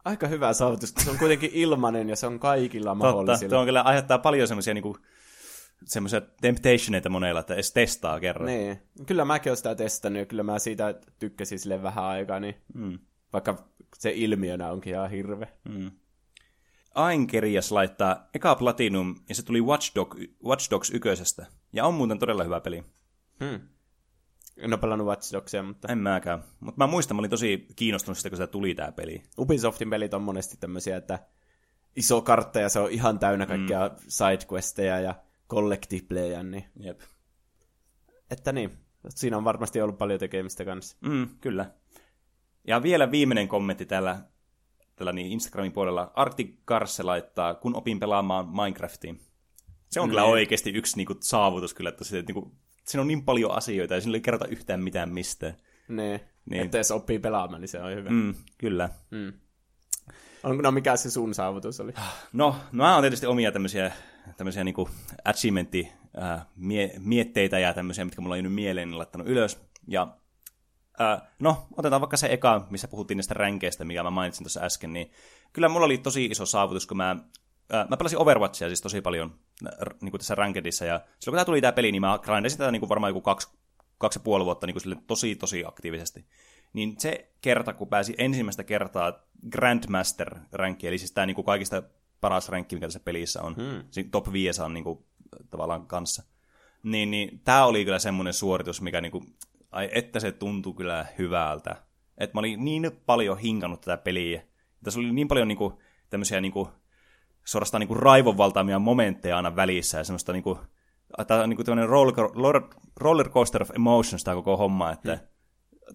[0.06, 3.50] Aika hyvä saavutus, kun se on kuitenkin ilmanen ja se on kaikilla Totta, mahdollisilla.
[3.50, 4.96] tuo on kyllä aiheuttaa paljon semmoisia niin
[5.86, 8.46] semmoisia temptationeita monella, että edes testaa kerran.
[8.46, 8.82] Niin.
[9.08, 13.00] Kyllä mäkin olen sitä testannut ja kyllä mä siitä tykkäsin sille vähän aikaa, niin Mm.
[13.34, 13.68] vaikka
[13.98, 15.48] se ilmiönä onkin ihan hirve.
[15.70, 15.92] Mm.
[16.96, 21.46] Ainkerias laittaa eka Platinum, ja se tuli Watch, Dog, Watch Dogs ykkösestä.
[21.74, 22.84] Ja on muuten todella hyvä peli.
[23.40, 23.60] Hmm.
[24.58, 26.44] En ole pelannut Watch Dogsia, mutta En mäkään.
[26.60, 29.24] Mutta mä muistan, mä olin tosi kiinnostunut sitä, kun se tuli tää peli.
[29.38, 31.20] Ubisoftin pelit on monesti tämmöisiä, että
[31.96, 33.96] iso kartta ja se on ihan täynnä kaikkia mm.
[34.08, 35.16] sidequesteja ja
[35.50, 37.02] collectibleja, niin Jep.
[38.32, 38.72] että niin,
[39.10, 40.98] siinä on varmasti ollut paljon tekemistä kanssa.
[41.02, 41.72] Mm, kyllä.
[42.68, 44.20] Ja vielä viimeinen kommentti täällä,
[44.96, 46.12] täällä niin Instagramin puolella.
[46.16, 49.20] Arctic Karse laittaa, kun opin pelaamaan Minecraftiin.
[49.89, 50.10] Se on Mm.
[50.10, 52.56] kyllä oikeasti yksi niinku, saavutus kyllä, että se, niinku,
[52.88, 55.54] siinä on niin paljon asioita ja siinä ei kerrota yhtään mitään mistään.
[55.88, 56.22] Niin, Niin.
[56.50, 56.62] niin.
[56.66, 58.10] että jos oppii pelaamaan, niin se on hyvä.
[58.10, 58.36] Mm.
[58.58, 58.89] Kyllä.
[59.12, 59.34] Mm.
[60.44, 61.94] On, no mikä se sun saavutus oli?
[62.34, 63.91] No, nämä on tietysti omia tämmöisiä,
[64.38, 64.90] tämmöisiä niinku
[65.26, 69.64] achievementti ää, mie- mietteitä ja tämmöisiä, mitkä mulla on jäänyt mieleen, niin laittanut ylös.
[69.88, 70.18] Ja
[71.40, 75.12] no, otetaan vaikka se eka, missä puhuttiin niistä ränkeistä, mikä mä mainitsin tuossa äsken, niin
[75.54, 77.16] kyllä mulla oli tosi iso saavutus, kun mä,
[77.72, 79.40] ää, mä pelasin Overwatchia siis tosi paljon
[79.82, 82.72] r- niinku tässä rankedissa, ja silloin kun tää tuli tää peli, niin mä grindasin tätä
[82.72, 83.48] niinku varmaan joku kaksi,
[83.98, 86.26] kaksi ja puoli vuotta niinku sille tosi tosi aktiivisesti.
[86.74, 89.14] Niin se kerta, kun pääsi ensimmäistä kertaa
[89.50, 91.84] Grandmaster-ränkkiin, eli siis tämä niinku kaikista
[92.24, 93.84] paras ränkki, mikä tässä pelissä on, Hmm.
[93.92, 95.06] siinä top 5 on niinku,
[95.50, 96.24] tavallaan kanssa,
[96.84, 99.24] niin, niin tämä oli kyllä semmoinen suoritus, mikä niinku,
[99.72, 101.76] ai että se tuntui kyllä hyvältä.
[102.18, 104.44] Että mä olin niin paljon hinkannut tätä peliä.
[104.84, 106.70] Tässä oli niin paljon niinku, tämmöisiä niinku,
[107.46, 110.60] suorastaan niinku raivonvaltaamia momentteja aina välissä ja semmoista niinku,
[111.28, 112.16] tämä on niinku tämmöinen roller,
[112.96, 115.20] roller, coaster of emotions tämä koko homma, että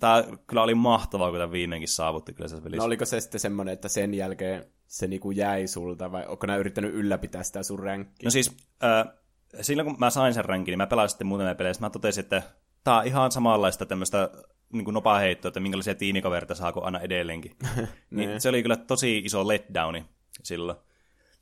[0.01, 2.83] tämä kyllä oli mahtavaa, kun tämä viimeinkin saavutti kyllä tässä pelissä.
[2.83, 6.57] No oliko se sitten semmoinen, että sen jälkeen se niinku jäi sulta, vai onko nää
[6.57, 8.26] yrittänyt ylläpitää sitä sun ränkkiä?
[8.26, 9.14] No siis, äh,
[9.61, 12.43] silloin kun mä sain sen rankin, niin mä pelasin sitten muutamia pelejä, mä totesin, että
[12.84, 14.30] tää on ihan samanlaista tämmöistä
[14.72, 17.57] niin heitto, että minkälaisia tiimikaverita saako aina edelleenkin.
[18.11, 20.05] niin se oli kyllä tosi iso letdowni
[20.43, 20.78] silloin.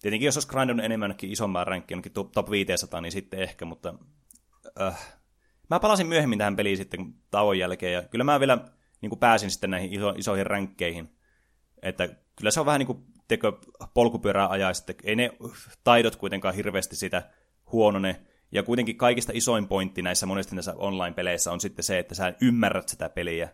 [0.03, 2.03] Tietenkin jos olisi grindannut enemmänkin isomman rankkiin,
[2.35, 3.95] top 500, niin sitten ehkä, mutta
[4.81, 5.17] äh,
[5.71, 8.59] mä palasin myöhemmin tähän peliin sitten tauon jälkeen, ja kyllä mä vielä
[9.01, 11.17] niin kuin pääsin sitten näihin iso, isoihin ränkkeihin.
[11.83, 13.53] Että kyllä se on vähän niin kuin tekö
[13.95, 15.31] polkupyörää ajaa, sitten ei ne
[15.85, 17.31] taidot kuitenkaan hirveästi sitä
[17.73, 22.35] huonone, ja kuitenkin kaikista isoin pointti näissä monesti näissä online-peleissä on sitten se, että sä
[22.41, 23.49] ymmärrät sitä peliä,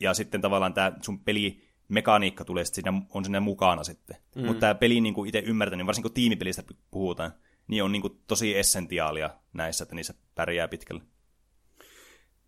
[0.00, 4.16] ja sitten tavallaan tämä sun peli mekaniikka tulee sitten siinä, on siinä mukana sitten.
[4.34, 4.46] Mm.
[4.46, 7.34] Mutta tämä peli niin itse ymmärtänyt, niin varsinkin kun tiimipelistä puhutaan,
[7.68, 11.02] niin on niin kuin tosi essentiaalia näissä, että niissä pärjää pitkälle.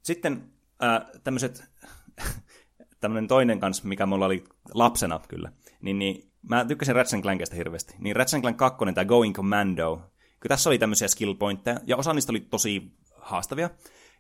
[0.03, 0.53] Sitten
[0.83, 1.65] äh, tämmöiset,
[3.01, 4.45] tämmöinen toinen kanssa, mikä mulla oli
[4.75, 7.95] lapsena kyllä, niin, niin mä tykkäsin Ratchet Clankista hirveästi.
[7.99, 9.97] Niin Ratchet Clank 2, tämä Going Commando,
[10.43, 13.71] kun tässä oli tämmöisiä skill pointteja, ja osa niistä oli tosi haastavia.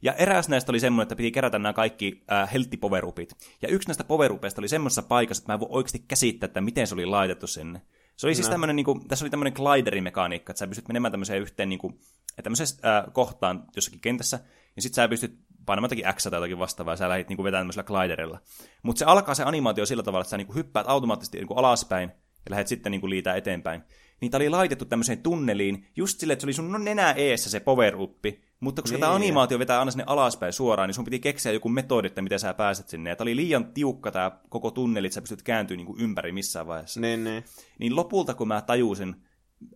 [0.03, 3.37] Ja eräs näistä oli semmoinen, että piti kerätä nämä kaikki äh, helttipoverupit.
[3.63, 6.87] Ja yksi näistä poverupeista oli semmoisessa paikassa, että mä en voi oikeasti käsittää, että miten
[6.87, 7.83] se oli laitettu sinne.
[8.17, 8.51] Se oli siis no.
[8.51, 12.01] tämmöinen, niin kuin, tässä oli tämmöinen gliderimekaniikka, että sä pystyt menemään tämmöiseen yhteen niin kuin,
[12.43, 14.41] tämmöiseen äh, kohtaan jossakin kentässä,
[14.77, 15.39] ja sitten sä pystyt
[15.71, 18.39] painamaan jotakin X tai jotakin vastaavaa, ja sä lähdit niin kuin, vetämään tämmöisellä gliderilla.
[18.83, 21.59] Mutta se alkaa se animaatio sillä tavalla, että sä niin kuin, hyppäät automaattisesti niin kuin,
[21.59, 22.11] alaspäin,
[22.45, 23.83] ja lähdet sitten niin kuin, liitää eteenpäin.
[24.21, 27.97] Niitä oli laitettu tämmöiseen tunneliin, just silleen, että se oli sun nenä eessä se power
[27.97, 29.01] uppi, mutta koska niin.
[29.01, 32.41] tämä animaatio vetää aina sinne alaspäin suoraan, niin sun piti keksiä joku metodi, että miten
[32.41, 33.11] sä pääset sinne.
[33.11, 36.33] Ja tämä oli liian tiukka tämä koko tunneli, että sä pystyt kääntyä niin kuin ympäri
[36.33, 37.01] missään vaiheessa.
[37.01, 37.45] Niin, niin.
[37.79, 39.17] niin lopulta, kun mä tajusin,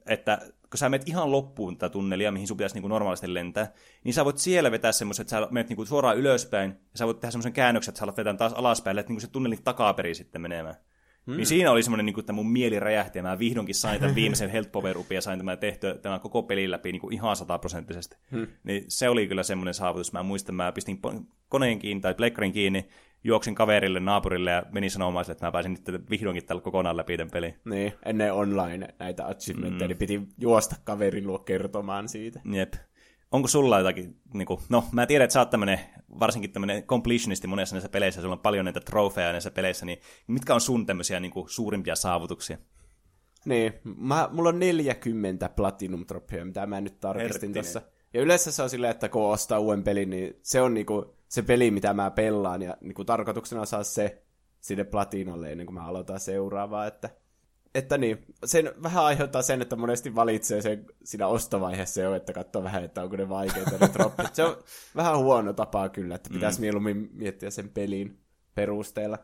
[0.06, 0.38] että
[0.74, 3.72] kun sä menet ihan loppuun tätä tunnelia, mihin sun pitäisi niin kuin normaalisti lentää,
[4.04, 7.06] niin sä voit siellä vetää semmoisen, että sä menet niin kuin suoraan ylöspäin, ja sä
[7.06, 9.62] voit tehdä semmoisen käännöksen, että sä alat vetää taas alaspäin, että niin kuin se tunnelin
[9.64, 10.74] takaperin sitten menemään.
[11.26, 11.36] Hmm.
[11.36, 14.14] Niin siinä oli semmoinen, niin kuin, että mun mieli räjähti, ja mä vihdoinkin sain tämän
[14.14, 18.16] viimeisen health power ja sain tämän tehtyä tämän koko pelin läpi niin kuin ihan sataprosenttisesti.
[18.30, 18.46] Hmm.
[18.64, 20.12] Niin se oli kyllä semmoinen saavutus.
[20.12, 21.00] Mä muistan, mä pistin
[21.48, 22.88] koneen kiinni tai pleikkarin kiinni,
[23.24, 27.30] juoksin kaverille, naapurille ja menin sanomaan että mä pääsin nyt vihdoinkin tällä kokonaan läpi tämän
[27.30, 27.54] pelin.
[27.64, 29.88] Niin, ennen online näitä achievementteja, mm.
[29.88, 32.40] niin piti juosta kaverin luo kertomaan siitä.
[32.44, 32.74] Jep
[33.34, 35.80] onko sulla jotakin, niin kuin, no mä tiedän, että sä oot tämmönen,
[36.20, 40.54] varsinkin tämmöinen completionisti monessa näissä peleissä, sulla on paljon näitä trofeja näissä peleissä, niin mitkä
[40.54, 42.58] on sun tämmöisiä niin kuin, suurimpia saavutuksia?
[43.44, 47.82] Niin, mä, mulla on 40 platinum tropea, mitä mä nyt tarkistin tuossa.
[48.14, 51.42] Ja yleensä se on silleen, että kun ostaa uuden pelin, niin se on niinku se
[51.42, 54.22] peli, mitä mä pelaan, ja niinku tarkoituksena saa se
[54.60, 57.10] sinne platinalle ennen kuin mä aloitan seuraavaa, että
[57.74, 62.62] että niin, sen vähän aiheuttaa sen, että monesti valitsee sen siinä ostovaiheessa jo, että katsoo
[62.62, 64.34] vähän, että onko ne vaikeita ne droppit.
[64.34, 64.56] Se on
[64.96, 66.60] vähän huono tapa kyllä, että pitäisi mm.
[66.60, 68.20] mieluummin miettiä sen pelin
[68.54, 69.18] perusteella.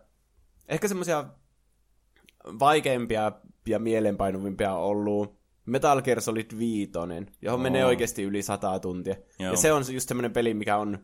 [0.68, 1.24] Ehkä semmoisia
[2.44, 3.32] vaikeimpia
[3.68, 5.39] ja mielenpainuvimpia on ollut
[5.70, 6.90] Metal Gear Solid 5,
[7.42, 7.62] johon oh.
[7.62, 9.16] menee oikeasti yli 100 tuntia.
[9.38, 9.52] Joo.
[9.52, 10.98] Ja se on just semmoinen peli, mikä on,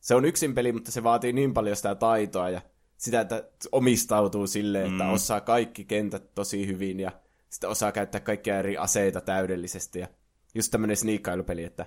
[0.00, 2.60] se on yksin peli, mutta se vaatii niin paljon sitä taitoa ja
[2.96, 5.12] sitä, että omistautuu silleen, että mm.
[5.12, 7.12] osaa kaikki kentät tosi hyvin ja
[7.50, 9.98] sitten osaa käyttää kaikkia eri aseita täydellisesti.
[9.98, 10.08] Ja
[10.54, 11.86] just tämmöinen sniikkailupeli, että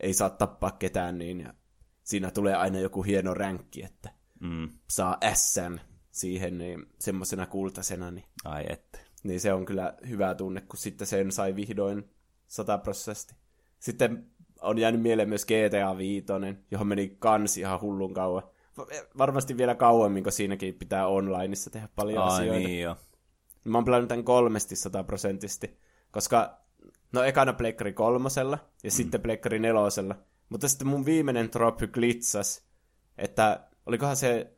[0.00, 1.54] ei saa tappaa ketään niin ja
[2.02, 4.68] siinä tulee aina joku hieno ränkki, että mm.
[4.90, 5.78] saa SN
[6.10, 8.10] siihen niin semmoisena kultasena.
[8.10, 8.98] Niin, Ai että.
[9.22, 12.10] Niin se on kyllä hyvä tunne, kun sitten sen sai vihdoin
[12.46, 13.34] sataprosenttisesti.
[13.78, 14.26] Sitten
[14.60, 16.26] on jäänyt mieleen myös GTA 5,
[16.70, 18.42] johon meni kans ihan hullun kauan
[19.18, 22.68] varmasti vielä kauemmin, kun siinäkin pitää onlineissa tehdä paljon Ai, asioita.
[22.68, 22.96] Niin jo.
[23.64, 25.78] Mä oon pelannut tämän kolmesti sataprosenttisesti,
[26.10, 26.58] koska
[27.12, 28.90] no ekana Pleikkari kolmosella ja mm.
[28.90, 30.16] sitten Pleikkari nelosella.
[30.48, 32.64] Mutta sitten mun viimeinen droppi glitsas,
[33.18, 34.52] että olikohan se,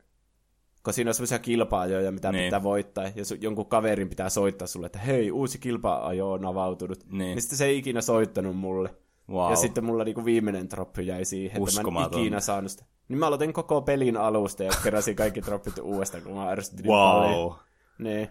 [0.83, 2.43] kun siinä on semmoisia kilpa-ajoja, mitä niin.
[2.43, 7.05] pitää voittaa, ja jonkun kaverin pitää soittaa sulle, että hei, uusi kilpa-ajo on avautunut.
[7.05, 7.17] Niin.
[7.17, 8.95] niin sitten se ei ikinä soittanut mulle.
[9.29, 9.49] Wow.
[9.49, 12.85] Ja sitten mulla niinku viimeinen droppi jäi siihen, että mä en ikinä saanut sitä.
[13.07, 16.97] Niin mä aloitin koko pelin alusta ja keräsin kaikki droppit uudestaan, kun mä ärsytin wow.
[16.97, 17.55] paljon.
[17.99, 18.29] Niin.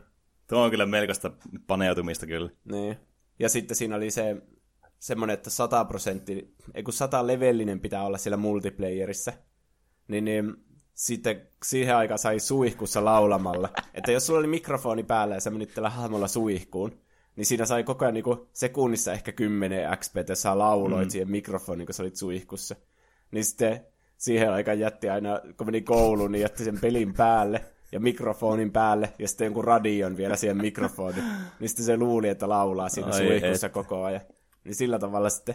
[0.48, 1.30] Tuo on kyllä melkoista
[1.66, 2.50] paneutumista kyllä.
[2.64, 2.96] Niin.
[3.38, 4.36] Ja sitten siinä oli se
[4.98, 9.32] semmoinen, että 100 prosentti, ei kun 100 levellinen pitää olla siellä multiplayerissa.
[10.08, 10.54] Niin, niin
[10.94, 13.68] sitten siihen aikaan sai suihkussa laulamalla.
[13.94, 17.00] että jos sulla oli mikrofoni päällä ja sä menit tällä hahmolla suihkuun,
[17.36, 21.10] niin siinä sai koko ajan niin sekunnissa ehkä 10 XP, että sä lauloit mm.
[21.10, 22.76] siihen mikrofoniin, kun sä olit suihkussa.
[23.30, 23.86] Niin sitten
[24.18, 29.12] siihen aikaan jätti aina, kun meni kouluun, niin jätti sen pelin päälle ja mikrofonin päälle
[29.18, 31.24] ja sitten jonkun radion vielä siihen mikrofoniin.
[31.60, 33.72] Niin sitten se luuli, että laulaa siinä Ai suihkussa et.
[33.72, 34.20] koko ajan.
[34.64, 35.54] Niin sillä tavalla sitten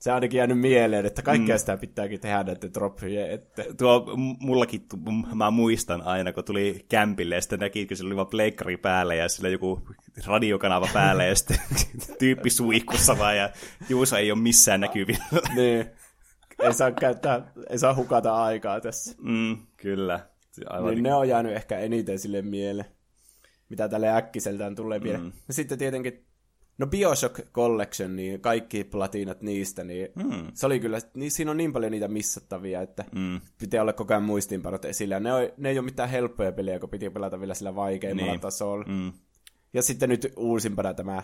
[0.00, 1.58] se on ainakin jäänyt mieleen, että kaikkea mm.
[1.58, 3.64] sitä pitääkin tehdä näiden droppien että...
[3.78, 4.06] Tuo
[4.40, 4.86] mullakin,
[5.34, 9.14] mä muistan aina, kun tuli kämpille ja sitten näki, kun sillä oli vaan pleikkari päällä
[9.14, 9.82] ja sillä joku
[10.26, 11.58] radiokanava päällä ja sitten
[12.18, 13.50] tyyppi suihkussa vaan ja
[13.88, 15.24] Juuso ei ole missään näkyvillä.
[15.56, 15.86] niin.
[16.58, 19.14] ei saa käyttää, ei saa hukata aikaa tässä.
[19.22, 20.20] Mm, kyllä.
[20.68, 22.90] Aivan niin ne on jäänyt ehkä eniten sille mieleen,
[23.68, 25.22] mitä tälle äkkiseltään tulee mieleen.
[25.22, 25.32] Mm.
[25.48, 26.26] Ja sitten tietenkin,
[26.80, 30.46] no Bioshock Collection, niin kaikki platinat niistä, niin mm.
[30.54, 33.40] se oli kyllä, niin siinä on niin paljon niitä missattavia, että mm.
[33.58, 35.14] pitää olla koko ajan muistiinpanot esillä.
[35.14, 38.32] Ja ne, on, ne ei ole mitään helppoja pelejä, kun piti pelata vielä sillä vaikeimmalla
[38.32, 38.40] niin.
[38.40, 38.84] tasolla.
[38.88, 39.12] Mm.
[39.72, 41.22] Ja sitten nyt uusimpana tämä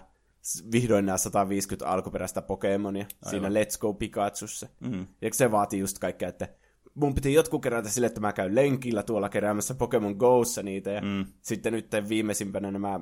[0.72, 3.52] vihdoin nämä 150 alkuperäistä Pokemonia Aivan.
[3.52, 4.68] siinä Let's Go Pikachussa.
[4.80, 5.06] Mm.
[5.22, 6.48] Ja se vaatii just kaikkea, että
[6.94, 11.00] mun piti jotkut kerätä sille, että mä käyn lenkillä tuolla keräämässä Pokemon Go'ssa niitä, ja
[11.00, 11.24] mm.
[11.42, 13.00] sitten nyt viimeisimpänä nämä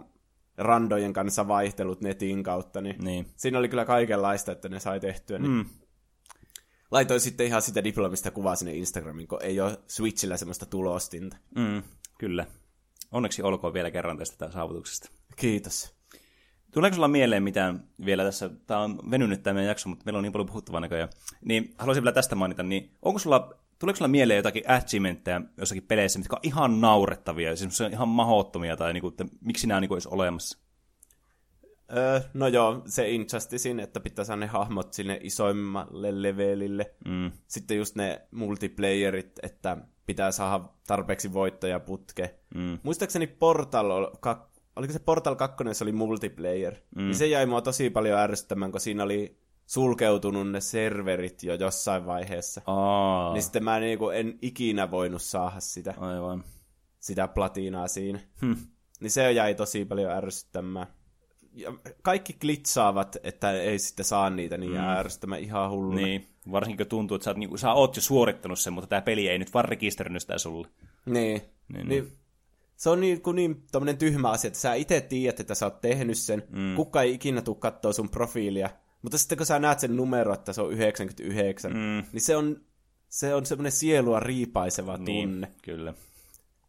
[0.58, 3.26] randojen kanssa vaihtelut netin kautta, niin, niin.
[3.36, 5.38] siinä oli kyllä kaikenlaista, että ne sai tehtyä.
[5.38, 5.64] Niin mm.
[6.90, 11.36] Laitoin sitten ihan sitä diplomista kuvaa sinne Instagramiin, kun ei ole Switchillä semmoista tulostinta.
[11.56, 11.82] Mm,
[12.18, 12.46] kyllä.
[13.12, 15.10] Onneksi olkoon vielä kerran tästä saavutuksesta.
[15.36, 15.94] Kiitos.
[16.72, 20.22] Tuleeko sulla mieleen mitään vielä tässä, tämä on venynyt tämä meidän jakso, mutta meillä on
[20.22, 21.08] niin paljon puhuttavaa näköjään,
[21.44, 26.18] niin haluaisin vielä tästä mainita, niin onko sulla, tuleeko sulla mieleen jotakin achievementteja jossakin peleissä,
[26.18, 30.08] mitkä on ihan naurettavia, siis on ihan mahottomia, tai niinku, että miksi nämä niinku olisi
[30.12, 30.58] olemassa?
[31.96, 36.94] Öö, no joo, se Injusticein, että pitää saada ne hahmot sinne isoimmalle levelille.
[37.04, 37.32] Mm.
[37.46, 39.76] Sitten just ne multiplayerit, että
[40.06, 42.34] pitää saada tarpeeksi voittoja putke.
[42.54, 42.78] Mm.
[42.82, 43.90] Muistaakseni Portal
[44.76, 47.02] oliko se Portal 2, se oli multiplayer, mm.
[47.02, 52.06] niin se jäi mua tosi paljon ärsyttämään, kun siinä oli sulkeutunut ne serverit jo jossain
[52.06, 52.60] vaiheessa.
[52.66, 53.32] Aa.
[53.32, 56.44] Niin sitten mä niinku en ikinä voinut saada sitä, Aivan.
[57.00, 58.20] sitä platinaa siinä.
[58.40, 58.52] Hm.
[59.00, 60.86] Niin se jäi tosi paljon ärsyttämään.
[61.52, 64.78] Ja kaikki klitsaavat, että ei sitten saa niitä, niin mm.
[64.78, 65.96] ärsyttämään ihan hulluna.
[65.96, 69.02] Niin, varsinkin kun tuntuu, että sä oot, niin, sä oot jo suorittanut sen, mutta tämä
[69.02, 70.68] peli ei nyt vaan rekisteröinyt sitä sulle.
[71.06, 71.12] Niin.
[71.12, 71.88] niin, niin.
[71.88, 72.18] niin
[72.76, 75.80] se on niin, kuin niin tommonen tyhmä asia, että sä itse tiedät, että sä oot
[75.80, 76.76] tehnyt sen, mm.
[76.76, 78.70] kuka ei ikinä tuu kattoo sun profiilia,
[79.04, 82.02] mutta sitten kun sä näet sen numero, että se on 99, mm.
[82.12, 82.60] niin se on,
[83.08, 85.52] se on semmoinen sielua riipaiseva niin, tunne.
[85.62, 85.94] Kyllä.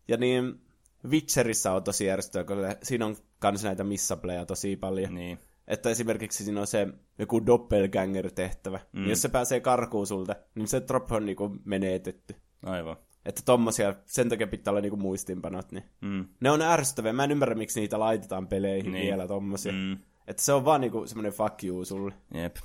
[0.07, 0.61] Ja niin
[1.09, 5.15] Witcherissa on tosi järjestöä, kun siinä on kans näitä missapleja tosi paljon.
[5.15, 5.39] Niin.
[5.67, 6.87] Että esimerkiksi siinä on se
[7.19, 8.79] joku doppelganger-tehtävä.
[8.91, 8.99] Mm.
[8.99, 12.35] Niin jos se pääsee karkuun sulta, niin se drop on niinku menetetty.
[12.63, 12.97] Aivan.
[13.25, 16.25] Että tommosia, sen takia pitää olla niinku muistinpanot, niin mm.
[16.39, 17.13] ne on ärsyttäviä.
[17.13, 19.05] Mä en ymmärrä, miksi niitä laitetaan peleihin niin.
[19.05, 19.71] vielä tommosia.
[19.71, 19.97] Mm.
[20.27, 22.13] Että se on vaan niinku semmoinen fuck you sulle.
[22.33, 22.55] Jep.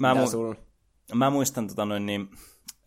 [0.00, 0.54] Mä, mu- sul?
[1.14, 2.28] mä muistan tota noin niin,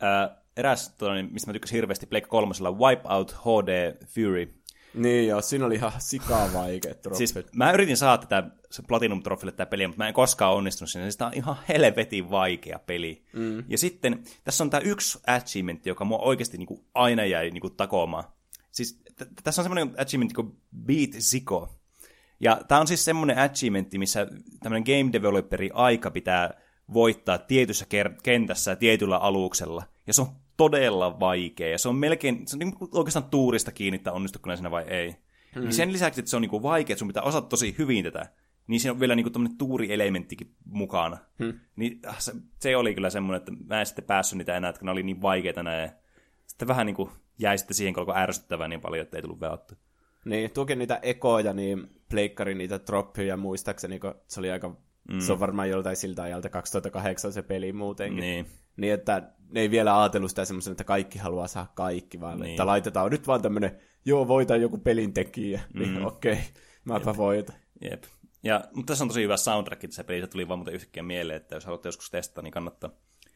[0.03, 4.57] äh, eräs, tota noin, mistä mä tykkäsin hirveästi Blake kolmosella, Wipeout HD Fury.
[4.93, 8.49] Niin joo, siinä oli ihan sikaa vaikea Siis mä yritin saada tätä
[8.87, 11.05] Platinum Trophylle tätä peliä, mutta mä en koskaan onnistunut siinä.
[11.05, 13.25] Siis tää on ihan helvetin vaikea peli.
[13.33, 13.63] Mm.
[13.67, 18.23] Ja sitten tässä on tämä yksi achievement, joka mua oikeasti niinku aina jäi niinku takomaan.
[18.71, 21.76] Siis t- tässä on semmoinen achievement kuin Beat Zico.
[22.39, 24.27] Ja tämä on siis semmoinen achievement, missä
[24.59, 26.53] tämmöinen game developeri aika pitää
[26.93, 27.85] voittaa tietyssä
[28.23, 29.83] kentässä ja tietyllä aluksella.
[30.07, 30.27] Ja se on
[30.57, 31.69] todella vaikea.
[31.69, 35.15] Ja se on melkein, se on niin oikeastaan tuurista kiinni, että onnistuko siinä vai ei.
[35.55, 35.63] Hmm.
[35.63, 38.25] Niin sen lisäksi, että se on niin vaikea, että sun pitää osata tosi hyvin tätä,
[38.67, 41.17] niin siinä on vielä niin tämmöinen tuurielementtikin mukana.
[41.39, 41.59] Hmm.
[41.75, 44.85] Niin ah, se, se, oli kyllä semmoinen, että mä en sitten päässyt niitä enää, että
[44.85, 45.91] ne oli niin vaikeita näin.
[46.47, 47.09] Sitten vähän niin kuin
[47.39, 49.75] jäi sitten siihen, kun alkoi ärsyttävää niin paljon, että ei tullut veattu.
[50.25, 54.77] Niin, tuokin niitä ekoja, niin pleikkari niitä droppia muistaakseni, kun se oli aika,
[55.11, 55.19] mm.
[55.19, 58.19] se on varmaan joltain siltä ajalta 2008 se peli muutenkin.
[58.19, 58.45] Niin.
[58.77, 62.49] Niin, että ne ei vielä ajatellut sitä semmoisen, että kaikki haluaa saada kaikki, vaan niin.
[62.49, 66.05] että laitetaan nyt vaan tämmöinen, joo, voitan joku pelin tekijä, niin mm.
[66.05, 66.43] okei, okay,
[66.85, 67.17] mäpä Jep.
[67.17, 67.55] voitan.
[67.81, 68.03] Jep.
[68.43, 71.03] Ja, mutta tässä on tosi hyvä soundtrack, että se peli se tuli vaan muuten yhtäkkiä
[71.03, 72.89] mieleen, että jos haluatte joskus testata, niin kannattaa.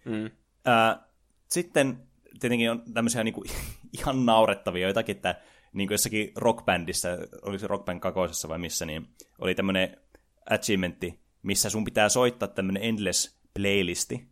[0.06, 0.32] Mm.
[0.66, 1.08] Ää,
[1.48, 2.04] sitten
[2.40, 3.50] tietenkin on tämmöisiä niin kuin,
[4.00, 5.36] ihan naurettavia joitakin, että
[5.74, 9.08] niin kuin jossakin rockbändissä, oli se rockband kakoisessa vai missä, niin
[9.40, 9.98] oli tämmöinen
[10.50, 14.32] achievementti, missä sun pitää soittaa tämmöinen endless playlisti,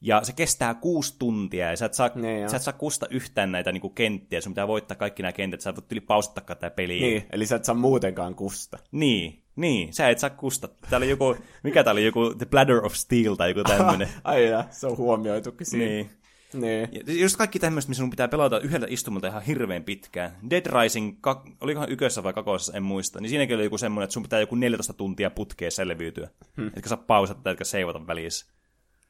[0.00, 3.52] ja se kestää kuusi tuntia, ja sä et saa, niin sä et saa kusta yhtään
[3.52, 6.74] näitä niinku kenttiä, sun pitää voittaa kaikki nämä kentät, sä et voi yli pausittakaan tätä
[6.74, 7.00] peliä.
[7.00, 8.78] Niin, eli sä et saa muutenkaan kusta.
[8.92, 10.68] Niin, niin, sä et saa kusta.
[10.90, 14.08] Tää oli joku, mikä tää oli, joku The Bladder of Steel tai joku tämmönen.
[14.24, 15.84] Ai ja, se on huomioitukin siinä.
[15.84, 16.10] Niin.
[16.54, 16.88] Niin.
[17.06, 20.36] Ja just kaikki tämmöistä, missä sun pitää pelata yhdellä istumalta ihan hirveän pitkään.
[20.50, 23.20] Dead Rising, kak- olikohan ykössä vai kakoissa, en muista.
[23.20, 26.28] Niin siinäkin oli joku semmoinen, että sun pitää joku 14 tuntia putkeen selviytyä.
[26.56, 26.66] Hmm.
[26.66, 28.46] Etkä saa pausata tai etkä seivata välissä.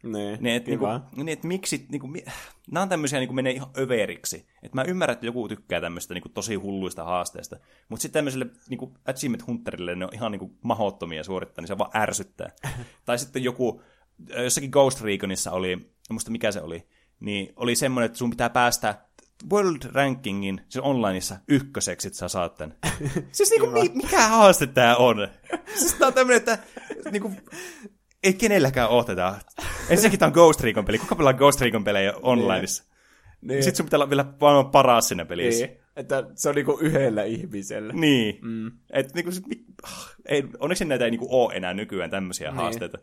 [0.02, 0.86] Nee, niin, että, niinku,
[1.16, 2.08] niin, että miksi, niinku,
[2.70, 4.46] nämä on tämmöisiä, niinku menee ihan överiksi.
[4.62, 7.56] Että mä ymmärrän, että joku tykkää tämmöistä niinku, tosi hulluista haasteista,
[7.88, 11.90] mutta sitten tämmöiselle niinku, Achievement Hunterille ne on ihan niinku, mahottomia suorittaa, niin se vaan
[11.96, 12.50] ärsyttää.
[13.04, 13.82] tai sitten joku,
[14.42, 16.88] jossakin Ghost Reconissa oli, muista mikä se oli,
[17.22, 18.94] niin oli semmoinen, että sun pitää päästä
[19.52, 22.76] World Rankingin se onlineissa ykköseksi, että sä saat tämän.
[23.32, 25.28] siis niinku, mi- mikä haaste tää on?
[25.78, 26.58] siis tää on tämmönen, että
[27.10, 27.32] niinku,
[28.22, 29.34] ei kenelläkään ole tätä.
[29.88, 30.98] Ensinnäkin tämä on Ghost Recon peli.
[30.98, 32.84] Kuka pelaa Ghost Recon pelejä onlineissa?
[33.40, 33.62] Niin.
[33.62, 35.66] Sitten sun pitää olla vielä maailman paras siinä pelissä.
[35.66, 37.92] Niin, että se on niinku yhdellä ihmisellä.
[37.92, 38.38] Niin.
[38.42, 38.72] Mm.
[38.92, 39.30] Et, niinku,
[39.82, 42.56] ah, ei, onneksi näitä ei niinku ole enää nykyään tämmöisiä niin.
[42.56, 42.98] haasteita.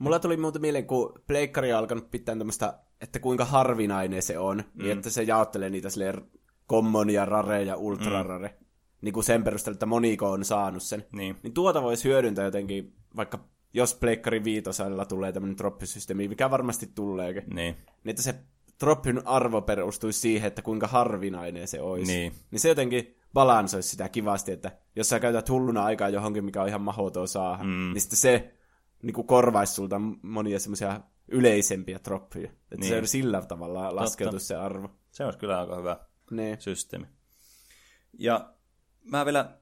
[0.00, 4.56] Mulla tuli muuten mieleen, kun Pleikkari on alkanut pitää tämmöistä, että kuinka harvinainen se on,
[4.56, 4.82] mm.
[4.82, 6.22] niin että se jaottelee niitä silleen
[6.68, 8.48] common ja rare ja ultra rare.
[8.48, 8.66] Mm.
[9.00, 11.06] Niin kuin sen perusteella, että moniko on saanut sen.
[11.12, 11.36] Niin.
[11.42, 17.42] Niin tuota voisi hyödyntää jotenkin, vaikka jos Pleikkari viitosella tulee tämmöinen droppisysteemi, mikä varmasti tuleekin.
[17.46, 17.74] Niin.
[18.04, 18.34] Niin että se
[18.80, 22.12] droppin arvo perustuisi siihen, että kuinka harvinainen se olisi.
[22.12, 22.32] Niin.
[22.50, 26.68] niin se jotenkin balansoisi sitä kivasti, että jos sä käytät hulluna aikaa johonkin, mikä on
[26.68, 27.92] ihan mahdoton saada, mm.
[27.92, 28.54] niin sitten se
[29.02, 32.50] niin kuin korvaisi sulta monia semmoisia yleisempiä droppeja.
[32.50, 32.88] Että Niin.
[32.88, 34.90] se on sillä tavalla laskeutus se arvo.
[35.10, 35.96] Se olisi kyllä aika hyvä
[36.30, 36.60] Niin.
[36.60, 37.06] systeemi.
[38.18, 38.54] Ja
[39.10, 39.58] mä vielä,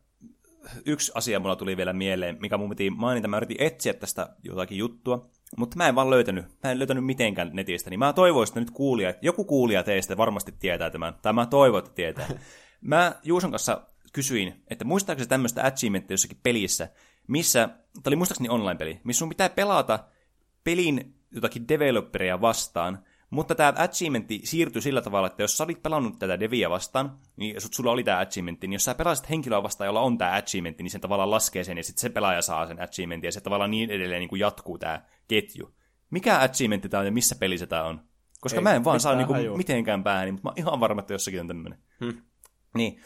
[0.86, 3.28] yksi asia mulla tuli vielä mieleen, mikä mun piti mainita.
[3.28, 6.44] Mä yritin etsiä tästä jotakin juttua, mutta mä en vaan löytänyt.
[6.64, 7.90] Mä en löytänyt mitenkään netistä.
[7.90, 11.14] Niin mä toivoisin, että nyt kuulija, joku kuulija teistä varmasti tietää tämän.
[11.22, 12.28] Tai mä toivon, että tietää.
[12.80, 16.88] Mä Juuson kanssa kysyin, että muistaako se tämmöistä achievementtia jossakin pelissä,
[17.28, 17.68] missä,
[18.02, 19.98] tämä oli muistaakseni online-peli, missä sun pitää pelata
[20.64, 26.18] pelin jotakin developeria vastaan, mutta tämä achievementti siirtyi sillä tavalla, että jos sä olit pelannut
[26.18, 30.00] tätä deviä vastaan, niin sulla oli tämä achievementti, niin jos sä pelasit henkilöä vastaan, jolla
[30.00, 33.28] on tämä achievementti, niin sen tavallaan laskee sen, ja sitten se pelaaja saa sen achievementin,
[33.28, 35.74] ja se tavallaan niin edelleen niin kuin jatkuu tämä ketju.
[36.10, 38.08] Mikä achievementti tämä on, ja missä pelissä tämä on?
[38.40, 39.56] Koska Ei mä en vaan saa niinku hajua.
[39.56, 41.78] mitenkään päähän, mutta mä oon ihan varma, että jossakin on tämmöinen.
[42.00, 42.22] Hmm.
[42.74, 43.00] Niin.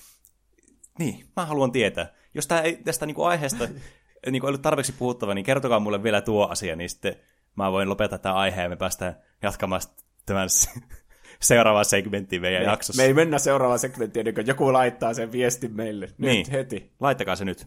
[0.99, 2.15] Niin, mä haluan tietää.
[2.35, 3.69] Jos tää ei, tästä niinku aiheesta
[4.31, 7.17] niinku ollut tarpeeksi puhuttava, niin kertokaa mulle vielä tuo asia, niin sitten
[7.57, 9.81] mä voin lopettaa tämän aiheen ja me päästään jatkamaan
[10.27, 10.71] tämän se-
[11.41, 13.03] seuraavaan segmenttiin meidän Me, jaksossa.
[13.03, 16.07] me ei mennä seuraavaan segmenttiin, ennen kuin joku laittaa sen viestin meille.
[16.07, 16.51] Nyt Niin.
[16.51, 16.93] heti.
[17.01, 17.67] Laittakaa se nyt.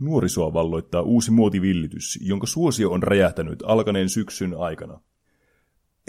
[0.00, 5.00] Nuorisoa valloittaa uusi muotivillitys, jonka suosio on räjähtänyt alkaneen syksyn aikana.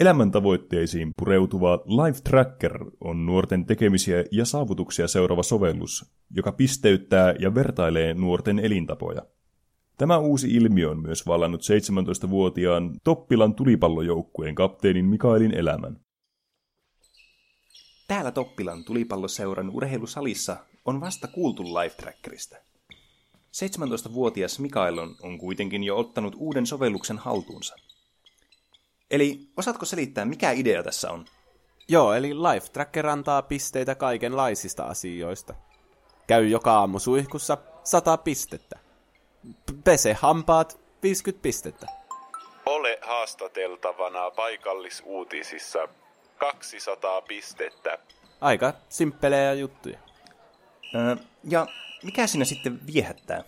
[0.00, 8.14] Elämäntavoitteisiin pureutuva Life Tracker on nuorten tekemisiä ja saavutuksia seuraava sovellus, joka pisteyttää ja vertailee
[8.14, 9.22] nuorten elintapoja.
[9.98, 16.00] Tämä uusi ilmiö on myös vallannut 17-vuotiaan Toppilan tulipallojoukkueen kapteenin Mikaelin elämän.
[18.08, 22.71] Täällä Toppilan tulipalloseuran urheilusalissa on vasta kuultu Life Trackerista.
[23.52, 27.74] 17-vuotias Mikael on, on kuitenkin jo ottanut uuden sovelluksen haltuunsa.
[29.10, 31.24] Eli osaatko selittää, mikä idea tässä on?
[31.88, 35.54] Joo, eli Life Tracker antaa pisteitä kaikenlaisista asioista.
[36.26, 38.78] Käy joka aamu suihkussa 100 pistettä.
[39.66, 41.86] P- pese hampaat 50 pistettä.
[42.66, 45.88] Ole haastateltavana paikallisuutisissa
[46.36, 47.98] 200 pistettä.
[48.40, 49.98] Aika simppelejä juttuja.
[50.94, 51.66] Öö, ja
[52.02, 53.44] mikä siinä sitten viehättää?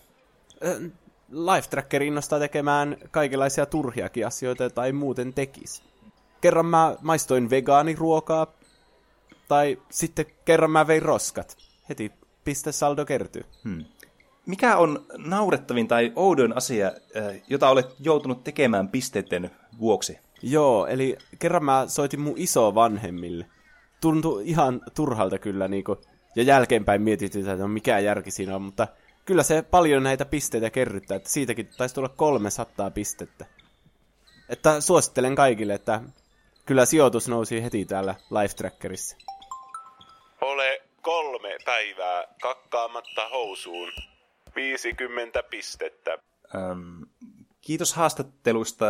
[0.65, 0.91] Ö,
[1.29, 5.83] Life Tracker innostaa tekemään kaikenlaisia turhiakin asioita, tai muuten tekis.
[6.41, 8.47] Kerran mä maistoin vegaaniruokaa,
[9.49, 11.57] tai sitten kerran mä vein roskat.
[11.89, 12.13] Heti
[12.45, 13.45] pistesaldo kertyy.
[14.47, 16.93] Mikä on naurettavin tai oudoin asia,
[17.49, 20.19] jota olet joutunut tekemään pisteiden vuoksi?
[20.43, 23.47] Joo, eli kerran mä soitin mun iso vanhemmille.
[24.01, 25.97] Tuntui ihan turhalta kyllä, niinku,
[26.37, 28.89] ja jälkeenpäin mietittiin, että no mikä järki siinä on, mutta
[29.25, 33.47] kyllä se paljon näitä pisteitä kerryttää, että siitäkin taisi tulla 300 pistettä.
[34.49, 36.01] Että suosittelen kaikille, että
[36.67, 39.17] kyllä sijoitus nousi heti täällä Life Trackerissa.
[40.41, 43.93] Ole kolme päivää kakkaamatta housuun.
[44.57, 46.19] 50 pistettä.
[46.55, 47.07] Öm,
[47.61, 48.85] kiitos haastatteluista.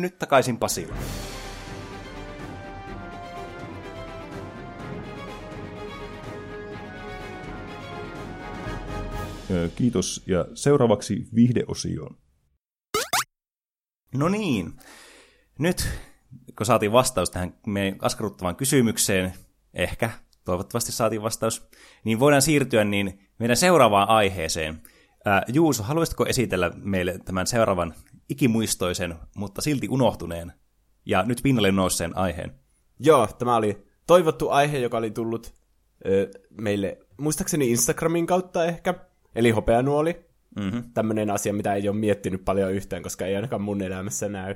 [0.00, 0.98] Nyt takaisin Pasilaan.
[9.74, 12.16] Kiitos ja seuraavaksi viihdeosioon.
[14.14, 14.72] No niin,
[15.58, 15.88] nyt
[16.56, 19.34] kun saatiin vastaus tähän meidän askarruttavaan kysymykseen,
[19.74, 20.10] ehkä,
[20.44, 21.68] toivottavasti saatiin vastaus,
[22.04, 24.82] niin voidaan siirtyä niin meidän seuraavaan aiheeseen.
[25.24, 27.94] Ää, Juuso, haluaisitko esitellä meille tämän seuraavan
[28.28, 30.52] ikimuistoisen, mutta silti unohtuneen
[31.06, 32.54] ja nyt pinnalle nousseen aiheen?
[32.98, 35.54] Joo, tämä oli toivottu aihe, joka oli tullut
[36.06, 36.30] ö,
[36.60, 39.06] meille, muistaakseni Instagramin kautta ehkä,
[39.36, 40.26] eli hopeanuoli.
[40.56, 40.82] Mm-hmm.
[40.94, 44.54] Tämmöinen asia, mitä ei ole miettinyt paljon yhtään, koska ei ainakaan mun elämässä näy.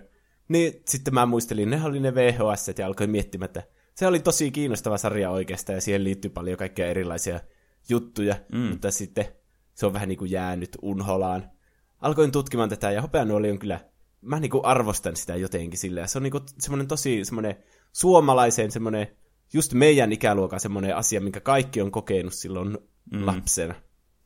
[0.49, 3.63] Niin sitten mä muistelin, ne oli ne VHS ja alkoin miettimään, että
[3.95, 7.41] se oli tosi kiinnostava sarja oikeastaan ja siihen liittyy paljon kaikkea erilaisia
[7.89, 8.59] juttuja, mm.
[8.59, 9.27] mutta sitten
[9.75, 11.51] se on vähän niin kuin jäänyt unholaan.
[12.01, 13.81] Alkoin tutkimaan tätä ja hopeanuoli on kyllä
[14.21, 16.09] mä niinku arvostan sitä jotenkin silleen.
[16.09, 17.57] Se on niinku semmoinen tosi semmoinen
[17.93, 19.07] suomalaisen semmoinen,
[19.53, 22.79] just meidän ikäluokan semmoinen asia, minkä kaikki on kokenut silloin
[23.13, 23.27] mm.
[23.27, 23.75] lapsena.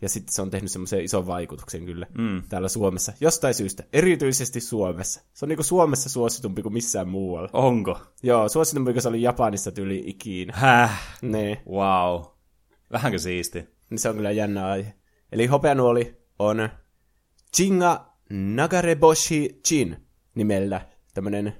[0.00, 2.42] Ja sitten se on tehnyt semmoisen ison vaikutuksen kyllä mm.
[2.48, 3.12] täällä Suomessa.
[3.20, 3.84] Jostain syystä.
[3.92, 5.20] Erityisesti Suomessa.
[5.34, 7.48] Se on niinku Suomessa suositumpi kuin missään muualla.
[7.52, 8.00] Onko?
[8.22, 10.52] Joo, suositumpi kuin se oli Japanissa tyyli ikinä.
[10.56, 11.18] Häh?
[11.22, 11.62] Ne.
[11.70, 12.22] Wow.
[12.92, 13.68] Vähänkö siisti?
[13.90, 14.94] Niin se on kyllä jännä aihe.
[15.32, 16.68] Eli hopeanuoli on
[17.56, 19.96] Chinga Nagareboshi Chin
[20.34, 21.54] nimellä tämmönen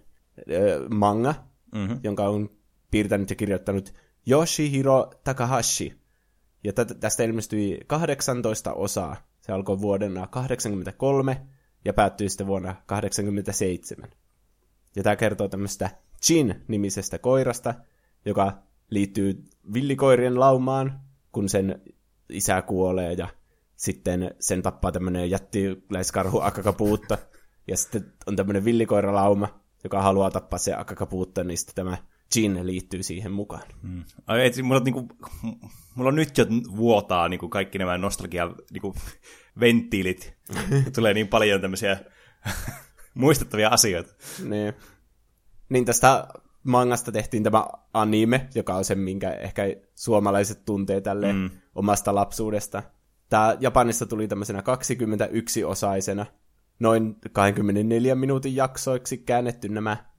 [0.51, 1.35] ö, manga,
[1.75, 2.01] mm-hmm.
[2.03, 2.51] jonka on
[2.91, 3.95] piirtänyt ja kirjoittanut
[4.31, 6.04] Yoshihiro Takahashi.
[6.65, 9.17] Ja tä- tästä ilmestyi 18 osaa.
[9.41, 11.47] Se alkoi vuodena 83
[11.85, 14.11] ja päättyi sitten vuonna 87.
[14.97, 15.91] Ja tämä kertoo tämmöistä
[16.23, 17.75] Chin-nimisestä koirasta,
[18.25, 18.53] joka
[18.91, 21.01] liittyy villikoirien laumaan,
[21.33, 21.83] kun sen
[22.29, 23.29] isä kuolee ja
[23.77, 27.19] sitten sen tappaa tämmöinen jättiläiskarhu akakapuutta.
[27.69, 31.97] Ja sitten on tämmöinen villikoiralauma, joka haluaa tappaa se akakapuutta, niin sitten tämä
[32.37, 33.63] Jin liittyy siihen mukaan.
[33.83, 34.05] Mm.
[34.27, 35.09] Ai, et, mulla, on, niinku,
[35.95, 38.95] mulla on nyt jo vuotaa niinku, kaikki nämä nostalgia niinku,
[39.61, 40.37] venttiilit.
[40.97, 42.01] Tulee niin paljon tämmöisiä
[43.15, 44.15] muistettavia asioita.
[44.49, 44.75] Niin.
[45.69, 46.29] niin tästä
[46.65, 49.63] mangasta tehtiin tämä anime, joka on se, minkä ehkä
[49.95, 51.51] suomalaiset tuntee tälle mm.
[51.75, 52.83] omasta lapsuudesta.
[53.29, 56.27] Tämä Japanissa tuli tämmöisenä 21-osaisena,
[56.79, 60.14] noin 24 minuutin jaksoiksi käännetty nämä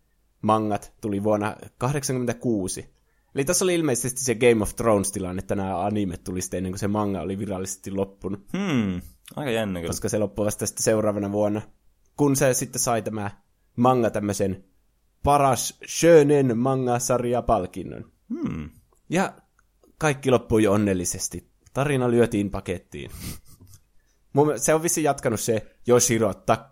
[0.45, 2.95] mangat tuli vuonna 1986.
[3.35, 6.79] Eli tässä oli ilmeisesti se Game of Thrones-tilanne, että nämä animet tuli sitten ennen kuin
[6.79, 8.45] se manga oli virallisesti loppunut.
[8.57, 9.01] Hmm,
[9.35, 9.89] aika jännä kyllä.
[9.89, 11.61] Koska se loppui vasta sitten seuraavana vuonna,
[12.17, 13.31] kun se sitten sai tämä
[13.75, 14.63] manga tämmöisen
[15.23, 18.11] paras Schönen manga-sarja-palkinnon.
[18.29, 18.69] Hmm.
[19.09, 19.33] Ja
[19.97, 21.49] kaikki loppui onnellisesti.
[21.73, 23.11] Tarina lyötiin pakettiin.
[24.57, 26.69] se on vissi jatkanut se Yoshiro, ta-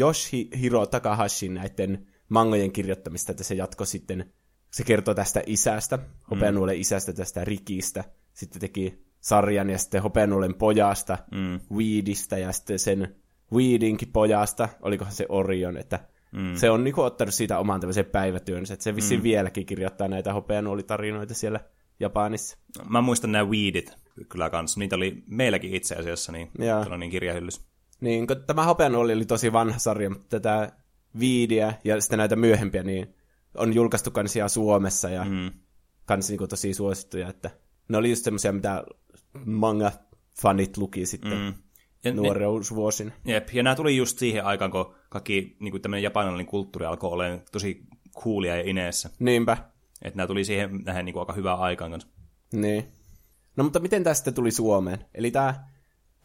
[0.00, 4.32] Yoshihiro Takahashin näiden mangojen kirjoittamista, että se jatko sitten,
[4.70, 5.98] se kertoo tästä isästä,
[6.30, 11.60] Hopeanuolen isästä, tästä Rikistä, sitten teki sarjan ja sitten Hopeanuolen pojasta, mm.
[11.76, 13.14] Weedistä ja sitten sen
[13.52, 16.00] Weedinkin pojasta, olikohan se Orion, että
[16.32, 16.54] mm.
[16.54, 19.24] se on niinku ottanut siitä oman tämmöisen päivätyönsä, että se vissiin mm.
[19.24, 21.60] vieläkin kirjoittaa näitä Hopeanuolitarinoita siellä
[22.00, 22.58] Japanissa.
[22.88, 23.92] Mä muistan nämä Weedit
[24.28, 26.50] kyllä kanssa, niitä oli meilläkin itse asiassa, niin,
[26.98, 27.66] niin kirjahyllys.
[28.00, 30.72] Niin, tämä Hopeanuoli oli tosi vanha sarja, mutta tätä
[31.18, 33.14] viidiä ja sitten näitä myöhempiä, niin
[33.56, 35.50] on julkaistu kansia Suomessa ja mm.
[36.04, 37.50] kans niin tosi suosittuja, että
[37.88, 38.84] ne oli just semmoisia, mitä
[39.44, 41.54] manga-fanit luki sitten mm.
[42.04, 43.12] ja nuoreusvuosin.
[43.24, 47.42] Jep, ja nämä tuli just siihen aikaan, kun kaikki niin tämmöinen japanilainen kulttuuri alkoi olemaan
[47.52, 47.86] tosi
[48.22, 49.10] coolia ja ineessä.
[49.18, 49.56] Niinpä.
[50.02, 52.10] Että nämä tuli siihen nähdä niin aika hyvää aikaan kanssa.
[52.52, 52.84] Niin.
[53.56, 55.04] No mutta miten tästä tuli Suomeen?
[55.14, 55.64] Eli tämä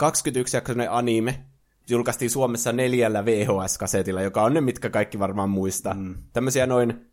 [0.04, 1.46] 21-jaksoinen anime,
[1.90, 5.94] julkaistiin Suomessa neljällä VHS-kasetilla, joka on ne, mitkä kaikki varmaan muistaa.
[5.94, 6.16] Mm.
[6.34, 7.12] Tämmöisiä noin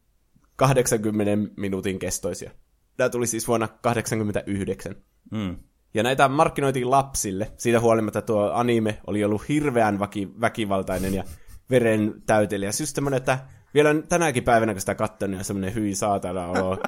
[0.56, 2.50] 80 minuutin kestoisia.
[2.96, 4.94] Tämä tuli siis vuonna 1989.
[5.30, 5.56] Mm.
[5.94, 7.52] Ja näitä markkinoitiin lapsille.
[7.56, 11.24] Siitä huolimatta tuo anime oli ollut hirveän väki- väkivaltainen ja
[11.70, 12.72] veren täyteliä.
[12.72, 13.38] Siis tämmöinen, että
[13.74, 16.78] vielä tänäkin päivänä, kun sitä katsoin, niin on semmoinen hyi saatana olo.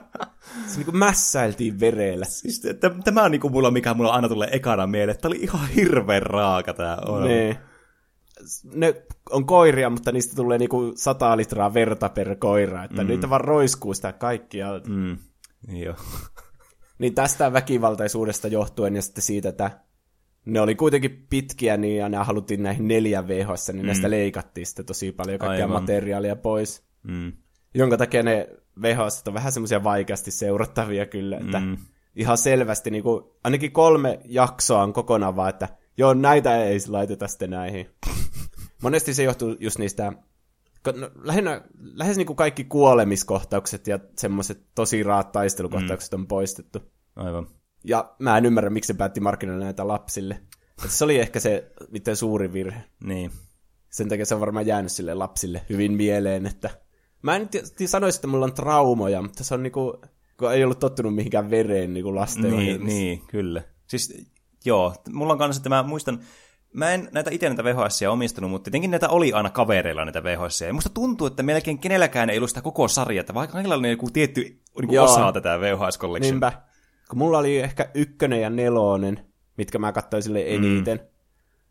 [0.67, 2.25] Se niin mässäiltiin verellä.
[2.25, 2.63] Siis,
[3.05, 5.19] tämä on niin kuin mulla, mikä mulla aina tulee ekana mieleen.
[5.21, 7.25] Tämä oli ihan hirveän raaka tämä on.
[7.25, 7.57] Niin
[8.75, 8.95] ne
[9.31, 13.09] on koiria, mutta niistä tulee niinku sata litraa verta per koira, että mm.
[13.09, 14.69] niitä vaan roiskuu sitä kaikkia.
[14.87, 15.19] Mm.
[15.69, 15.95] Joo.
[16.99, 19.71] niin tästä väkivaltaisuudesta johtuen ja sitten siitä, että
[20.45, 23.87] ne oli kuitenkin pitkiä niin, ja ne haluttiin näihin neljän VHS, niin mm.
[23.87, 25.83] näistä leikattiin sitten tosi paljon kaikkea Aivan.
[25.83, 26.83] materiaalia pois.
[27.03, 27.33] Mm.
[27.75, 28.49] Jonka takia ne
[28.83, 31.77] VHS on vähän semmoisia vaikeasti seurattavia kyllä, että mm.
[32.17, 35.69] ihan selvästi niin kuin, ainakin kolme jaksoa on kokonaan vaan, että
[35.99, 37.89] joo, näitä ei laiteta sitten näihin.
[38.83, 40.13] Monesti se johtuu just niistä,
[40.97, 46.21] no, lähinnä, lähes niin kuin kaikki kuolemiskohtaukset ja semmoiset tosi raat taistelukohtaukset mm.
[46.21, 46.79] on poistettu.
[47.17, 47.47] Aivan.
[47.85, 50.41] Ja mä en ymmärrä, miksi se päätti markkinoida näitä lapsille.
[50.85, 52.85] Että se oli ehkä se miten suuri virhe.
[53.05, 53.31] Niin.
[53.91, 56.71] Sen takia se on varmaan jäänyt sille lapsille hyvin mieleen, että...
[57.23, 60.01] Mä en t- sanoisi, että mulla on traumoja, mutta se on niinku...
[60.39, 63.63] Kun ei ollut tottunut mihinkään vereen niinku lasten Niin, niin, kyllä.
[63.87, 64.27] Siis
[64.65, 66.21] joo, mulla on kanssa, että mä muistan,
[66.73, 70.61] Mä en näitä itse näitä VHS omistanut, mutta tietenkin näitä oli aina kavereilla näitä VHS.
[70.61, 73.91] Ja musta tuntuu, että melkein kenelläkään ei ollut sitä koko sarjaa, että vaikka kaikilla oli
[73.91, 76.33] joku tietty niin osa tätä VHS Collection.
[76.33, 76.53] Niinpä.
[77.09, 80.99] Kun mulla oli ehkä ykkönen ja nelonen, mitkä mä katsoin sille eniten.
[80.99, 81.05] Mm.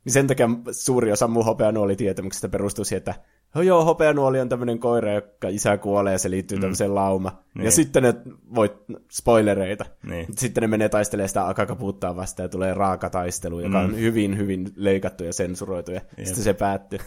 [0.05, 3.15] Niin sen takia suuri osa mun hopeanuoli tietämyksestä perustuu siihen, että
[3.57, 6.61] oh joo, hopeanuoli on tämmöinen koira, joka isä kuolee ja se liittyy mm.
[6.61, 7.43] tämmöiseen lauma.
[7.55, 7.65] Niin.
[7.65, 8.13] Ja sitten ne
[8.55, 8.73] voit
[9.11, 9.85] spoilereita.
[10.03, 10.27] Niin.
[10.37, 13.85] Sitten ne menee taistelemaan sitä akakapuuttaa vastaan ja tulee raaka taistelu, joka mm.
[13.85, 16.27] on hyvin, hyvin leikattu ja sensuroitu ja Jep.
[16.27, 16.99] sitten se päättyy.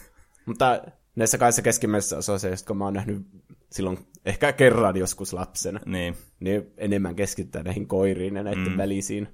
[0.46, 0.82] Mutta
[1.16, 3.26] näissä kaikissa keskimmäisissä osassa, jotka mä oon nähnyt
[3.72, 6.16] silloin ehkä kerran joskus lapsena, Niin.
[6.40, 8.76] niin enemmän keskitytään näihin koiriin ja näiden mm.
[8.76, 9.28] välisiin,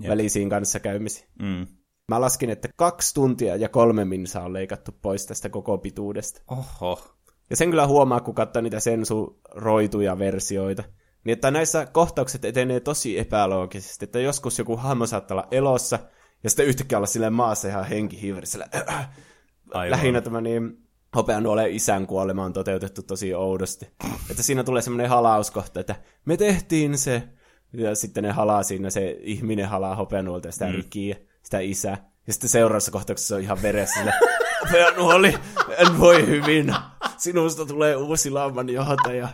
[0.00, 0.10] Jep.
[0.10, 1.28] välisiin kanssakäymisiin.
[1.42, 1.66] Mm.
[2.08, 6.42] Mä laskin, että kaksi tuntia ja kolme minsaa on leikattu pois tästä koko pituudesta.
[6.48, 7.02] Oho.
[7.50, 10.84] Ja sen kyllä huomaa, kun katsoo niitä sensuroituja versioita.
[11.24, 15.98] Niin että näissä kohtaukset etenee tosi epäloogisesti, että joskus joku hahmo saattaa olla elossa,
[16.44, 18.68] ja sitten yhtäkkiä olla silleen maassa ihan henkihiiverisellä.
[19.70, 19.90] Aivan.
[19.90, 23.90] Lähinnä tämä niin hopean nuoleen isän kuolema on toteutettu tosi oudosti.
[24.30, 27.22] Että siinä tulee semmoinen halauskohta, että me tehtiin se,
[27.72, 30.72] ja sitten ne halaa siinä, se ihminen halaa hopean nuolta ja sitä mm.
[30.72, 31.16] rikiä,
[31.48, 32.10] sitä isää.
[32.26, 34.12] Ja sitten seuraavassa kohtauksessa se on ihan veressä sille,
[34.66, 35.34] hopean nuoli,
[35.78, 36.74] en voi hyvin.
[37.16, 39.28] Sinusta tulee uusi lamman johtaja.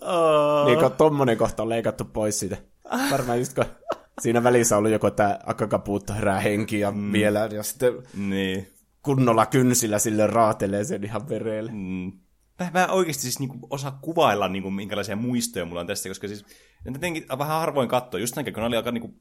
[0.00, 0.66] Oh.
[0.66, 2.56] Niin kun tommonen kohta on leikattu pois siitä.
[3.10, 3.64] Varmaan just kun
[4.20, 7.12] siinä välissä on ollut joku tämä Akakapuutto herää henki ja mm.
[7.12, 8.68] vielä, ja sitten Niin.
[9.02, 11.70] kunnolla kynsillä sille raatelee sen ihan verelle.
[11.74, 12.12] Mm.
[12.60, 16.44] Mä, mä oikeasti siis niinku osaa kuvailla, niinku, minkälaisia muistoja mulla on tästä, koska siis
[16.84, 19.14] jotenkin vähän harvoin katsoa, just näin, kun ne oli aika niinku,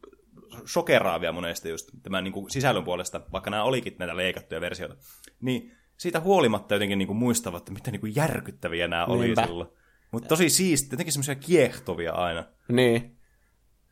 [0.68, 4.96] shokeraavia monesti just tämän niinku, sisällön puolesta, vaikka nämä olikin näitä leikattuja versioita.
[5.42, 9.46] Niin siitä huolimatta jotenkin niinku, muistavat, että miten niinku, järkyttäviä nämä oli Niinpä.
[9.46, 9.70] silloin.
[10.12, 12.46] Mutta tosi siisti, jotenkin semmoisia kiehtovia aina.
[12.68, 13.18] Niin.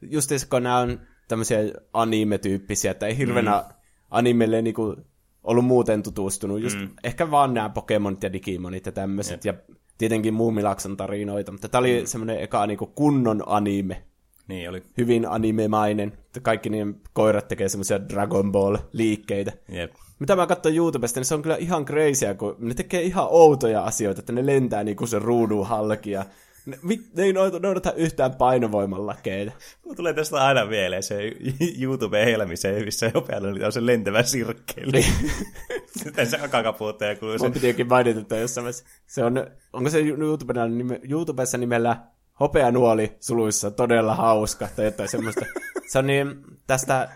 [0.01, 1.59] Just kun nämä on tämmöisiä
[1.93, 3.73] anime-tyyppisiä, että ei hirveänä mm.
[4.11, 4.95] animelle niinku
[5.43, 6.61] ollut muuten tutustunut.
[6.61, 6.89] Just mm.
[7.03, 9.45] ehkä vaan nämä Pokemonit ja Digimonit ja tämmöiset.
[9.45, 9.53] Ja
[9.97, 11.51] tietenkin Muumilakson tarinoita.
[11.51, 12.05] Mutta tämä oli mm.
[12.05, 14.06] semmoinen eka niinku kunnon anime.
[14.47, 14.83] Niin oli.
[14.97, 16.07] Hyvin animemainen.
[16.07, 19.51] Että Kaikki niiden koirat tekee semmoisia Dragon Ball-liikkeitä.
[19.69, 19.93] Jep.
[20.19, 23.83] Mitä mä katson YouTubesta, niin se on kyllä ihan crazyä, kun ne tekee ihan outoja
[23.83, 26.25] asioita, että ne lentää niinku se ruudun halki ja
[26.67, 26.77] ne,
[27.15, 29.51] ne ei noudata, yhtään painovoiman lakeita.
[29.83, 31.31] Mulla tulee tästä aina mieleen se
[31.81, 35.05] YouTube-helmi, se missä nopealla on se lentävä sirkkeli.
[36.03, 37.43] Sitten se akakapuutta ja kuuluu se.
[37.43, 38.85] Mun piti jokin mainita että jossain vaiheessa.
[39.07, 41.97] Se on, onko se YouTubessa, nime, YouTubessa nimellä
[42.39, 45.45] Hopea nuoli suluissa todella hauska tai jotain semmoista.
[45.91, 47.09] Se on niin tästä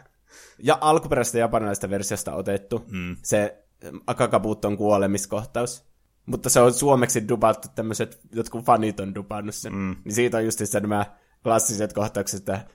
[0.60, 3.18] ja alkuperäisestä japanilaisesta versiosta otettu mm.
[3.24, 3.64] se
[4.08, 5.92] Akakabuton kuolemiskohtaus.
[6.26, 9.74] Mutta se on suomeksi dubattu tämmöiset, jotkut fanit on dupannut sen.
[9.74, 9.96] Mm.
[10.06, 11.06] Niin siitä on just nämä
[11.44, 12.66] klassiset kohtaukset, että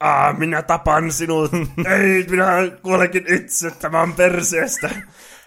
[0.00, 1.50] Aa, minä tapan sinut.
[1.98, 2.46] Ei, minä
[2.82, 4.90] kuolenkin itse tämän perseestä.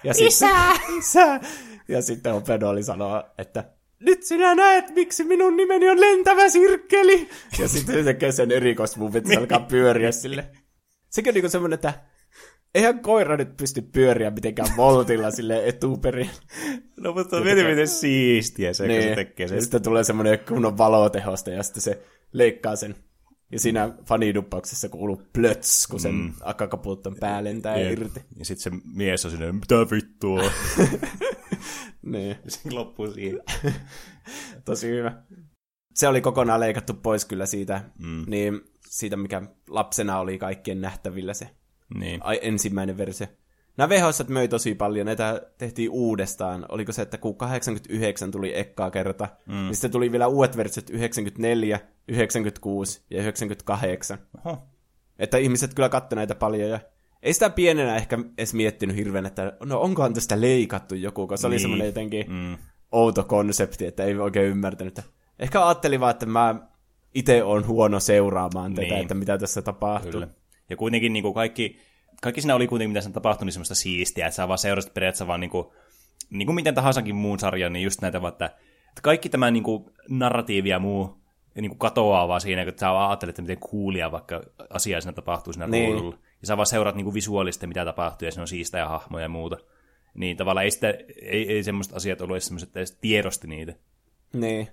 [0.03, 0.29] Ja Isä!
[0.29, 1.39] Sitten, isä!
[1.87, 3.63] Ja sitten Opedoli sanoo, että
[3.99, 7.29] nyt sinä näet, miksi minun nimeni on lentävä sirkkeli.
[7.59, 8.31] Ja sitten se tekee
[9.17, 10.49] että se alkaa pyöriä sille.
[11.09, 11.93] Sekin on niinku semmoinen, että
[12.75, 16.29] eihän koira nyt pysty pyöriä mitenkään voltilla sille etuperin.
[16.97, 19.01] No mutta mietin miten siistiä se, niin.
[19.01, 19.61] kun se tekee Ja sen.
[19.61, 22.01] sitten tulee semmoinen kunnon valotehosta ja sitten se
[22.33, 22.95] leikkaa sen.
[23.51, 26.33] Ja siinä faniduppauksessa kuuluu plöts, kun sen mm.
[26.41, 28.21] akakapuuton pää lentää irti.
[28.39, 30.41] Ja sitten se mies on sinne, mitä vittua?
[32.01, 33.41] Niin, Ja se loppuu siihen.
[34.65, 35.23] tosi hyvä.
[35.93, 38.23] Se oli kokonaan leikattu pois kyllä siitä, mm.
[38.27, 41.49] niin siitä mikä lapsena oli kaikkien nähtävillä se
[41.99, 42.19] Niin.
[42.23, 43.27] ai, ensimmäinen versio.
[43.77, 46.65] Nämä VHS möi tosi paljon, näitä tehtiin uudestaan.
[46.69, 49.53] Oliko se, että kun 89 tuli ekkaa kerta, mm.
[49.53, 54.17] niin sitten tuli vielä uudet versiot 94, 96 ja 98.
[54.45, 54.57] Oho.
[55.19, 56.79] Että ihmiset kyllä katsoi näitä paljon ja
[57.23, 61.47] ei sitä pienenä ehkä edes miettinyt hirveän, että no onkohan tästä leikattu joku, koska se
[61.47, 61.61] oli Niin.
[61.61, 62.57] semmoinen jotenkin Mm.
[62.91, 64.99] outo konsepti, että ei oikein ymmärtänyt.
[65.39, 66.55] Ehkä ajattelin vaan, että mä
[67.15, 69.01] itse on huono seuraamaan tätä, Niin.
[69.01, 70.11] että mitä tässä tapahtuu.
[70.11, 70.27] Kyllä.
[70.69, 71.79] Ja kuitenkin niin kuin kaikki,
[72.21, 75.27] kaikki siinä oli kuitenkin, mitä siinä tapahtui, niin semmoista siistiä, että sä vaan seurasit periaatteessa
[75.27, 75.67] vaan niin kuin,
[76.29, 78.45] niin kuin miten tahansakin muun sarjan, niin just näitä vaan, että,
[78.89, 81.17] että kaikki tämä niin kuin narratiivi ja muu
[81.55, 85.13] niin kuin katoaa vaan siinä, kun sä vaan ajattelet, että miten kuulia vaikka asia siinä
[85.13, 85.91] tapahtuu siinä Niin.
[85.93, 86.17] ruudulla.
[86.41, 89.29] Ja sä vaan seuraat niin kuin visuaalisesti, mitä tapahtuu, ja siinä on siistejä hahmoja ja
[89.29, 89.57] muuta.
[90.13, 90.87] Niin tavallaan ei, sitä,
[91.21, 93.73] ei, ei semmoista asiat ollut edes semmoiset, että edes tiedosti niitä.
[94.33, 94.67] Niin.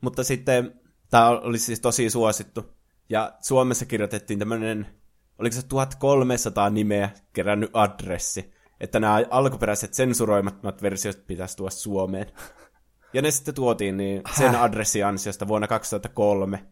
[0.00, 0.80] Mutta sitten
[1.10, 2.74] tämä oli siis tosi suosittu.
[3.08, 4.86] Ja Suomessa kirjoitettiin tämmöinen,
[5.38, 12.26] oliko se 1300 nimeä kerännyt adressi, että nämä alkuperäiset sensuroimattomat versiot pitäisi tuoda Suomeen.
[13.12, 16.64] Ja ne sitten tuotiin niin sen adressin ansiosta vuonna 2003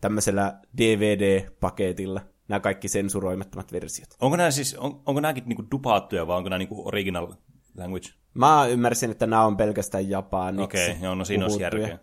[0.00, 4.08] tämmöisellä DVD-paketilla, nämä kaikki sensuroimattomat versiot.
[4.20, 7.34] Onko nämä siis, on, onko nämäkin niin kuin dupaattuja vai onko nämä niin kuin original
[7.76, 8.08] language?
[8.34, 10.64] Mä ymmärsin, että nämä on pelkästään japaniksi.
[10.64, 11.98] Okei, joo, no siinä olisi järkeä.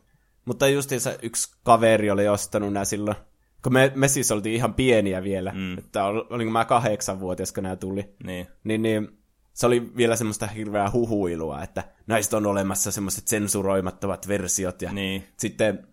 [0.45, 3.18] Mutta justiinsa yksi kaveri oli ostanut nämä silloin,
[3.64, 5.78] kun me, me siis oltiin ihan pieniä vielä, mm.
[5.78, 8.47] että ol, olinko mä kahdeksanvuotias, kun nämä tuli, Niin.
[8.64, 9.10] niin, niin
[9.53, 15.24] se oli vielä semmoista hirveää huhuilua, että näistä on olemassa semmoiset sensuroimattomat versiot, ja Niin.
[15.38, 15.88] sitten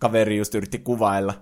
[0.00, 1.34] kaveri just yritti kuvailla,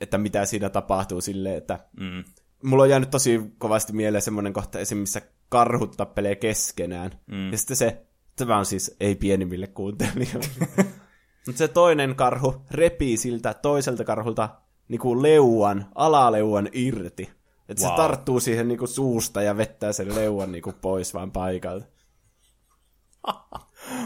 [0.00, 2.24] että mitä siinä tapahtuu silleen, että Mm.
[2.62, 4.98] mulla on jäänyt tosi kovasti mieleen semmoinen kohta esim.
[4.98, 7.10] missä karhut tappelee keskenään.
[7.26, 7.52] Mm.
[7.52, 8.02] Ja sitten se,
[8.36, 10.46] tämä on siis ei pienimmille kuuntelijoille.
[11.46, 14.48] Mutta se toinen karhu repii siltä toiselta karhulta
[14.88, 17.30] niinku leuan, alaleuan irti.
[17.68, 17.92] Että wow.
[17.92, 21.86] se tarttuu siihen niinku suusta ja vettää sen leuan niinku pois vaan paikalta.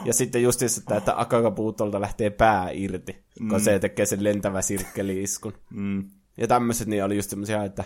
[0.05, 3.49] Ja sitten just että, että akakapuutolta lähtee pää irti, mm.
[3.49, 5.55] kun se tekee sen lentävä sirkkeli-iskun.
[5.71, 6.11] Mm.
[6.37, 7.85] Ja tämmöiset niin oli just semmoisia, että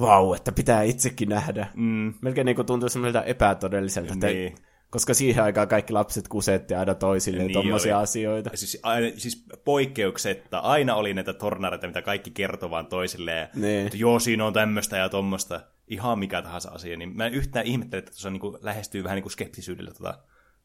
[0.00, 1.66] vau, että pitää itsekin nähdä.
[1.74, 2.14] Mm.
[2.20, 4.14] Melkein niin tuntuu semmoiselta epätodelliselta.
[4.14, 4.54] Niin.
[4.92, 8.02] Koska siihen aikaan kaikki lapset kusetti aina toisilleen niin tommosia oli.
[8.02, 8.50] asioita.
[8.54, 13.48] Siis, aina, siis poikkeuksetta aina oli näitä tornareita, mitä kaikki kertoo vaan toisilleen.
[13.54, 13.86] Niin.
[13.86, 15.60] Että joo, siinä on tämmöistä ja tommosta.
[15.86, 16.96] Ihan mikä tahansa asia.
[16.96, 20.18] Niin mä yhtään ihmettelen, että tuossa niin lähestyy vähän niin kuin skeptisyydellä tota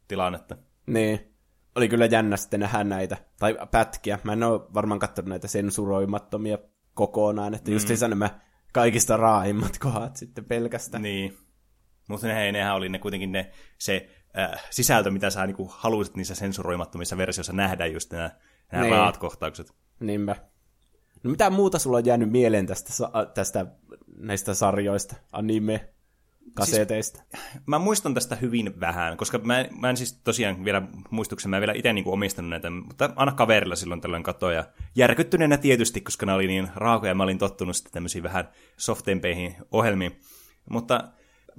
[0.08, 0.58] tilannetta.
[0.88, 1.36] Niin.
[1.76, 4.20] Oli kyllä jännä sitten nähdä näitä, tai pätkiä.
[4.24, 6.58] Mä en ole varmaan katsonut näitä sensuroimattomia
[6.94, 7.74] kokonaan, että mm.
[7.74, 8.40] just nämä
[8.74, 11.04] kaikista raaimmat kohdat sitten pelkästään.
[11.04, 11.38] Niin.
[12.08, 16.36] Mutta ne, nehän oli ne kuitenkin ne, se äh, sisältö, mitä sä niinku haluaisit niissä
[16.36, 18.32] sensuroimattomissa versioissa nähdä, just nämä,
[18.72, 18.96] nämä niin.
[18.96, 19.74] raat kohtaukset.
[20.00, 20.36] Niinpä.
[21.24, 22.94] No mitä muuta sulla on jäänyt mieleen tästä,
[23.34, 23.66] tästä
[24.18, 25.90] näistä sarjoista, anime,
[26.54, 27.20] kaseteista?
[27.32, 31.58] Siis, mä muistan tästä hyvin vähän, koska mä, mä en siis tosiaan vielä muistuksen, mä
[31.58, 34.64] en vielä itse niinku omistanut näitä, mutta aina kaverilla silloin tällöin katoa ja
[34.96, 40.20] järkyttyneenä tietysti, koska ne oli niin raakoja, mä olin tottunut sitten tämmöisiin vähän softempeihin ohjelmiin.
[40.70, 41.04] Mutta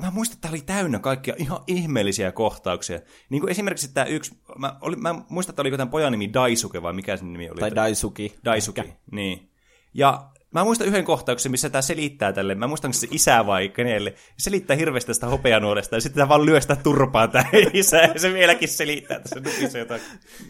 [0.02, 3.00] mä muistan, että tämä oli täynnä kaikkia ihan ihmeellisiä kohtauksia.
[3.30, 6.82] Niin kuin esimerkiksi tämä yksi, mä, oli, mä muistan, että oliko tämän pojan nimi Daisuke
[6.82, 7.60] vai mikä sen nimi oli?
[7.60, 8.38] Tai Daisuki.
[8.44, 8.94] Daisuki, Ehkä.
[9.10, 9.50] niin.
[9.94, 14.14] Ja mä muistan yhden kohtauksen, missä tämä selittää tälle, mä muistan se isä vai kenelle,
[14.38, 18.32] selittää hirveästi tästä hopeanuolesta, ja sitten tämä vaan lyö sitä turpaa tämä isä, ja se
[18.32, 20.00] vieläkin selittää tässä nukissa jotain.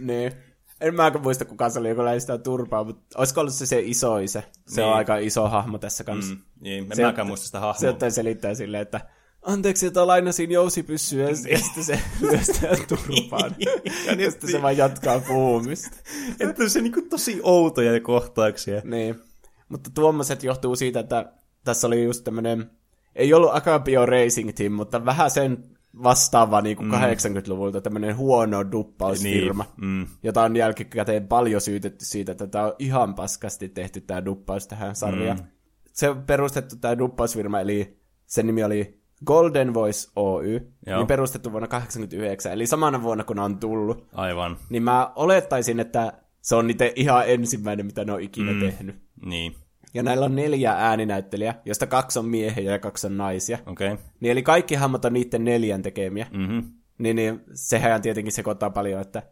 [0.01, 0.33] niin.
[0.81, 4.19] En mä muista, kuka se oli, joka sitä turpaa, mutta olisiko ollut se se iso
[4.19, 4.43] isä?
[4.67, 4.89] Se niin.
[4.89, 6.35] on aika iso hahmo tässä kanssa.
[6.35, 7.81] Mm, niin, en se, mäkään muista sitä hahmoa.
[7.81, 9.01] Se ottaa selittää silleen, että
[9.43, 13.57] anteeksi, että lainasin jousipyssyä, ja sitten se lyö sitä turpaan.
[14.19, 15.97] ja sitten se vaan jatkaa puhumista.
[16.41, 18.83] että se on niin tosi outoja kohtauksia.
[18.85, 19.21] Niin.
[19.69, 21.33] Mutta tuommoiset johtuu siitä, että
[21.65, 22.71] tässä oli just tämmöinen,
[23.15, 25.65] ei ollut Akabio Racing Team, mutta vähän sen
[26.03, 26.95] vastaava niin kuin mm.
[26.95, 29.91] 80-luvulta tämmöinen huono duppausfirma, niin.
[29.91, 30.07] mm.
[30.23, 34.97] jota on jälkikäteen paljon syytetty siitä, että tämä on ihan paskasti tehty tämä duppaus tähän
[34.97, 35.39] sarjaan.
[35.39, 35.45] Mm.
[35.93, 41.69] Se on perustettu tämä duppausfirma, eli sen nimi oli Golden Voice Oy, niin perustettu vuonna
[41.69, 44.09] 1989, eli samana vuonna kun on tullut.
[44.13, 44.57] Aivan.
[44.69, 48.61] Niin mä olettaisin, että se on niitä ihan ensimmäinen, mitä ne on ikinä mm.
[48.61, 48.97] tehnyt.
[49.25, 49.55] Niin.
[49.95, 53.59] Ja näillä on neljä ääninäyttelijää, joista kaksi on miehiä ja kaksi on naisia.
[53.67, 53.97] Okay.
[54.21, 56.27] Niin eli kaikki hahmot on niiden neljän tekemiä.
[56.33, 56.73] Mm-hmm.
[56.99, 59.23] Niin, niin sehän tietenkin sekoittaa paljon, että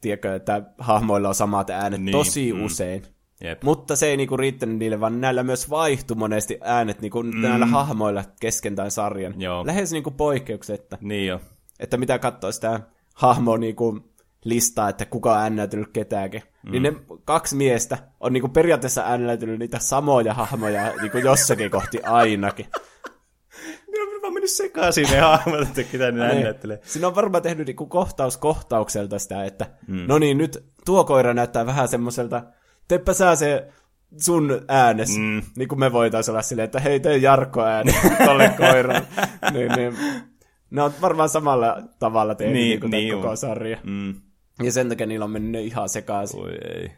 [0.00, 2.12] tiedätkö, että hahmoilla on samat äänet niin.
[2.12, 2.64] tosi mm.
[2.64, 3.02] usein.
[3.40, 3.62] Jep.
[3.62, 7.40] Mutta se ei niinku riittänyt niille, vaan näillä myös vaihtui monesti äänet niinku mm.
[7.40, 9.40] näillä hahmoilla kesken tämän sarjan.
[9.40, 9.66] Joo.
[9.66, 10.98] Lähes niinku poikkeuksetta.
[11.00, 11.40] Niin jo.
[11.80, 12.80] Että mitä katsoo sitä
[13.14, 14.00] hahmoa niinku
[14.44, 16.42] listaa, että kuka on äännäytynyt ketääkin.
[16.62, 16.72] Mm.
[16.72, 22.66] Niin ne kaksi miestä on niinku periaatteessa äännäytynyt niitä samoja hahmoja niinku jossakin kohti ainakin.
[23.92, 26.22] Ne on varmaan mennyt sekaisin ne hahmot, että ketä ne niin.
[26.22, 26.80] äännäyttelee.
[26.84, 30.04] Siinä on varmaan tehnyt niinku kohtaus kohtaukselta sitä, että mm.
[30.08, 32.42] no niin, nyt tuo koira näyttää vähän semmoiselta,
[32.88, 33.68] teppä sä se
[34.16, 35.42] sun äänes, mm.
[35.56, 37.92] niin kuin me voitaisiin olla silleen, että hei, tee Jarkko ääni
[38.24, 39.02] tolle koiralle.
[39.52, 39.96] niin, niin.
[40.70, 43.78] Ne on varmaan samalla tavalla tehnyt niin, niin, niin koko sarja.
[43.84, 44.14] Mm.
[44.62, 46.40] Ja sen takia niillä on mennyt ihan sekaisin.
[46.40, 46.90] Oi ei.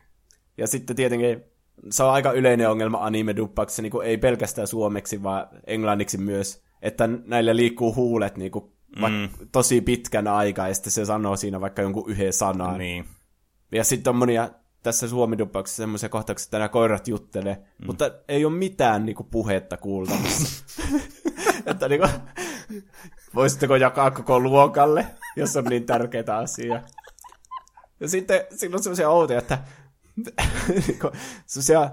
[0.59, 1.45] Ja sitten tietenkin
[1.91, 7.57] se on aika yleinen ongelma anime-duppauksessa, niin ei pelkästään suomeksi, vaan englanniksi myös, että näille
[7.57, 8.65] liikkuu huulet niin kuin
[8.97, 9.29] mm.
[9.53, 12.79] tosi pitkän aikaa, ja sitten se sanoo siinä vaikka jonkun yhden sanan.
[12.79, 13.05] Niin.
[13.73, 14.51] Ja sitten on monia
[14.89, 17.87] tässä suomi-duppauksessa semmoisia kohtauksia, että nämä koirat juttelee, mm.
[17.87, 20.65] mutta ei ole mitään niin kuin, puhetta kuultavissa.
[21.67, 22.11] että niin kuin,
[23.35, 25.07] voisitteko jakaa koko luokalle,
[25.37, 26.83] jos on niin tärkeitä asiaa.
[28.01, 29.59] Ja sitten siinä on semmoisia outoja, että
[30.87, 31.11] niinku,
[31.47, 31.91] semmoisia,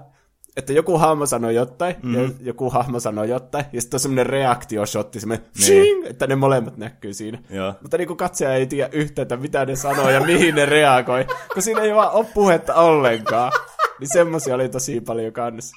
[0.56, 2.14] että joku hahmo sanoo jotain, mm.
[2.14, 6.06] ja joku hahmo sanoo jotain, ja sitten on semmoinen reaktioshotti, semmoinen niin.
[6.06, 7.38] että ne molemmat näkyy siinä.
[7.50, 7.74] Joo.
[7.82, 11.24] Mutta niin kuin katsoja ei tiedä yhtään, että mitä ne sanoo ja mihin ne reagoi,
[11.52, 13.52] kun siinä ei vaan ole puhetta ollenkaan.
[14.00, 15.76] Niin semmoisia oli tosi paljon kanssa.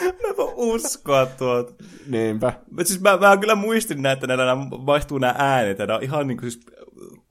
[0.00, 1.84] Mä voin uskoa tuota.
[2.06, 2.52] Niinpä.
[2.70, 6.26] Mä, siis mä, mä kyllä muistin näitä, että nämä vaihtuu nämä äänet, nämä on ihan
[6.26, 6.66] niin kuin siis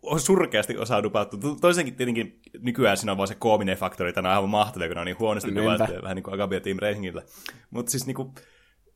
[0.01, 1.37] on surkeasti osaa dupattu.
[1.61, 5.01] Toisenkin tietenkin nykyään siinä on vaan se koominen faktori, että on aivan mahtavia, kun ne
[5.01, 7.21] on niin huonosti dupattu, vähän niin kuin Agabia Team Racingilla.
[7.69, 8.33] Mutta siis niinku,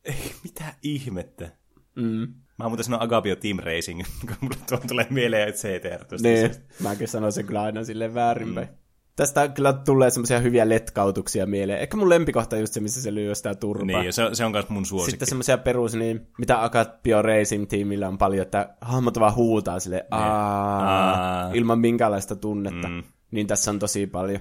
[0.03, 1.49] ei mitä ihmettä.
[1.95, 2.33] Mm.
[2.59, 6.05] Mä muuten sanon Agabio Team Racing, kun mulle tulee mieleen CTR.
[6.21, 8.67] Niin, mäkin sanoin sen kyllä aina silleen väärinpäin.
[8.67, 8.82] Mm.
[9.15, 11.79] Tästä kyllä tulee semmoisia hyviä letkautuksia mieleen.
[11.79, 13.85] Ehkä mun lempikohta on just se, missä se lyö sitä turpaa.
[13.85, 15.11] Niin, ja se, se on myös mun suosikki.
[15.11, 20.05] Sitten semmoisia perus, niin mitä Akatpio Racing tiimillä on paljon, että hahmot vaan huutaa sille
[20.11, 22.87] aa, ilman minkäänlaista tunnetta.
[22.87, 23.03] Mm.
[23.31, 24.39] Niin tässä on tosi paljon.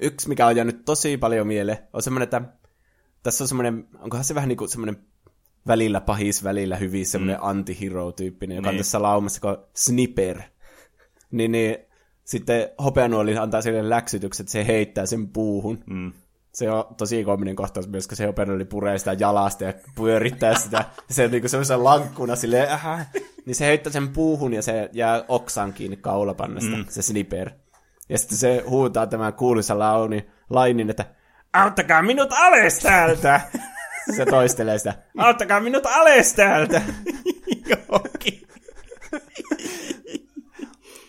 [0.00, 2.42] Yksi, mikä on jäänyt tosi paljon mieleen, on semmoinen, että
[3.22, 4.96] tässä on semmoinen, onkohan se vähän niin kuin semmoinen
[5.66, 7.48] välillä pahis, välillä hyvin semmoinen mm.
[7.48, 8.74] anti-hero-tyyppinen, joka niin.
[8.74, 10.42] on tässä laumassa kuin Snipper.
[11.30, 11.76] Niin, niin
[12.26, 15.84] sitten hopeanuoli antaa sille läksytykset, että se heittää sen puuhun.
[15.86, 16.12] Mm.
[16.52, 20.84] Se on tosi koominen kohtaus myös, kun se hopeanuoli puree sitä jalasta ja pyörittää sitä.
[21.10, 23.10] se on niinku semmoisen lankkuna silleen, äh,
[23.46, 26.84] niin se heittää sen puuhun ja se jää oksan kiinni kaulapannasta, mm.
[26.88, 27.50] se Snipper.
[28.08, 31.04] Ja sitten se huutaa tämän kuuluisa launi, lainin, että
[31.52, 33.40] auttakaa minut alas täältä!
[34.16, 36.82] se toistelee sitä, auttakaa minut alas täältä!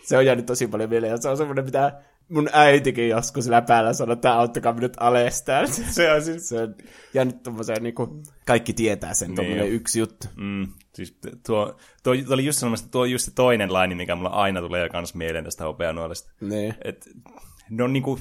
[0.08, 3.92] se on jäänyt tosi paljon mieleen, ja se on semmoinen, mitä mun äitikin joskus läpäällä
[3.92, 4.96] sanoi, että auttakaa minut
[5.44, 5.72] täältä.
[5.90, 6.74] Se on, siis, se on
[7.14, 10.26] jäänyt tommoseen, niin kuin, kaikki tietää sen, niin yksi juttu.
[10.36, 14.30] Mm, siis tuo, tuo, tuo, oli just sanomassa, tuo just se toinen laini, mikä mulla
[14.30, 16.32] aina tulee kans mieleen tästä hopeanuolesta.
[16.40, 16.74] Niin.
[16.84, 17.08] Et,
[17.70, 18.18] ne on niinku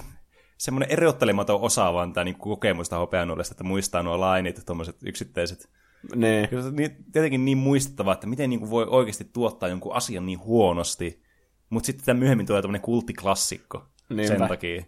[0.58, 5.70] semmoinen erottelematon osa vaan tämä niinku kokemusta hopeanuolesta, että muistaa nuo lainit, tuommoiset yksittäiset.
[6.16, 6.50] Ne.
[6.72, 11.27] Niin, tietenkin niin muistettava, että miten niinku voi oikeasti tuottaa jonkun asian niin huonosti,
[11.70, 14.38] mutta sitten tämä myöhemmin tulee tämmöinen kulttiklassikko Niinpä.
[14.38, 14.82] sen takia.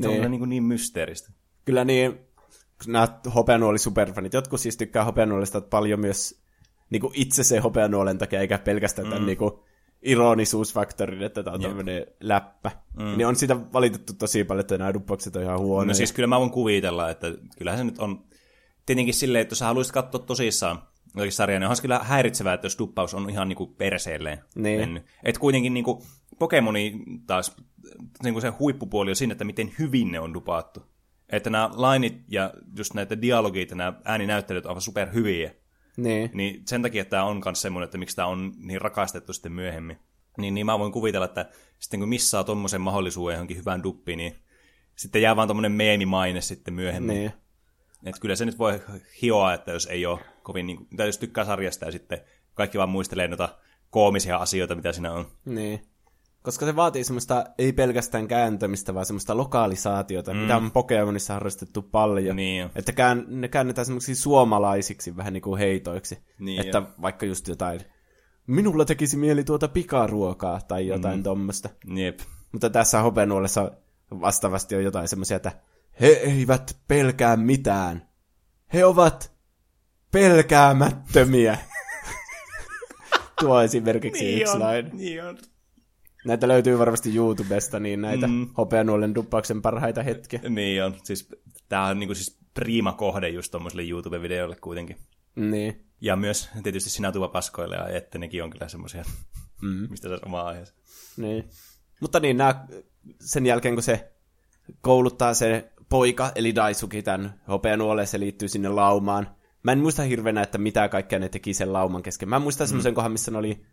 [0.00, 0.24] Se niin.
[0.24, 1.32] on niin, niin mysteeristä.
[1.64, 2.18] Kyllä niin,
[2.86, 6.42] nämä hopeanuoli superfanit, jotkut siis tykkää hopeanuolista paljon myös
[6.90, 9.12] niin kuin itse se hopeanuolen takia, eikä pelkästään mm.
[9.12, 9.52] tämän niin kuin,
[10.02, 11.70] ironisuusfaktorin, että tämä on Jep.
[11.70, 12.70] tämmöinen läppä.
[12.98, 13.16] Mm.
[13.16, 15.86] Niin on sitä valitettu tosi paljon, että nämä dubbokset on ihan huonoja.
[15.86, 17.26] No siis kyllä mä voin kuvitella, että
[17.58, 18.24] kyllähän se nyt on
[18.86, 20.82] tietenkin silleen, että jos sä haluaisit katsoa tosissaan
[21.30, 24.80] sarja, niin onhan kyllä häiritsevää, että jos duppaus on ihan niinku perseelleen niin.
[24.80, 25.04] mennyt.
[25.22, 26.02] Et kuitenkin niinku
[26.38, 27.56] Pokemoni taas,
[28.22, 30.82] niinku se huippupuoli on siinä, että miten hyvin ne on dupaattu.
[31.28, 35.54] Että nämä lainit ja just näitä dialogit ja nämä ääninäyttelyt ovat super hyviä.
[35.96, 36.30] Niin.
[36.34, 39.98] niin sen takia tämä on myös semmoinen, että miksi tämä on niin rakastettu sitten myöhemmin.
[40.38, 44.36] Niin, niin mä voin kuvitella, että sitten kun missaa tuommoisen mahdollisuuden johonkin hyvään duppiin, niin
[44.96, 47.16] sitten jää vaan tuommoinen meemimaine sitten myöhemmin.
[47.16, 47.32] Niin.
[48.04, 48.82] Että kyllä se nyt voi
[49.22, 52.20] hioa, että jos ei ole kovin, niin, tai jos tykkää sarjasta ja sitten
[52.54, 53.48] kaikki vaan muistelee noita
[53.90, 55.26] koomisia asioita, mitä siinä on.
[55.44, 55.82] Niin.
[56.42, 60.40] Koska se vaatii semmoista, ei pelkästään kääntämistä, vaan semmoista lokalisaatiota, mm.
[60.40, 62.36] mitä on Pokemonissa harrastettu paljon.
[62.36, 66.18] Niin että kään, ne käännetään semmoisiksi suomalaisiksi vähän niin kuin heitoiksi.
[66.38, 66.86] Niin että jo.
[67.02, 67.80] vaikka just jotain,
[68.46, 71.22] minulla tekisi mieli tuota pikaruokaa tai jotain mm.
[71.22, 71.68] tuommoista.
[71.94, 72.18] Jep.
[72.52, 73.72] Mutta tässä hopenuolessa
[74.10, 75.52] vastaavasti on jotain semmoisia, että
[76.00, 78.08] he eivät pelkää mitään.
[78.72, 79.32] He ovat
[80.12, 81.58] pelkäämättömiä.
[83.40, 84.90] Tuo esimerkiksi niin yksi on, lain.
[84.92, 85.38] Niin on.
[86.26, 88.48] Näitä löytyy varmasti YouTubesta, niin näitä mm.
[88.58, 90.40] hopeanuolen duppauksen parhaita hetkiä.
[90.48, 90.94] Niin on.
[91.04, 91.28] Siis,
[91.68, 94.96] tää on niinku siis prima kohde just tommoselle YouTube-videolle kuitenkin.
[95.36, 95.86] Niin.
[96.00, 99.04] Ja myös tietysti sinä tuva paskoille ja että nekin on kyllä semmoisia,
[99.62, 99.86] mm.
[99.90, 100.74] mistä se oma aiheessa.
[101.16, 101.50] Niin.
[102.00, 102.66] Mutta niin, nää,
[103.20, 104.12] sen jälkeen kun se
[104.80, 109.28] kouluttaa se poika, eli Daisuki, tämän hopeanuoleen, se liittyy sinne laumaan.
[109.62, 112.28] Mä en muista hirveänä, että mitä kaikkea ne teki sen lauman kesken.
[112.28, 112.68] Mä muistan mm.
[112.68, 113.66] semmoisen kohan, missä ne oli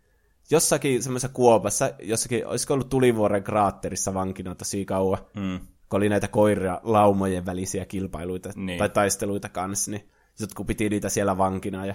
[0.50, 5.60] jossakin semmoisessa kuopassa, jossakin, olisiko ollut tulivuoren kraatterissa vankina tosi kauan, mm.
[5.88, 8.78] kun oli näitä koiria laumojen välisiä kilpailuita niin.
[8.78, 10.10] tai taisteluita kanssa, niin
[10.40, 11.86] jotkut piti niitä siellä vankina.
[11.86, 11.94] Ja...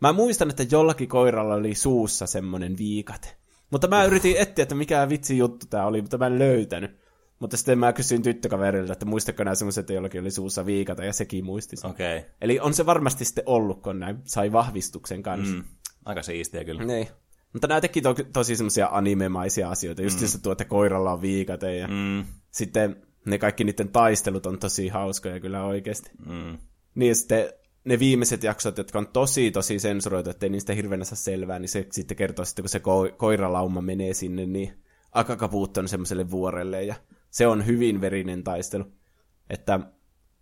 [0.00, 3.36] Mä muistan, että jollakin koiralla oli suussa semmoinen viikate.
[3.70, 7.01] Mutta mä yritin etsiä, että mikä vitsi juttu tää oli, mutta mä en löytänyt.
[7.42, 11.12] Mutta sitten mä kysyin tyttökaverilta, että muistatko nämä semmoiset, että jollakin oli suussa viikata, ja
[11.12, 12.18] sekin muisti Okei.
[12.18, 12.30] Okay.
[12.40, 15.56] Eli on se varmasti sitten ollut, kun näin sai vahvistuksen kanssa.
[15.56, 15.64] Mm.
[16.04, 16.84] Aika siistiä kyllä.
[16.84, 17.08] Niin.
[17.52, 20.26] Mutta nämä teki to- tosi semmoisia animemaisia asioita, just mm.
[20.26, 22.24] se tuo, että koiralla on viikate, ja mm.
[22.50, 22.96] sitten
[23.26, 26.10] ne kaikki niiden taistelut on tosi hauskoja kyllä oikeasti.
[26.26, 26.58] Mm.
[26.94, 27.52] Niin ja sitten
[27.84, 31.86] ne viimeiset jaksot, jotka on tosi tosi sensuroitu, ettei niistä hirveänä saa selvää, niin se
[31.90, 34.72] sitten kertoo sitten, kun se ko- koiralauma menee sinne, niin
[35.12, 36.94] Akakapuut on semmoiselle vuorelle, ja
[37.32, 38.84] se on hyvin verinen taistelu.
[39.50, 39.80] Että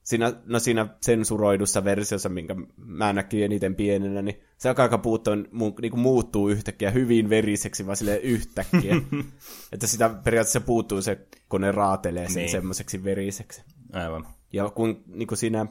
[0.03, 5.73] siinä, no siinä sensuroidussa versiossa, minkä mä näkin eniten pienenä, niin se akakapuut on, mu,
[5.83, 8.97] niin kuin muuttuu yhtäkkiä hyvin veriseksi, vaan sille yhtäkkiä.
[9.73, 12.51] että sitä periaatteessa puuttuu se, kun ne raatelee sen niin.
[12.51, 13.63] semmoiseksi veriseksi.
[13.93, 14.27] Aivan.
[14.53, 15.67] Ja kun niin kuin siinä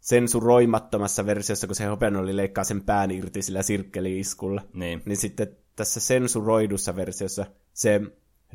[0.00, 5.02] sensuroimattomassa versiossa, kun se oli leikkaa sen pään irti sillä sirkkeli-iskulla, niin.
[5.04, 8.00] niin sitten tässä sensuroidussa versiossa se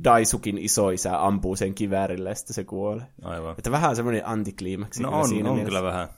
[0.04, 3.06] Daisukin isoisä ampuu sen kiväärillä ja sitten se kuolee.
[3.22, 3.56] Aivan.
[3.58, 5.04] Että vähän semmoinen antikliimaksi.
[5.04, 5.70] No on, siinä on mielessä.
[5.70, 6.10] kyllä vähän.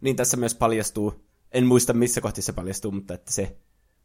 [0.00, 3.56] Niin tässä myös paljastuu, en muista missä kohti se paljastuu, mutta että se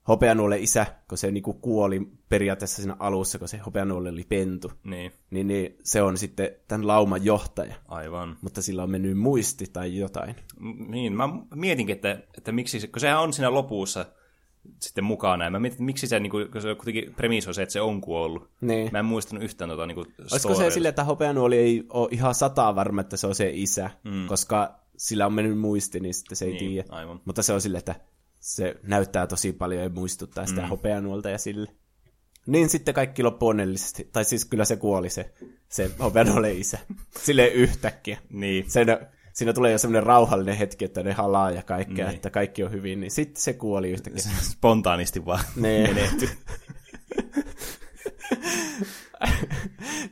[0.07, 5.11] hopeanuolen isä, kun se niinku kuoli periaatteessa siinä alussa, kun se hopeanuoli oli pentu, Niin,
[5.29, 7.75] niin, niin se on sitten tämän lauman johtaja.
[7.87, 8.37] aivan.
[8.41, 10.35] Mutta sillä on mennyt muisti tai jotain.
[10.59, 14.05] M- Niin, mä mietinkin, että, että miksi, se- kun sehän on siinä lopussa
[14.79, 17.53] sitten mukana, ja mä mietin, että miksi se, niin kuin, kun se kuitenkin premissi on
[17.53, 18.49] se, että se on kuollut.
[18.61, 18.89] Niin.
[18.91, 22.35] Mä en muistanut yhtään tota niin kuin Olisiko se silleen, että hopeanuoli ei ole ihan
[22.35, 24.27] sataa varma, että se on se isä, mm.
[24.27, 26.87] koska sillä on mennyt muisti, niin sitten se ei Niin, tiedä.
[26.89, 27.21] aivan.
[27.25, 27.95] Mutta se on silleen, että
[28.39, 30.67] se näyttää tosi paljon ja muistuttaa sitä mm.
[30.67, 31.71] hopeanuolta ja sille.
[32.45, 34.09] Niin sitten kaikki loppuu onnellisesti.
[34.11, 35.33] Tai siis kyllä se kuoli se,
[35.69, 36.79] se hopeanuolen isä.
[37.25, 38.17] Sille yhtäkkiä.
[38.29, 38.71] Niin.
[38.71, 38.87] Sen,
[39.33, 42.15] siinä tulee jo semmoinen rauhallinen hetki, että ne halaa ja kaikkea, Niin.
[42.15, 42.99] että kaikki on hyvin.
[42.99, 44.23] Niin sitten se kuoli yhtäkkiä.
[44.51, 45.87] Spontaanisti vaan Nee.
[45.87, 46.29] menehty.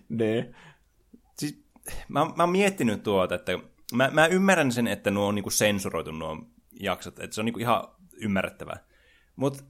[0.10, 0.50] ne.
[1.38, 1.64] Siis,
[2.08, 3.52] mä, mä oon miettinyt tuota, että
[3.94, 6.38] mä, mä ymmärrän sen, että nuo on niinku sensuroitu nuo
[6.80, 7.84] jaksot, että se on niinku ihan
[8.22, 8.84] ymmärrettävää.
[9.36, 9.64] Mutta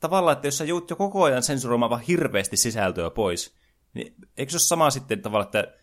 [0.00, 3.56] tavallaan, että jos sä joudut jo koko ajan sensuroimaan vaan hirveästi sisältöä pois,
[3.94, 5.74] niin eikö se ole sama sitten tavallaan, että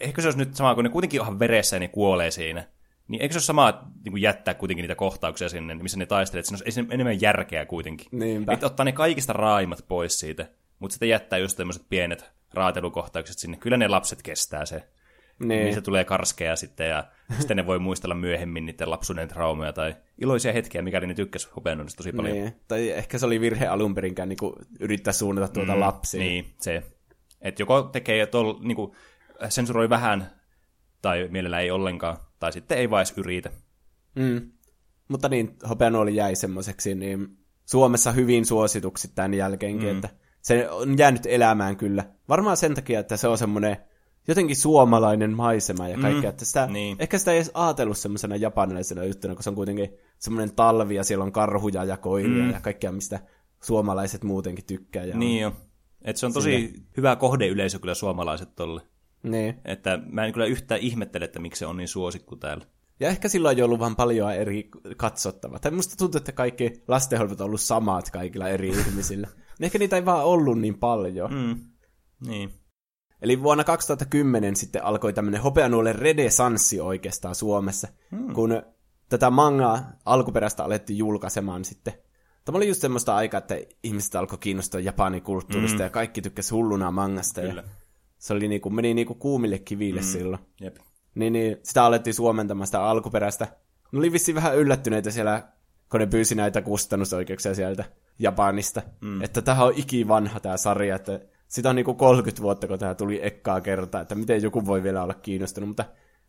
[0.00, 2.68] ehkä se olisi nyt sama, kun ne kuitenkin onhan veressä ja ne kuolee siinä,
[3.08, 6.56] niin eikö se ole sama, niin jättää kuitenkin niitä kohtauksia sinne, missä ne taistelee, että
[6.56, 8.06] siinä olisi enemmän järkeä kuitenkin.
[8.12, 8.52] Niinpä.
[8.52, 10.46] Että ottaa ne kaikista raaimmat pois siitä,
[10.78, 13.56] mutta sitten jättää just tämmöiset pienet raatelukohtaukset sinne.
[13.56, 14.88] Kyllä ne lapset kestää se.
[15.38, 15.64] Niin.
[15.64, 17.04] Niistä tulee karskeja sitten ja
[17.38, 21.96] sitten ne voi muistella myöhemmin niiden lapsuuden traumeja tai iloisia hetkiä, mikäli ne tykkäs hopeannuudesta
[21.96, 22.36] tosi paljon.
[22.36, 22.54] Niin.
[22.68, 24.38] Tai ehkä se oli virhe alun perinkään niin
[24.80, 26.20] yrittää suunnata tuota mm, lapsia.
[26.20, 26.82] Niin, se.
[27.40, 28.92] Että joko tekee tol, niin kuin,
[29.50, 30.30] sensuroi vähän
[31.02, 33.50] tai mielellä ei ollenkaan, tai sitten ei edes yritä.
[34.14, 34.52] Mm.
[35.08, 39.94] Mutta niin, hopeanuoli jäi semmoiseksi niin Suomessa hyvin suosituksi tämän jälkeenkin, mm.
[39.94, 40.08] että
[40.40, 42.04] se on jäänyt elämään kyllä.
[42.28, 43.76] Varmaan sen takia, että se on semmoinen
[44.28, 46.28] jotenkin suomalainen maisema ja kaikkea, mm.
[46.28, 46.96] että sitä, Niin.
[47.00, 51.04] ehkä sitä ei edes ajatellut semmoisena japanilaisena juttuna, kun se on kuitenkin semmoinen talvi ja
[51.04, 52.50] siellä on karhuja ja koiria mm.
[52.50, 53.20] ja kaikkea, mistä
[53.62, 55.04] suomalaiset muutenkin tykkää.
[55.04, 55.52] Ja Niin jo.
[56.04, 56.84] Että se on tosi Sille.
[56.96, 58.82] hyvä kohdeyleisö kyllä suomalaiset tolle.
[59.24, 59.60] Niin.
[59.64, 62.64] Että mä en kyllä yhtään ihmettele, että miksi se on niin suosikku täällä.
[63.00, 65.58] Ja ehkä silloin on ollut vähän paljon eri katsottavaa.
[65.58, 69.28] Tai musta tuntuu, että kaikki lastenhoidot on ollut samat kaikilla eri ihmisillä.
[69.58, 71.34] Niin ehkä niitä ei vaan ollut niin paljon.
[71.34, 71.60] Mm.
[72.26, 72.50] Niin.
[73.22, 78.32] Eli vuonna 2010 sitten alkoi tämmöinen hopeanuolen renesanssi oikeastaan Suomessa, mm.
[78.32, 78.62] kun
[79.08, 81.94] tätä mangaa alkuperäistä alettiin julkaisemaan sitten.
[82.44, 85.84] Tämä oli just semmoista aikaa, että ihmiset alkoi kiinnostua Japanin kulttuurista mm.
[85.84, 87.40] ja kaikki tykkäsi hulluna mangasta.
[87.40, 87.62] Kyllä.
[87.62, 87.83] Ja
[88.24, 90.06] se oli niinku, meni niinku kuumille kiville mm.
[90.06, 90.42] silloin.
[90.60, 90.76] Jep.
[91.14, 93.44] Niin, niin sitä alettiin suomentamaan sitä alkuperäistä.
[93.92, 95.42] Ne oli vissiin vähän yllättyneitä siellä,
[95.90, 97.84] kun ne pyysi näitä kustannusoikeuksia sieltä
[98.18, 98.82] Japanista.
[99.00, 99.22] Mm.
[99.22, 103.20] Että tämähän on ikivanha tämä sarja, että sitä on niinku 30 vuotta, kun tämä tuli
[103.22, 105.68] ekkaa kertaa, että miten joku voi vielä olla kiinnostunut.
[105.68, 105.84] Mutta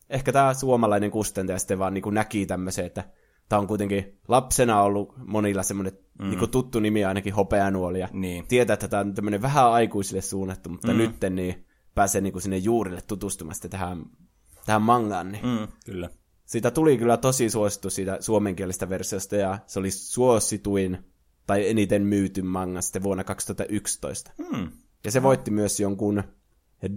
[0.10, 3.04] ehkä tämä suomalainen kustantaja sitten vaan niinku näki tämmöisen, että
[3.50, 6.30] tämä on kuitenkin lapsena ollut monilla semmoinen mm.
[6.30, 8.00] niinku tuttu nimi ainakin hopeanuoli.
[8.00, 8.48] Ja Niin.
[8.48, 10.98] tietää, että tämä on tämmöinen vähän aikuisille suunnattu, mutta mm.
[10.98, 11.66] nyt niin
[11.96, 14.06] pääsee niinku sinne juurille tutustumaan sitten tähän,
[14.66, 15.32] tähän mangaan.
[15.32, 15.46] Niin.
[15.46, 16.10] Mm, kyllä.
[16.46, 20.98] Siitä tuli kyllä tosi suosittu siitä suomenkielistä versiosta, ja se oli suosituin
[21.48, 24.32] tai eniten myyty manga sitten vuonna 2011.
[24.38, 24.72] Mm.
[25.04, 26.24] Ja se voitti myös jonkun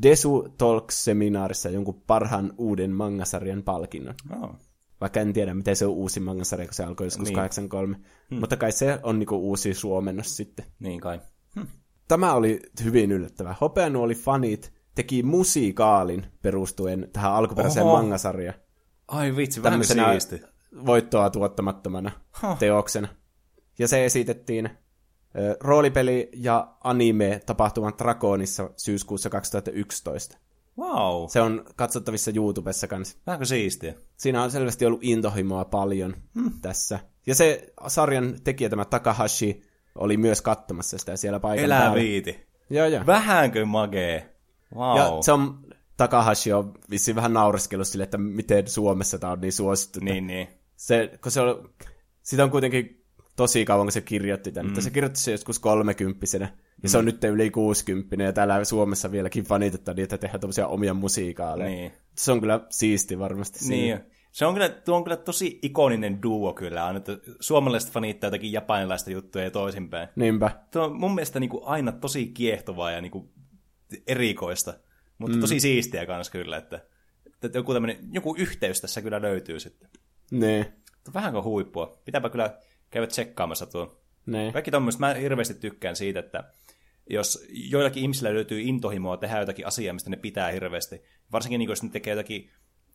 [0.03, 4.15] Desu Talks-seminaarissa jonkun parhaan uuden mangasarjan palkinnon.
[4.43, 4.55] Oh.
[5.01, 7.29] Vaikka en tiedä, miten se on uusi mangasarja, kun se alkoi joskus Niin.
[7.29, 7.35] niin.
[7.35, 7.97] 83.
[8.31, 8.41] Hmm.
[8.41, 10.67] Mutta kai se on niinku uusi suomennos sitten.
[10.81, 11.21] Niin kai.
[12.09, 13.55] Tämä oli hyvin yllättävää.
[13.61, 17.97] Hopeanuoli fanit teki musiikaalin perustuen tähän alkuperäiseen Oho.
[17.97, 18.59] mangasarjaan.
[19.09, 20.41] Ai vitsi, vähän siisti.
[20.87, 22.11] voittoa tuottamattomana
[22.43, 22.59] Huh.
[22.59, 23.09] teoksena.
[23.79, 24.71] Ja se esitettiin
[25.61, 30.39] roolipeli- ja anime-tapahtuman Dragonissa syyskuussa 2011.
[30.79, 33.19] Wow, Se on katsottavissa YouTubessa kanssa.
[33.27, 33.95] vähänkö siistiä.
[34.17, 36.51] Siinä on selvästi ollut intohimoa paljon hmm.
[36.63, 36.99] tässä.
[37.27, 39.63] Ja se sarjan tekijä, tämä Takahashi,
[39.95, 41.95] oli myös katsomassa sitä siellä paikan Elää päällä.
[41.95, 42.47] viiti.
[42.71, 43.07] Joo, joo.
[43.07, 44.35] Vähänkö magee?
[44.75, 44.97] Wow.
[44.97, 45.61] Ja se on,
[45.97, 50.01] Takahashi on vissiin vähän naureskellut sille, että miten Suomessa tämä on niin suosittu.
[50.01, 50.49] Niin, niin.
[50.77, 51.71] Se, kun se on,
[52.23, 53.05] sitä on kuitenkin
[53.37, 54.67] tosi kauan, kun se kirjoitti tämän.
[54.67, 54.69] Mm.
[54.69, 56.45] Mutta se kirjoitti se joskus kolmekymppisenä.
[56.45, 56.89] Ja mm.
[56.89, 60.95] se on nyt yli 60 ja täällä Suomessa vieläkin fanitetaan niitä, että tehdään tommosia omia
[60.95, 61.71] musiikaaleja.
[61.71, 61.93] Niin.
[62.17, 63.59] Se on kyllä siisti varmasti.
[63.59, 63.97] siinä.
[63.97, 64.11] Niin.
[64.33, 68.53] Se on kyllä, tuo on kyllä tosi ikoninen duo kyllä, on, että suomalaiset fanittaa jotakin
[68.53, 70.09] japanilaista juttuja ja toisinpäin.
[70.17, 70.51] Niinpä.
[70.73, 73.31] Tuo on mun mielestä niin kuin aina tosi kiehtovaa ja niin kuin
[74.07, 74.75] erikoista,
[75.19, 75.41] mutta mm.
[75.41, 76.87] tosi siistiä kanssa kyllä, että,
[77.45, 79.89] että joku, tämmönen, joku yhteys tässä kyllä löytyy sitten.
[80.31, 80.67] Niin.
[81.15, 82.03] Vähänkö huippua?
[82.05, 82.59] Pitääpä kyllä
[82.91, 84.01] käydä tsekkaamassa tuo.
[84.27, 84.53] Niin.
[84.53, 86.53] Kaikki tommoista, mä hirveästi tykkään siitä, että
[87.11, 91.03] jos joillakin ihmisillä löytyy intohimoa tehdä jotakin asiaa, mistä ne pitää hirveästi,
[91.33, 92.51] varsinkin niin, jos ne tekee jotakin,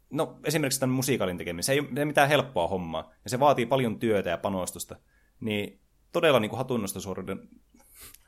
[0.10, 4.00] no esimerkiksi tämän musikaalin tekeminen, se ei ole mitään helppoa hommaa, ja se vaatii paljon
[4.00, 4.96] työtä ja panostusta,
[5.40, 5.80] niin
[6.12, 7.50] todella niin kuin hatunnostosuoriuden...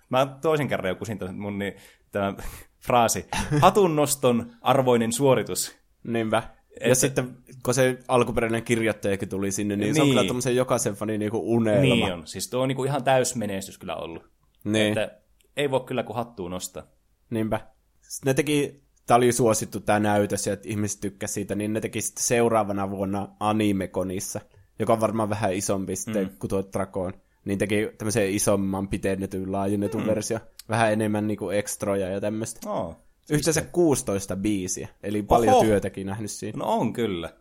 [0.09, 1.73] Mä toisen kerran jo kusin tämän mun niin,
[2.11, 2.33] tämä
[2.79, 3.25] fraasi.
[3.61, 5.75] Hatunnoston arvoinen suoritus.
[6.03, 6.37] Niinpä.
[6.37, 10.15] Ja Että- sitten, kun se alkuperäinen kirjoittajakin tuli sinne, niin, se on Niin.
[10.17, 11.81] kyllä tämmöisen jokaisen fanin niinku unelma.
[11.81, 12.27] Niin on.
[12.27, 14.23] Siis tuo on niin kuin ihan täysmenestys kyllä ollut.
[14.63, 14.87] Niin.
[14.97, 15.17] Että
[15.57, 16.83] ei voi kyllä kuin hattuun nostaa.
[17.29, 17.59] Niinpä.
[18.01, 21.81] Sitten ne teki, tää oli suosittu tää näytös, ja että ihmiset tykkäsivät siitä, niin ne
[21.81, 24.41] teki sitten seuraavana vuonna Animekonissa,
[24.79, 26.37] joka on varmaan vähän isompi sitten mm.
[26.39, 27.13] kuin tuo Dragon.
[27.45, 30.07] Niin teki tämmöisen isomman, pitennetyn, laajennetun mm.
[30.07, 30.39] versio.
[30.69, 32.69] Vähän enemmän niinku ekstroja ja tämmöistä.
[32.69, 32.95] Oh.
[33.29, 35.63] Yhteensä 16 biisiä, eli paljon Oho.
[35.63, 36.57] työtäkin nähnyt siinä.
[36.57, 37.33] No on kyllä.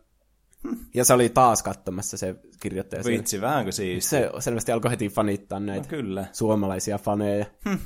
[0.93, 3.03] Ja se oli taas katsomassa se kirjoittaja.
[3.05, 4.09] Vitsi, vähänkö siis?
[4.09, 6.25] Se selvästi alkoi heti fanittaa näitä No kyllä.
[6.33, 7.45] suomalaisia faneja.
[7.69, 7.77] Hm.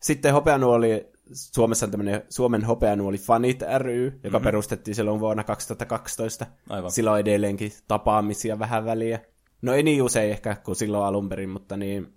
[0.00, 4.44] Sitten Hopeanuoli, Suomessa on tämmöinen Suomen Hopeanuoli Fanit ry, joka mm-hmm.
[4.44, 6.46] perustettiin silloin vuonna 2012.
[6.68, 6.90] Aivan.
[6.90, 9.20] Sillä on edelleenkin tapaamisia vähän väliä.
[9.62, 12.12] No ei niin usein ehkä kuin silloin alun perin, mutta niin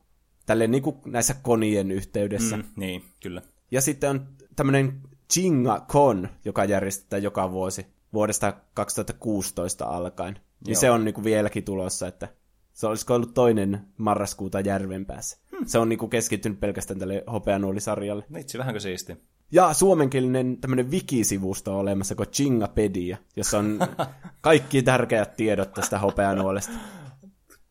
[0.46, 2.58] tälleen niin kuin näissä konien yhteydessä.
[2.58, 2.64] Mm.
[2.76, 3.42] Niin, kyllä.
[3.72, 5.02] Ja sitten on tämmöinen
[5.34, 10.34] Chinga Con, joka järjestetään joka vuosi vuodesta 2016 alkaen.
[10.34, 10.80] Niin Joo.
[10.80, 12.28] se on niinku vieläkin tulossa, että
[12.74, 15.38] se olisiko ollut toinen marraskuuta Järvenpäässä.
[15.58, 15.66] Hmm.
[15.66, 18.26] Se on niinku keskittynyt pelkästään tälle hopeanuolisarjalle.
[18.34, 19.18] Vitsi, vähänkö siisti?
[19.52, 23.80] Ja suomenkielinen tämmöinen wikisivusto on olemassa kuin Chingapedia, jossa on
[24.42, 26.74] kaikki tärkeät tiedot tästä hopeanuolesta.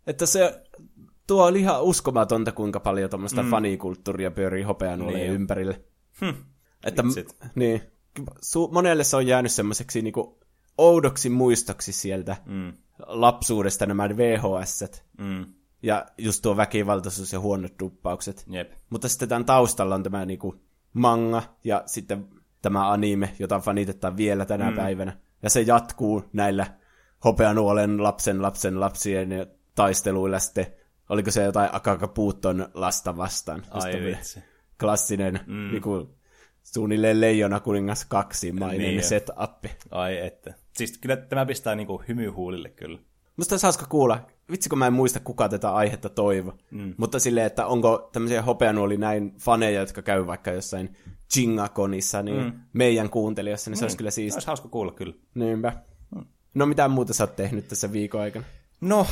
[0.07, 0.63] Että se
[1.27, 3.51] tuo oli ihan uskomatonta, kuinka paljon tuommoista mm.
[3.51, 5.85] fanikulttuuria pyörii hopeanuolien Niin ympärille.
[6.21, 6.43] Hm.
[6.85, 7.03] Että,
[7.55, 7.83] niin,
[8.43, 10.39] su, monelle se on jäänyt semmoiseksi niinku
[10.79, 12.73] oudoksi muistoksi sieltä Mm.
[13.07, 14.85] lapsuudesta nämä VHS.
[15.19, 15.47] Mm.
[15.83, 18.45] Ja just tuo väkivaltaisuus ja huonot duppaukset.
[18.51, 18.73] Jep.
[18.91, 20.55] Mutta sitten tämän taustalla on tämä niinku
[20.93, 22.29] manga ja sitten
[22.63, 24.77] tämä anime, jota fanitetaan vielä tänä mm.
[24.77, 25.17] päivänä.
[25.43, 26.67] Ja se jatkuu näillä
[27.25, 29.29] hopeanuolen lapsen lapsen lapsien
[29.75, 30.67] taisteluilla sitten.
[31.09, 33.63] Oliko se jotain Akakapuuton lasta vastaan?
[33.71, 34.41] Ai vitsi.
[34.81, 35.71] Klassinen mm.
[35.73, 36.15] niinku,
[36.63, 39.65] suunnilleen Leijona kuningas 2 mainen Niin niin setup.
[39.91, 40.55] Ai että.
[40.73, 42.99] Siis kyllä tämä pistää niinku hymyhuulille kyllä.
[43.37, 46.95] Musta hauska kuulla, vitsi kun mä en muista kuka tätä aihetta toivo, mm.
[46.97, 50.97] mutta silleen, että onko tämmöisiä hopeanuoli näin faneja, jotka käy vaikka jossain
[51.33, 52.53] Chingakonissa, niin mm.
[52.73, 54.37] meidän kuuntelijoissa, niin se olisi kyllä siistiä.
[54.37, 55.15] Olisi hauska kuulla kyllä.
[55.35, 55.73] Niinpä.
[56.55, 58.45] No mitä muuta sä oot tehnyt tässä viikon aikana?
[58.81, 59.07] No,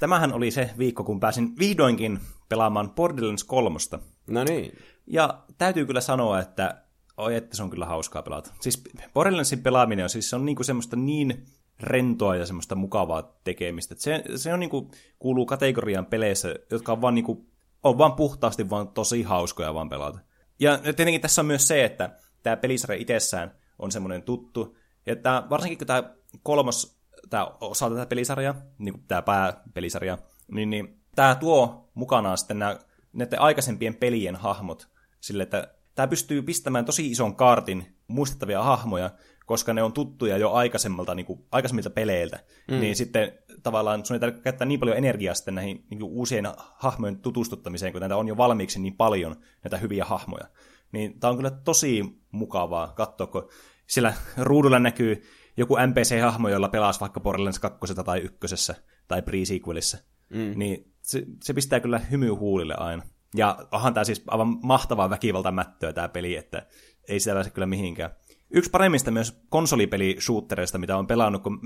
[0.00, 3.78] tämähän oli se viikko, kun pääsin vihdoinkin pelaamaan Borderlands 3.
[4.26, 4.78] No niin.
[5.06, 6.82] Ja täytyy kyllä sanoa, että
[7.16, 8.52] oi, että se on kyllä hauskaa pelata.
[8.60, 8.82] Siis
[9.14, 11.44] Borderlandsin pelaaminen on siis se on niinku semmoista niin
[11.80, 13.94] rentoa ja semmoista mukavaa tekemistä.
[13.98, 17.46] Se, se on niinku, kuuluu kategoriaan peleissä, jotka on vaan, niinku,
[17.82, 20.18] on vaan puhtaasti vaan tosi hauskoja vaan pelata.
[20.60, 24.76] Ja tietenkin tässä on myös se, että tämä pelisarja itsessään on semmoinen tuttu.
[25.06, 27.01] Ja tää, varsinkin kun tämä kolmas
[27.32, 30.18] tää osa tätä pelisarjaa, niin kuin tämä pääpelisarja,
[30.50, 32.78] niin, niin tämä tuo mukanaan sitten nämä,
[33.12, 34.88] näiden aikaisempien pelien hahmot
[35.20, 39.10] sille, että tämä pystyy pistämään tosi ison kaartin muistettavia hahmoja,
[39.46, 42.38] koska ne on tuttuja jo aikaisemmalta, niin kuin, aikaisemmilta peleiltä,
[42.70, 42.80] mm.
[42.80, 43.32] niin sitten
[43.62, 47.92] tavallaan sun ei tarvitse käyttää niin paljon energiaa sitten näihin niin kuin uusien hahmojen tutustuttamiseen,
[47.92, 50.46] kun näitä on jo valmiiksi niin paljon, näitä hyviä hahmoja.
[50.92, 53.48] Niin tämä on kyllä tosi mukavaa katsoa, kun
[53.86, 55.22] siellä ruudulla näkyy
[55.56, 58.72] joku NPC-hahmo, jolla pelasi vaikka Borderlands 2 tai 1
[59.08, 59.98] tai pre-sequelissa.
[60.30, 60.52] Mm.
[60.56, 63.02] Niin se, se pistää kyllä hymy huulille aina.
[63.34, 66.66] Ja onhan tämä siis aivan mahtavaa väkivaltamättöä tämä peli, että
[67.08, 68.10] ei sitä pääse kyllä mihinkään.
[68.50, 71.60] Yksi paremmista myös konsolipeli-shootereista, mitä on pelannut, kun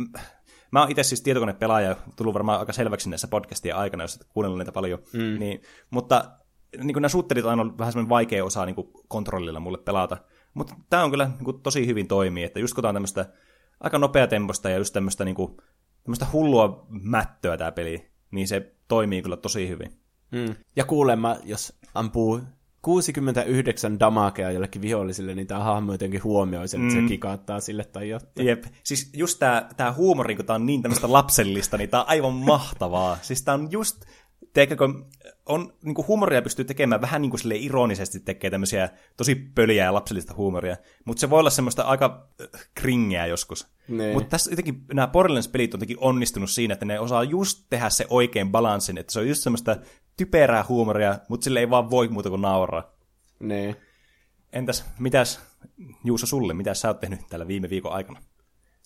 [0.70, 4.58] mä oon itse siis tietokonepelaaja, tullut varmaan aika selväksi näissä podcastien aikana, jos et kuunnellut
[4.58, 5.38] niitä paljon, mm.
[5.38, 6.30] niin, mutta
[6.82, 8.76] niin nämä shooterit on aina vähän semmoinen vaikea osa niin
[9.08, 10.16] kontrollilla mulle pelata.
[10.54, 13.26] Mutta tämä on kyllä niin kuin, tosi hyvin toimii, että just kun tää on tämmöistä
[13.80, 15.56] aika nopeatempoista ja just tämmöistä, niin kuin,
[16.04, 19.92] tämmöistä hullua mättöä tämä peli, niin se toimii kyllä tosi hyvin.
[20.32, 20.54] Mm.
[20.76, 22.40] Ja kuulemma, jos ampuu
[22.82, 27.02] 69 damakea jollekin viholliselle, niin tämä hahmo jotenkin huomioi sen, että Mm.
[27.02, 28.46] se kikaattaa sille tai jotain.
[28.46, 28.64] Jep.
[28.84, 32.32] Siis just tää, tää huumori, kun tää on niin tämmöistä lapsellista, niin tää on aivan
[32.32, 33.18] mahtavaa.
[33.22, 34.04] Siis tää on just,
[34.52, 34.76] teikö,
[35.46, 39.94] on, niinku huumoria pystyy tekemään vähän niin kuin sille ironisesti tekee tämmöisiä tosi pöliä ja
[39.94, 43.66] lapsellista huumoria, mutta se voi olla semmoista aika äh, kringeä joskus.
[43.88, 44.12] Niin.
[44.12, 48.06] Mutta tässä jotenkin nämä Borderlands-pelit on jotenkin onnistunut siinä, että ne osaa just tehdä se
[48.10, 49.76] oikein balanssin, että se on just semmoista
[50.16, 52.92] typerää huumoria, mutta sille ei vaan voi muuta kuin nauraa.
[53.40, 53.76] Niin.
[54.52, 55.40] Entäs, mitäs
[56.04, 58.20] Juuso sulle, mitä sä oot tehnyt tällä viime viikon aikana?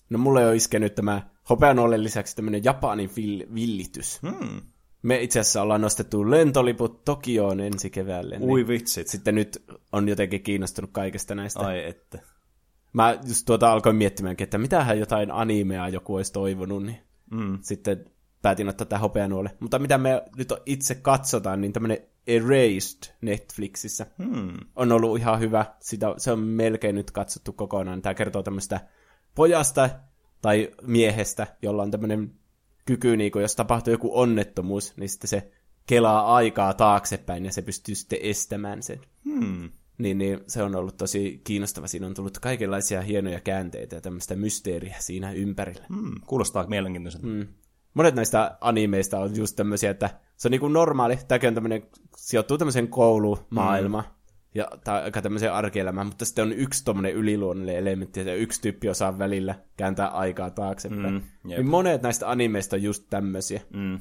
[0.09, 4.19] No mulle on iskenyt tämä hopeanuolen lisäksi tämmöinen Japanin vill- villitys.
[4.21, 4.61] Hmm.
[5.03, 8.37] Me itse asiassa ollaan nostettu lentoliput Tokioon ensi keväälle.
[8.41, 9.07] Ui Niin vitsit.
[9.07, 11.59] sitten nyt on jotenkin kiinnostunut kaikesta näistä.
[11.59, 12.19] Ai että.
[12.93, 16.97] Mä just tuota alkoin miettimäänkin, että mitähän jotain animea joku olisi toivonut, niin
[17.31, 17.57] Mm.
[17.61, 18.05] sitten
[18.41, 19.49] päätin ottaa tämä hopeanuole.
[19.59, 21.97] Mutta mitä me nyt itse katsotaan, niin tämmöinen
[22.27, 24.57] Erased Netflixissä Hmm.
[24.75, 25.65] on ollut ihan hyvä.
[25.79, 28.01] Sitä, se on melkein nyt katsottu kokonaan.
[28.01, 28.79] Tämä kertoo tämmöistä
[29.35, 29.89] pojasta
[30.41, 32.33] tai miehestä, jolla on tämmöinen
[32.91, 35.51] kyky, niin kun jos tapahtuu joku onnettomuus, niin sitten se
[35.85, 38.99] kelaa aikaa taaksepäin ja se pystyy sitten estämään sen.
[39.25, 39.69] Hmm.
[39.97, 41.87] Niin, niin se on ollut tosi kiinnostava.
[41.87, 45.85] Siinä on tullut kaikenlaisia hienoja käänteitä ja tämmöistä mysteeriä siinä ympärillä.
[45.89, 46.15] Hmm.
[46.27, 47.27] Kuulostaa mielenkiintoiselta.
[47.27, 47.47] Mm.
[47.93, 51.83] Monet näistä animeista on just tämmöisiä, että se on niinku normaali, tämäkin on tämmöinen,
[52.17, 54.11] sijoittuu tämmöiseen koulumaailmaan, mm.
[54.55, 58.89] Ja tai aika tämmöiseen arkielämään, mutta sitten on yksi tommonen yliluonnollinen elementti, ja yksi tyyppi
[58.89, 61.13] osaa välillä kääntää aikaa taaksepäin.
[61.13, 61.59] Mm, jep.
[61.59, 63.61] niin monet näistä animeista on just tämmöisiä.
[63.73, 63.99] Mm.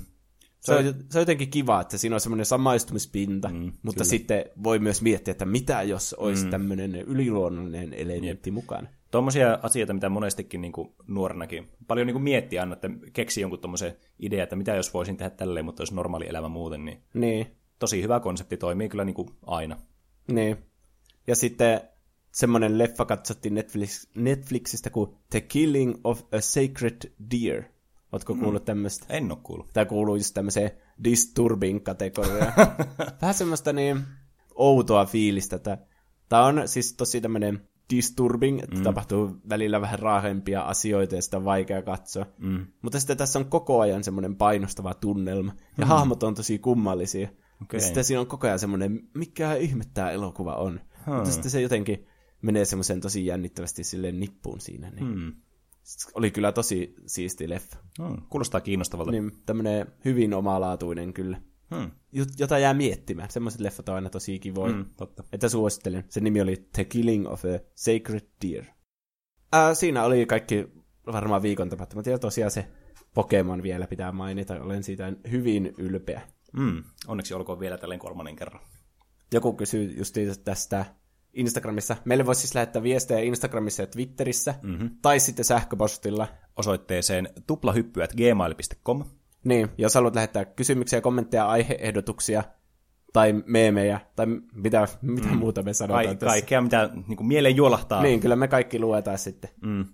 [0.60, 4.04] Se on, se on jotenkin kiva, että siinä on semmoinen samaistumispinta, mm, mutta kyllä.
[4.04, 6.50] sitten voi myös miettiä, että mitä jos olisi mm.
[6.50, 8.88] tämmöinen yliluonnollinen elementti mukana.
[9.10, 13.60] Tuommoisia asioita, mitä monestikin niin kuin nuorenakin paljon niin kuin miettii aina, että keksii jonkun
[13.60, 17.46] tuommoisen idea, että mitä jos voisin tehdä tälleen, mutta olisi normaali elämä muuten, niin Niin.
[17.78, 19.76] tosi hyvä konsepti, toimii kyllä niin kuin aina.
[20.28, 20.56] Niin.
[21.26, 21.80] Ja sitten
[22.32, 27.62] semmoinen leffa katsottiin Netflix, Netflixistä kuin The Killing of a Sacred Deer.
[28.12, 29.06] Ootko kuullut tämmöistä?
[29.08, 29.72] En ole kuullut.
[29.72, 30.70] Tämä kuuluu just tämmöiseen
[31.04, 32.52] disturbing-kategoriaan.
[33.22, 34.02] Vähän semmoista niin
[34.54, 35.58] outoa fiilistä.
[36.28, 38.82] Tämä on siis tosi tämmöinen disturbing, että mm.
[38.82, 42.26] tapahtuu välillä vähän raahempia asioita ja sitä on vaikea katsoa.
[42.38, 42.66] Mm.
[42.82, 45.52] Mutta sitten tässä on koko ajan semmoinen painostava tunnelma.
[45.78, 45.88] Ja mm.
[45.88, 47.28] hahmot on tosi kummallisia.
[47.62, 47.78] Okei.
[47.78, 50.80] Ja sitten siinä on koko ajan semmoinen, mikä ihme tämä elokuva on.
[51.06, 51.14] Hmm.
[51.14, 52.06] Mutta sitten se jotenkin
[52.42, 54.90] menee semmoiseen tosi jännittävästi silleen nippuun siinä.
[54.90, 55.14] Niin.
[55.14, 55.32] Hmm.
[56.14, 57.76] Oli kyllä tosi siisti leffa.
[57.98, 58.16] Hmm.
[58.30, 59.10] Kuulostaa kiinnostavalta.
[59.10, 61.40] Niin, tämmöinen hyvin omalaatuinen kyllä.
[61.74, 61.90] Hmm.
[62.38, 63.30] Jota jää miettimään.
[63.30, 64.72] Semmoiset leffat on aina tosi kivoja.
[64.72, 65.24] Hmm, totta.
[65.32, 66.04] Että suosittelen.
[66.08, 68.64] Sen nimi oli The Killing of a Sacred Deer.
[69.52, 70.68] Ää, siinä oli kaikki
[71.06, 72.06] varmaan viikon tapahtumat.
[72.06, 72.66] Ja tosiaan se
[73.14, 74.62] Pokemon vielä pitää mainita.
[74.62, 76.22] Olen siitä hyvin ylpeä.
[76.56, 76.84] Hmm.
[77.08, 78.60] Onneksi olkoon vielä tälleen kolmannen kerran.
[79.32, 80.84] Joku kysyy just tästä
[81.32, 81.96] Instagramissa.
[82.04, 84.54] Meille voisi siis lähettää viestejä Instagramissa ja Twitterissä.
[84.62, 84.90] Mm-hmm.
[85.02, 86.28] Tai sitten sähköpostilla.
[86.56, 89.04] Osoitteeseen tuplahyppyät.gmail.com.
[89.44, 92.44] Niin, jos haluat lähettää kysymyksiä, kommentteja, aiheehdotuksia
[93.12, 95.36] tai meemejä, tai mitä, mitä mm.
[95.36, 96.26] muuta me sanotaan Ka- tässä.
[96.26, 98.02] kaikkea, mitä niin kuin mieleen juolahtaa.
[98.02, 99.50] Niin, kyllä me kaikki luetaan sitten.
[99.62, 99.84] Mm.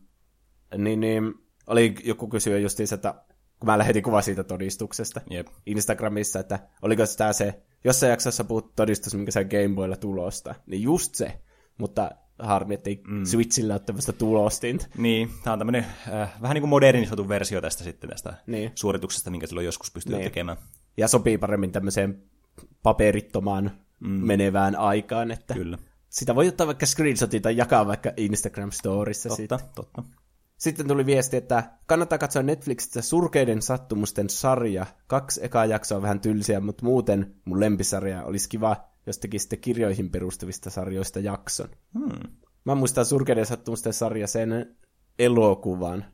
[0.78, 1.34] Niin, niin
[1.66, 3.14] oli joku kysyä justiinsa, että
[3.60, 5.46] kun mä lähetin kuva siitä todistuksesta Jep.
[5.66, 11.14] Instagramissa, että oliko tämä se, jossain jaksossa puhut todistus, minkä sä Gameboylla tulosta, niin just
[11.14, 11.40] se,
[11.78, 13.24] mutta harmi, että ei mm.
[13.24, 14.86] Switchillä ole tämmöistä tulostinta.
[14.98, 18.72] Niin, tämä on tämmöinen äh, vähän niin kuin modernisoitu versio tästä sitten tästä Niin.
[18.74, 20.24] suorituksesta, minkä silloin joskus pystyy Niin.
[20.24, 20.56] tekemään.
[20.96, 22.22] Ja sopii paremmin tämmöiseen
[22.82, 23.70] paperittomaan
[24.00, 24.08] mm.
[24.10, 25.78] menevään aikaan, että Kyllä.
[26.08, 29.58] sitä voi ottaa vaikka screenshotin tai jakaa vaikka Instagram-storissa Totta, sitten.
[29.74, 30.02] totta.
[30.58, 34.86] Sitten tuli viesti, että kannattaa katsoa Netflixistä Surkeiden sattumusten sarja.
[35.06, 38.76] Kaksi ekaa jaksoa on vähän tylsiä, mutta muuten mun lempisarja olisi kiva,
[39.06, 41.68] jos tekisitte kirjoihin perustuvista sarjoista jakson.
[41.98, 42.30] Hmm.
[42.64, 44.76] Mä muistan Surkeiden sattumusten sarja sen
[45.18, 46.04] elokuvan.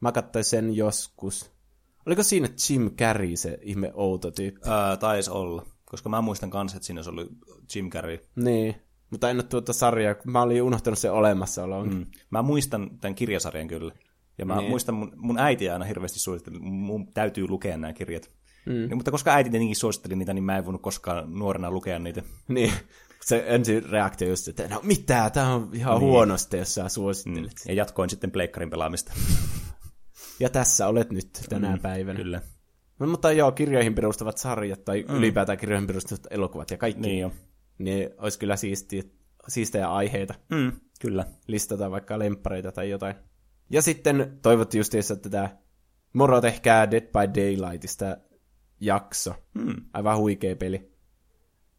[0.00, 1.52] Mä katsoin sen joskus.
[2.06, 4.60] Oliko siinä Jim Carrey se ihme outo tyyppi?
[4.64, 7.28] Ää, taisi olla, koska mä muistan kanssa, että siinä olisi ollut
[7.74, 8.18] Jim Carrey.
[8.36, 8.74] Niin,
[9.12, 11.88] mutta en ole tuota sarjaa, kun mä olin unohtanut sen olemassaolon.
[11.88, 12.06] Mm.
[12.30, 13.92] Mä muistan tämän kirjasarjan kyllä.
[14.38, 14.70] Ja mä Niin.
[14.70, 18.30] muistan, mun, mun äiti aina hirveästi suositteli, mun täytyy lukea nämä kirjat.
[18.66, 18.72] Mm.
[18.72, 22.22] Niin, mutta koska äiti tietenkin suositteli niitä, niin mä en voinut koskaan nuorena lukea niitä.
[22.48, 22.72] Niin,
[23.24, 26.10] se ensin reaktio just, että no mitä, tää on ihan niin.
[26.10, 27.52] huonosti, jos sä suosittelet.
[27.64, 27.68] Mm.
[27.68, 29.12] Ja jatkoin sitten pleikkarin pelaamista.
[30.40, 32.16] Ja tässä olet nyt tänä mm, päivänä.
[32.16, 32.42] Kyllä.
[32.98, 35.14] No, mutta joo, kirjoihin perustuvat sarjat tai mm.
[35.14, 37.02] ylipäätään kirjoihin perustuvat elokuvat ja kaikki.
[37.02, 37.32] Niin jo.
[37.78, 39.02] Niin olisi kyllä siistiä,
[39.48, 40.34] siistejä aiheita.
[40.50, 41.24] Mm, kyllä.
[41.46, 43.14] Listata vaikka lemppareita tai jotain.
[43.70, 45.50] Ja sitten toivottiin justiinsa tätä
[46.12, 48.16] Moro tehkää Dead by Daylightista
[48.80, 49.34] jakso.
[49.54, 49.74] Mm.
[49.92, 50.92] Aivan huikea peli.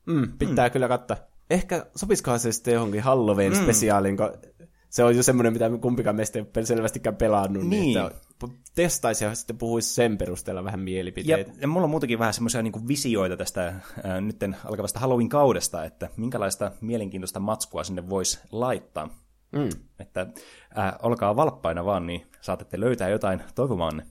[0.05, 0.71] Mm, pitää mm.
[0.71, 1.17] kyllä katsoa.
[1.49, 4.52] Ehkä sopisikohan se sitten johonkin Halloween-spesiaaliin, kun
[4.93, 7.67] se on jo semmoinen, mitä kumpikaan meistä ei ole selvästikään pelannut.
[7.67, 7.81] Niin.
[7.81, 7.97] Niin.
[7.97, 11.51] että testaisi ja sitten puhuisi sen perusteella vähän Ja, mielipiteitä.
[11.61, 16.71] ja mulla on muutenkin vähän semmoisia niin visioita tästä ää, nytten alkavasta Halloween-kaudesta, että minkälaista
[16.81, 19.09] mielenkiintoista matskua sinne voisi laittaa.
[19.51, 19.69] Mm.
[19.99, 20.27] Että
[20.75, 24.05] ää, olkaa valppaina vaan, niin saatatte löytää jotain toivomaanne.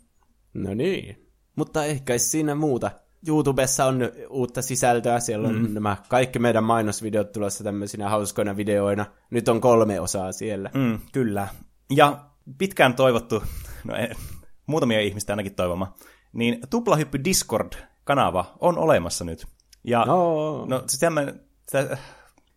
[0.54, 1.28] No niin.
[1.56, 2.90] Mutta ehkä ei siinä muuta.
[3.28, 4.00] YouTubessa on
[4.30, 5.74] uutta sisältöä, siellä on mm.
[5.74, 9.06] nämä kaikki meidän mainosvideot tulossa tämmöisinä hauskoina videoina.
[9.30, 10.70] Nyt on kolme osaa siellä.
[10.74, 11.48] Mm, kyllä.
[11.90, 12.24] Ja
[12.58, 13.42] pitkään toivottu,
[13.84, 14.08] no ei,
[14.66, 15.94] muutamia ihmistä ainakin toivoma,
[16.32, 19.46] niin Tuplahyppy Discord-kanava on olemassa nyt.
[19.84, 20.64] Ja No.
[20.66, 21.26] no sitä mä,
[21.68, 21.98] sitä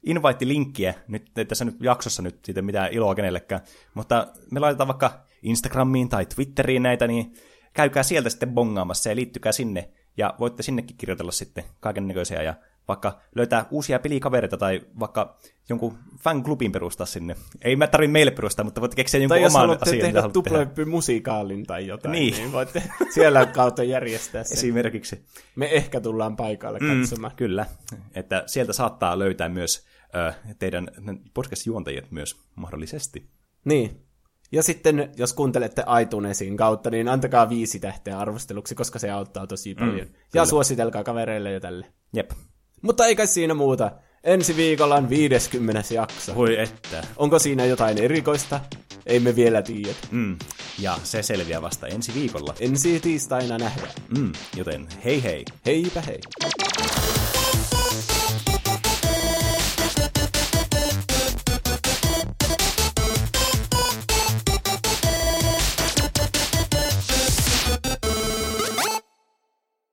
[0.05, 3.61] invite-linkkiä, nyt ei tässä nyt jaksossa nyt siitä mitään iloa kenellekään,
[3.93, 7.33] mutta me laitetaan vaikka Instagramiin tai Twitteriin näitä, niin
[7.73, 9.89] käykää sieltä sitten bongaamassa ja liittykää sinne.
[10.17, 12.53] Ja voitte sinnekin kirjoitella sitten kaiken näköisiä ja
[12.87, 15.37] vaikka löytää uusia pelikavereita tai vaikka
[15.69, 17.35] jonkun fan-klubin perustaa sinne.
[17.61, 20.49] Ei mä tarvitse meille perustaa, mutta voitte keksiä jonkun Tai oman asian, mitä tehdä haluatte
[20.75, 20.89] tehdä.
[20.91, 22.31] musikaalin tai jotain, Niin.
[22.33, 22.83] niin, niin voitte
[23.13, 24.57] siellä kautta järjestää sen.
[24.57, 25.25] Esimerkiksi.
[25.55, 27.33] Me ehkä tullaan paikalle katsomaan.
[27.33, 27.65] Mm, kyllä,
[28.15, 29.85] että sieltä saattaa löytää myös
[30.15, 30.87] ö, teidän
[31.33, 33.29] podcast-juontajat myös mahdollisesti.
[33.65, 34.04] Niin.
[34.51, 39.75] Ja sitten, jos kuuntelette iTunesin kautta, niin antakaa viisi tähteä arvosteluksi, koska se auttaa tosi
[39.75, 40.07] paljon.
[40.33, 41.85] ja suositelkaa kavereille ja tälle.
[42.13, 42.31] Jep.
[42.81, 43.91] Mutta ei kai siinä muuta.
[44.23, 45.93] Ensi viikolla on 50.
[45.93, 46.35] jakso.
[46.35, 47.07] Voi että.
[47.17, 48.59] Onko siinä jotain erikoista?
[49.05, 49.93] Ei me vielä tiedä.
[50.11, 50.37] Mm.
[50.79, 52.55] Ja se selviää vasta ensi viikolla.
[52.59, 53.93] Ensi tiistaina nähdään.
[54.17, 54.31] Mm.
[54.57, 55.45] Joten hei hei.
[55.65, 56.19] Heipä hei.